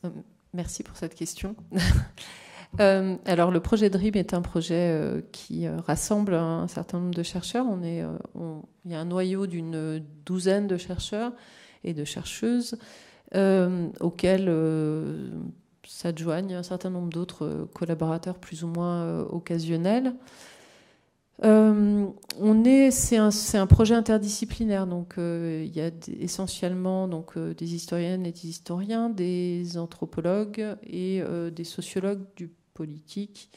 [0.03, 0.09] Euh,
[0.53, 1.55] merci pour cette question.
[2.79, 7.65] Euh, alors, le projet DRIM est un projet qui rassemble un certain nombre de chercheurs.
[7.83, 11.33] Il y a un noyau d'une douzaine de chercheurs
[11.83, 12.77] et de chercheuses
[13.99, 14.49] auxquels
[15.87, 20.13] s'adjoignent un certain nombre d'autres euh, collaborateurs plus ou moins euh, occasionnels.
[21.43, 22.05] Euh,
[22.39, 25.89] on est, c'est un, projet interdisciplinaire, donc il y a
[26.19, 31.21] essentiellement des historiennes et des historiens, des anthropologues et
[31.51, 33.49] des sociologues du politique,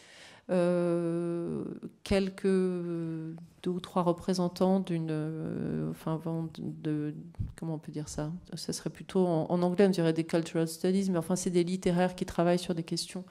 [2.05, 6.21] quelques deux ou trois représentants d'une, enfin,
[6.59, 7.15] de,
[7.57, 8.33] comment on peut dire ça?
[8.55, 12.15] Ça serait plutôt en, anglais, on dirait des cultural studies, mais enfin, c'est des littéraires
[12.15, 13.25] qui travaillent sur des questions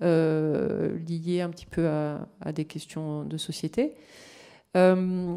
[0.00, 3.96] euh, liées un petit peu à, des questions de société.
[4.76, 5.36] Euh,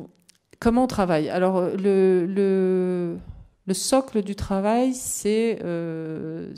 [0.59, 1.29] comment on travaille?
[1.29, 6.53] Alors, le, le, socle du travail, c'est euh,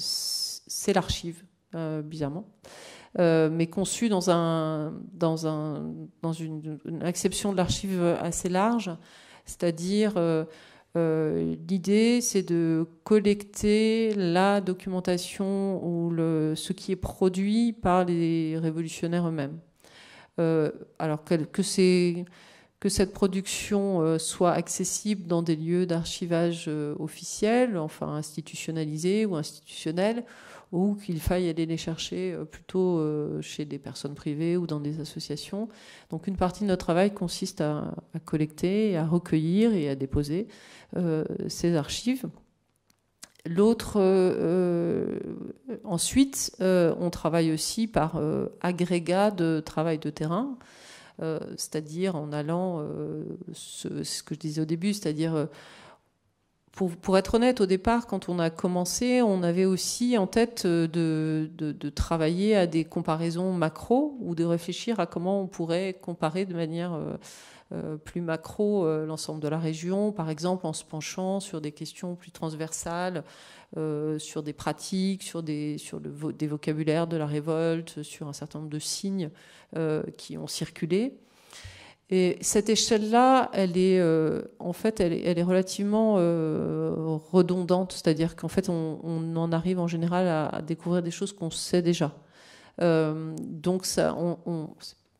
[0.87, 1.43] l'archive,
[2.03, 2.45] bizarrement.
[3.17, 5.91] Mais conçu dans, un, dans, un,
[6.21, 8.91] dans une, une de l'archive assez large,
[9.45, 10.13] c'est-à-dire
[10.95, 16.11] euh, l'idée, c'est de collecter la documentation ou
[16.55, 19.57] ce qui est produit par les révolutionnaires eux-mêmes.
[20.39, 26.69] Euh, alors que, que, cette production euh, soit accessible dans des lieux d'archivage
[26.99, 30.23] officiels, enfin institutionnalisés ou institutionnels,
[30.73, 34.79] ou qu'il faille aller les chercher euh, plutôt euh, chez des personnes privées ou dans
[34.79, 35.69] des associations.
[36.09, 37.93] Donc une partie de notre travail consiste à,
[38.25, 40.47] collecter, à recueillir et à déposer
[40.97, 42.25] euh, ces archives.
[43.45, 43.99] L'autre,
[45.83, 48.21] ensuite, on travaille aussi par
[48.61, 50.57] agrégat de travail de terrain,
[51.19, 52.87] c'est-à-dire en allant,
[53.51, 55.49] ce, ce, que je disais au début, c'est-à-dire
[56.73, 60.87] pour, être honnête, au départ, quand on a commencé, on avait aussi en tête euh,
[60.87, 66.55] de, travailler à des comparaisons macro ou de réfléchir à comment on pourrait comparer de
[66.55, 67.13] manière euh,
[67.73, 72.15] euh, plus macro l'ensemble de la région, par exemple en se penchant sur des questions
[72.15, 73.23] plus transversales,
[74.17, 75.77] sur des pratiques, sur, des,
[76.41, 79.29] vocabulaires de la révolte, sur un certain nombre de signes
[80.17, 81.17] qui ont circulé.
[82.15, 86.93] Et cette échelle-là, elle est, euh, en fait, elle est, relativement euh,
[87.31, 91.81] redondante, c'est-à-dire qu'en fait, on, en arrive en général à, découvrir des choses qu'on sait
[91.81, 92.11] déjà.
[92.83, 94.75] Euh, donc, ça, on,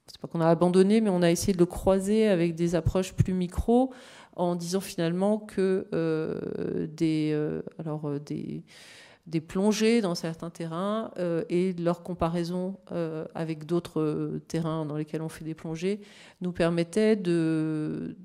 [0.05, 3.13] c'est pas qu'on a abandonné, mais on a essayé de le croiser avec des approches
[3.13, 3.91] plus micro,
[4.35, 5.87] en disant finalement que
[6.91, 7.35] des,
[7.79, 8.63] alors des
[9.25, 14.97] des plongées dans certains terrains euh, et leur comparaison euh, avec d'autres euh, terrains dans
[14.97, 16.01] lesquels on fait des plongées
[16.41, 18.17] nous permettait de,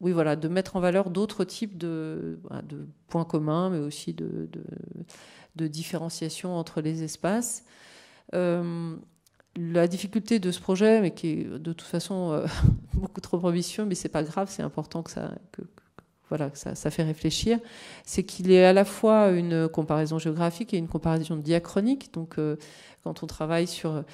[0.00, 2.38] oui, voilà, de mettre en valeur d'autres types de,
[2.68, 4.48] de, points communs, mais aussi de,
[5.56, 7.64] de, différenciation entre les espaces.
[8.32, 12.44] la difficulté de ce projet, mais qui est de toute façon
[12.94, 15.62] beaucoup trop ambitieux, mais c'est pas grave, c'est important que ça, que,
[16.28, 17.58] voilà, ça, fait réfléchir,
[18.04, 22.12] c'est qu'il est à la fois une comparaison géographique et une comparaison diachronique.
[22.12, 22.56] Donc, euh,
[23.02, 24.04] quand on travaille sur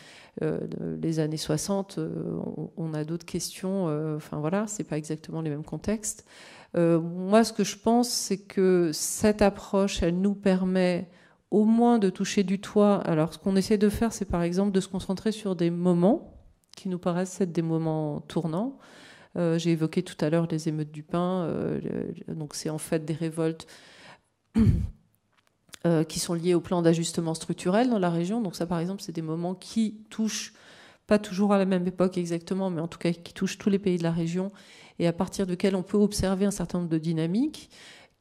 [0.43, 0.61] euh,
[1.03, 2.39] les années 60, euh,
[2.77, 3.87] on, a d'autres questions.
[4.17, 6.25] enfin, voilà, c'est pas exactement les mêmes contextes.
[6.77, 11.09] moi, ce que je pense, c'est que cette approche, elle nous permet
[11.51, 12.97] au moins de toucher du toit.
[12.99, 16.33] Alors, ce qu'on essaie de faire, c'est par exemple de se concentrer sur des moments
[16.77, 18.79] qui nous paraissent être des moments tournants.
[19.37, 21.45] Euh, j'ai évoqué tout à l'heure les émeutes du pain.
[21.45, 21.81] Euh,
[22.29, 23.67] donc c'est en fait des révoltes
[25.87, 28.41] euh, qui sont liées au plan d'ajustement structurel dans la région.
[28.41, 30.55] Donc ça, par exemple, c'est des moments qui touchent
[31.07, 33.79] pas toujours à la même époque exactement, mais en tout cas qui touchent tous les
[33.79, 34.53] pays de la région
[34.99, 37.69] et à partir duquel on peut observer un certain nombre de dynamiques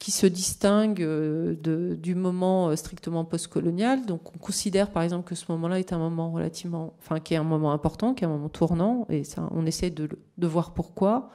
[0.03, 4.05] qui se distingue euh, de, du moment euh, strictement postcolonial.
[4.05, 7.37] Donc on considère par exemple que ce moment-là est un moment relativement, enfin qui est
[7.37, 10.73] un moment important, qui est un moment tournant, et ça, on essaie de, de voir
[10.73, 11.29] pourquoi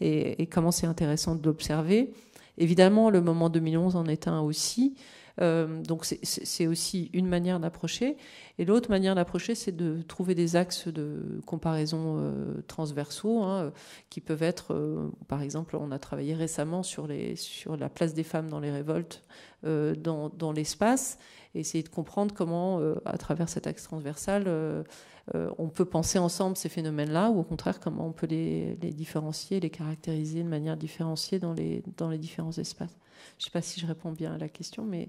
[0.00, 2.14] et, et comment c'est intéressant de l'observer.
[2.56, 4.94] Évidemment, le moment 2011 en est un aussi.
[5.40, 8.16] Euh, donc c'est aussi une manière d'approcher.
[8.58, 13.72] Et l'autre manière d'approcher, c'est de trouver des axes de comparaison euh, transversaux hein,
[14.10, 18.48] qui peuvent être, euh, par exemple, on a travaillé récemment sur, la place des femmes
[18.48, 19.22] dans les révoltes
[19.62, 21.18] dans, l'espace,
[21.54, 24.84] et essayer de comprendre comment, à travers cet axe transversal,
[25.32, 29.70] on peut penser ensemble ces phénomènes-là, ou au contraire, comment on peut les, différencier, les
[29.70, 32.94] caractériser de manière différenciée dans les différents espaces.
[33.38, 35.08] Je ne sais pas si je réponds bien à la question, mais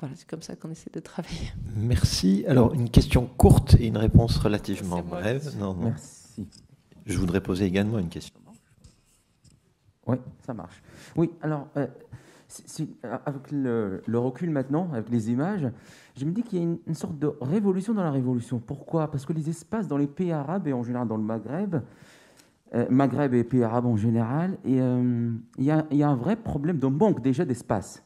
[0.00, 1.52] voilà, c'est comme ça qu'on essaie de travailler.
[1.76, 2.44] Merci.
[2.46, 5.50] Alors, une question courte et une réponse relativement brève.
[5.58, 5.88] Non, non.
[5.88, 6.46] Merci.
[7.04, 8.38] Je voudrais poser également une question.
[10.06, 10.16] Oui,
[10.46, 10.80] ça marche.
[11.16, 11.86] Oui, alors, euh,
[13.26, 15.66] avec le, recul maintenant, avec les images,
[16.16, 18.60] je me dis qu'il y a une, sorte de révolution dans la révolution.
[18.60, 19.10] Pourquoi?
[19.10, 21.76] Parce que les espaces dans les pays arabes et en général dans le Maghreb,
[22.74, 26.78] euh, Maghreb et pays arabes en général, euh, il y, y, a un vrai problème
[26.78, 28.02] de manque déjà d'espace,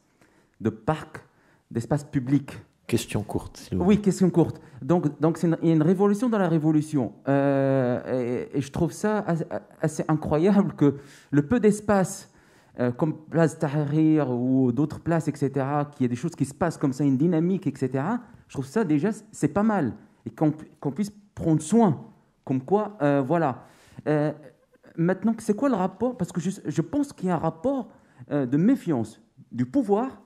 [0.60, 1.24] de parcs
[1.72, 2.52] d'espace public.
[2.86, 3.70] Question courte.
[3.72, 4.60] oui, question courte.
[4.82, 7.12] Donc, donc il y a une révolution dans la révolution.
[7.28, 9.24] Euh, et, je trouve ça
[9.80, 10.96] assez, incroyable que
[11.30, 12.30] le peu d'espace,
[12.80, 16.54] euh, comme place Tahrir ou d'autres places, etc., qu'il y ait des choses qui se
[16.54, 18.04] passent comme ça, une dynamique, etc.,
[18.48, 19.94] je trouve ça déjà, c'est pas mal.
[20.26, 22.04] Et qu'on puisse prendre soin
[22.44, 23.64] Comme quoi, voilà.
[24.96, 26.18] maintenant, c'est quoi le rapport?
[26.18, 27.88] Parce que je, je pense qu'il y a un rapport
[28.30, 30.21] de méfiance du pouvoir,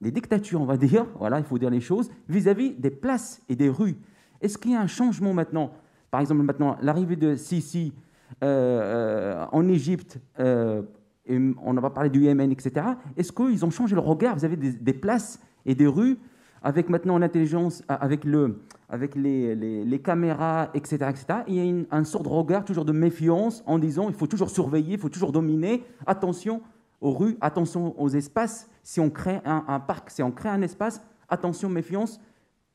[0.00, 3.56] des dictatures, on va dire, voilà, il faut dire les choses, vis-à-vis des places et
[3.56, 3.96] des rues.
[4.40, 5.72] Est-ce qu'il y a un changement maintenant?
[6.10, 7.92] Par exemple, maintenant, l'arrivée de Sisi
[8.40, 12.86] en Égypte, on va parler du Yémen, etc.
[13.16, 16.18] Est-ce qu'ils ont changé le regard Vous avez des, places et des rues?
[16.62, 21.24] Avec maintenant l'intelligence, avec, le, avec les, caméras, etc., etc.
[21.46, 24.26] Il y a une, un sort de regard, toujours de méfiance, en disant il faut
[24.26, 25.84] toujours surveiller, il faut toujours dominer.
[26.06, 26.62] Attention
[27.00, 28.68] aux rues, attention aux espaces.
[28.82, 32.20] Si on crée un, parc, si on crée un espace, attention, méfiance.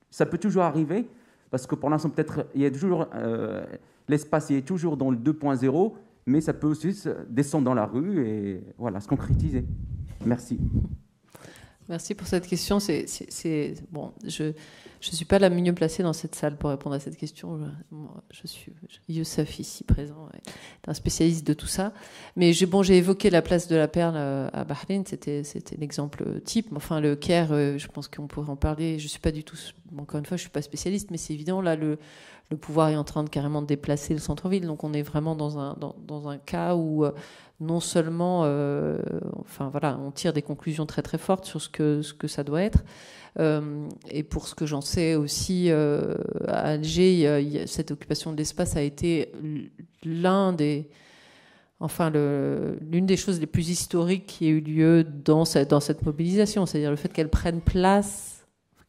[0.10, 1.08] Ça peut toujours arriver
[1.50, 3.64] parce que pour l'instant peut-être il y a toujours euh,
[4.08, 5.94] l'espace est toujours dans le 2.0
[6.26, 6.96] mais ça peut aussi
[7.28, 9.66] descendre dans la rue et voilà, se concrétiser.
[10.26, 10.60] Merci.
[11.94, 12.80] Merci pour cette question.
[12.80, 17.00] C'est, bon, je ne suis pas la mieux placée dans cette salle pour répondre à
[17.00, 17.60] cette question.
[18.32, 18.72] Je, suis
[19.08, 21.94] Youssef ici présent, est un spécialiste de tout ça.
[22.36, 26.42] Mais j'ai, bon, j'ai évoqué la place de la perle à Bahreïn, c'était, c'était l'exemple
[26.44, 26.70] type.
[26.76, 28.98] Enfin, le Caire, euh, je pense qu'on pourrait en parler.
[28.98, 29.58] Je suis pas du tout,
[29.96, 32.00] encore une fois, je suis pas spécialiste, mais c'est évident là le
[32.54, 34.66] le pouvoir est en train de carrément déplacer le centre-ville.
[34.66, 35.76] Donc on est vraiment dans un,
[36.08, 37.12] dans, un cas où euh,
[37.64, 38.98] non seulement, euh,
[39.40, 42.84] enfin on tire des conclusions très très fortes sur ce que, ça doit être.
[43.40, 48.82] Euh, et pour ce que j'en sais aussi, à Alger, cette occupation de l'espace a
[48.82, 49.32] été
[50.04, 50.90] l'un des,
[51.80, 56.06] enfin l'une des choses les plus historiques qui a eu lieu dans cette, dans cette
[56.06, 58.33] mobilisation, c'est-à-dire le fait qu'elle prenne place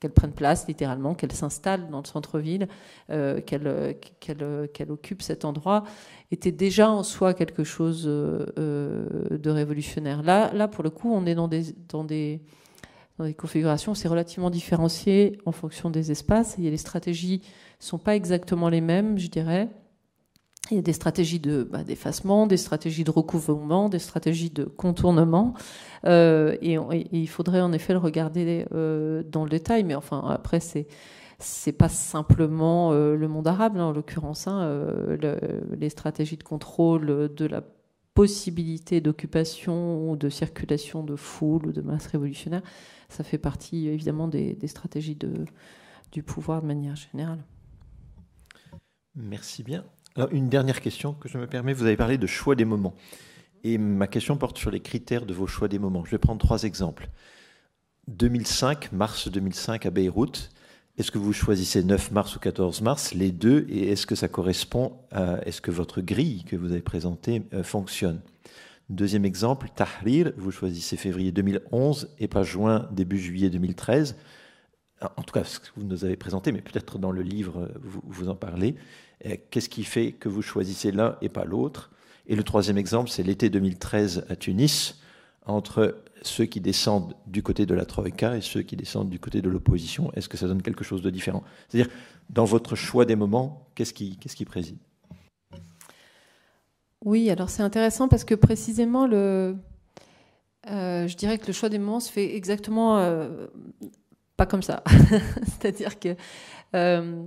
[0.04, 2.68] qu'elle prenne place littéralement, qu'elle s'installe dans le centre-ville,
[3.08, 5.84] euh, qu'elle qu'elle occupe cet endroit,
[6.30, 10.22] était déjà en soi quelque chose euh, euh, de révolutionnaire.
[10.22, 12.42] Là, là, pour le coup, on est dans des, dans des,
[13.16, 17.40] dans des configurations, c'est relativement différencié en fonction des espaces, et les stratégies
[17.80, 19.70] ne sont pas exactement les mêmes, je dirais.
[20.70, 24.64] Il y a des stratégies de bah, d'effacement, des stratégies de recouvrement, des stratégies de
[24.64, 25.54] contournement,
[26.06, 26.78] euh, et,
[27.12, 29.84] il faudrait en effet le regarder euh, dans le détail.
[29.84, 30.86] Mais enfin, après, c'est
[31.38, 34.46] c'est pas simplement euh, le monde arabe, en l'occurrence.
[34.46, 34.86] Hein,
[35.78, 37.62] les stratégies de contrôle de la
[38.14, 42.62] possibilité d'occupation ou de circulation de foule ou de masse révolutionnaire,
[43.08, 45.44] ça fait partie évidemment des, des stratégies de,
[46.12, 47.44] du pouvoir de manière générale.
[49.16, 49.84] Merci bien.
[50.16, 51.72] Alors, une dernière question que je me permets.
[51.72, 52.94] Vous avez parlé de choix des moments.
[53.64, 56.04] Et ma question porte sur les critères de vos choix des moments.
[56.04, 57.08] Je vais prendre trois exemples.
[58.06, 60.50] 2005, mars 2005 à Beyrouth.
[60.98, 64.28] Est-ce que vous choisissez 9 mars ou 14 mars, les deux, et est-ce que ça
[64.28, 68.20] correspond à, est-ce que votre grille que vous avez présentée euh, fonctionne?
[68.90, 74.14] Deuxième exemple, Tahrir, vous choisissez février 2011 et pas juin, début juillet 2013.
[75.16, 78.02] En tout cas, ce que vous nous avez présenté, mais peut-être dans le livre, vous,
[78.04, 78.76] vous en parlez.
[79.50, 81.90] Qu'est-ce qui fait que vous choisissez l'un et pas l'autre?
[82.26, 85.00] Et le troisième exemple, c'est l'été 2013 à Tunis,
[85.46, 89.42] entre ceux qui descendent du côté de la Troïka et ceux qui descendent du côté
[89.42, 90.10] de l'opposition.
[90.14, 91.42] Est-ce que ça donne quelque chose de différent?
[91.68, 91.92] C'est-à-dire,
[92.30, 94.78] dans votre choix des moments, qu'est-ce qui, préside?
[97.04, 99.56] Oui, alors c'est intéressant parce que précisément, le,
[100.70, 103.46] euh, je dirais que le choix des moments se fait exactement euh,
[104.38, 104.82] pas comme ça.
[105.44, 106.16] C'est-à-dire que
[106.74, 107.26] euh,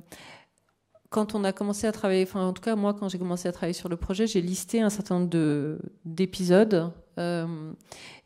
[1.10, 3.52] quand on a commencé à travailler, enfin en tout cas moi quand j'ai commencé à
[3.52, 7.72] travailler sur le projet, j'ai listé un certain nombre d'épisodes euh,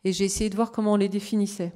[0.03, 1.73] et j'ai essayé de voir comment on les définissait.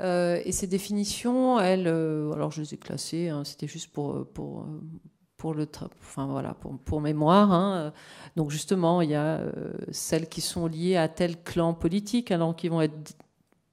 [0.00, 4.26] Euh, et ces définitions, elles, euh, alors je les ai classées, hein, c'était juste pour,
[4.32, 4.66] pour,
[5.36, 5.66] pour le,
[6.00, 7.52] enfin voilà, pour, mémoire.
[7.52, 7.92] Hein.
[8.36, 9.42] Donc justement, il y a
[9.90, 13.16] celles qui sont liées à tel clan politique, alors qui vont être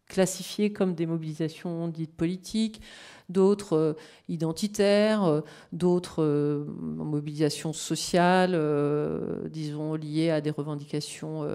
[0.07, 2.81] classifiées comme des mobilisations dites politiques
[3.29, 3.93] d'autres euh,
[4.29, 5.41] identitaires, euh,
[5.71, 8.59] d'autres euh, mobilisations sociales,
[9.49, 11.47] disons liées à des revendications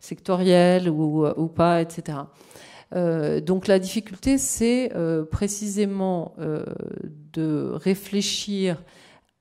[0.00, 2.18] sectorielles ou, pas, etc.
[2.92, 4.92] donc la difficulté, c'est
[5.30, 6.34] précisément
[7.32, 8.82] de réfléchir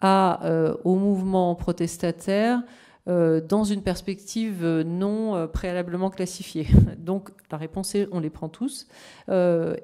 [0.03, 2.61] au mouvement protestataire
[3.05, 6.67] dans une perspective non préalablement classifiée.
[6.97, 8.87] Donc la réponse est on les prend tous,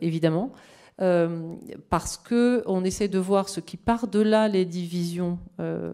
[0.01, 0.51] évidemment.
[0.99, 1.55] Euh,
[1.89, 5.93] parce que on essaie de voir ce qui part de là les divisions euh,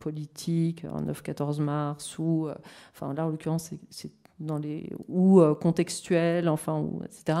[0.00, 2.54] politiques, en 9-14 mars, ou, euh,
[2.92, 4.10] enfin là en l'occurrence c'est
[4.40, 7.38] dans les ou contextuelles, enfin, ou, etc.,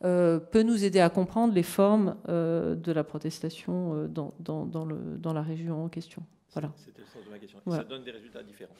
[0.00, 5.32] peut nous aider à comprendre les formes de la protestation dans, dans, dans, le, dans
[5.32, 6.22] la région en question.
[6.52, 6.70] Voilà.
[6.76, 7.58] C'était le sens de ma question.
[7.68, 8.74] Ça donne des résultats différents.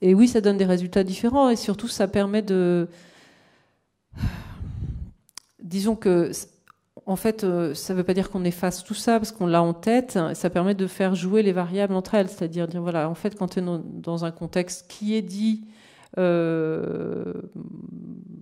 [0.00, 2.88] Et oui, ça donne des résultats différents, et surtout ça permet de
[5.62, 6.30] disons que
[7.06, 9.62] en fait, euh, ça ne veut pas dire qu'on efface tout ça parce qu'on l'a
[9.62, 10.18] en tête.
[10.34, 13.48] Ça permet de faire jouer les variables entre elles, c'est-à-dire dire voilà, en fait, quand
[13.48, 15.64] tu es dans un contexte qui est dit
[16.18, 17.32] euh,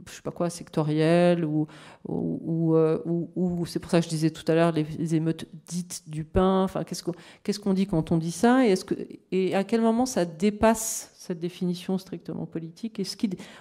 [0.08, 1.68] je sais pas quoi, sectoriel, ou,
[2.08, 2.98] ou, euh,
[3.66, 6.64] c'est pour ça que je disais tout à l'heure les, émeutes dites du pain.
[6.64, 8.62] Enfin, qu'est-ce qu'on dit quand on dit ça
[9.30, 13.00] et, à quel moment ça dépasse cette définition strictement politique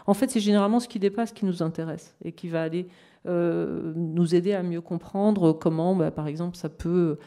[0.08, 3.09] En fait, c'est généralement ce qui dépasse qui nous intéresse et qui va aller euh,
[3.26, 7.18] nous aider à mieux comprendre comment, bah, par exemple, ça peut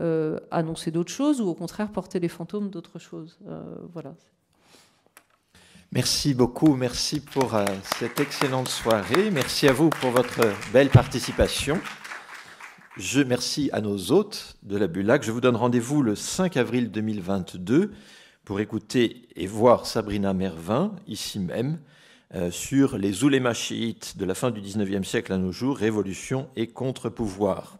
[0.00, 3.38] euh, annoncer d'autres choses ou au contraire porter les fantômes d'autres choses.
[3.92, 4.14] voilà.
[5.90, 7.64] Merci beaucoup, merci pour euh,
[7.98, 9.30] cette excellente soirée.
[9.30, 11.80] Merci à vous pour votre belle participation.
[12.98, 15.22] Je merci à nos hôtes de la Bulac.
[15.22, 17.92] Je vous donne rendez-vous le 5 avril 2022
[18.44, 21.97] pour écouter et voir Sabrina Mervin, ici même, euh,
[22.50, 26.66] sur les oulémas chiites de la fin du 19e siècle à nos jours, révolution et
[26.66, 27.78] contre-pouvoir.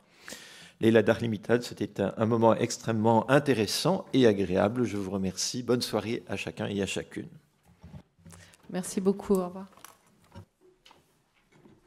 [0.80, 4.84] Leila Darlimitad, c'était un moment extrêmement intéressant et agréable.
[4.84, 5.62] Je vous remercie.
[5.62, 7.28] Bonne soirée à chacun et à chacune.
[8.70, 9.34] Merci beaucoup.
[9.34, 9.66] Au revoir.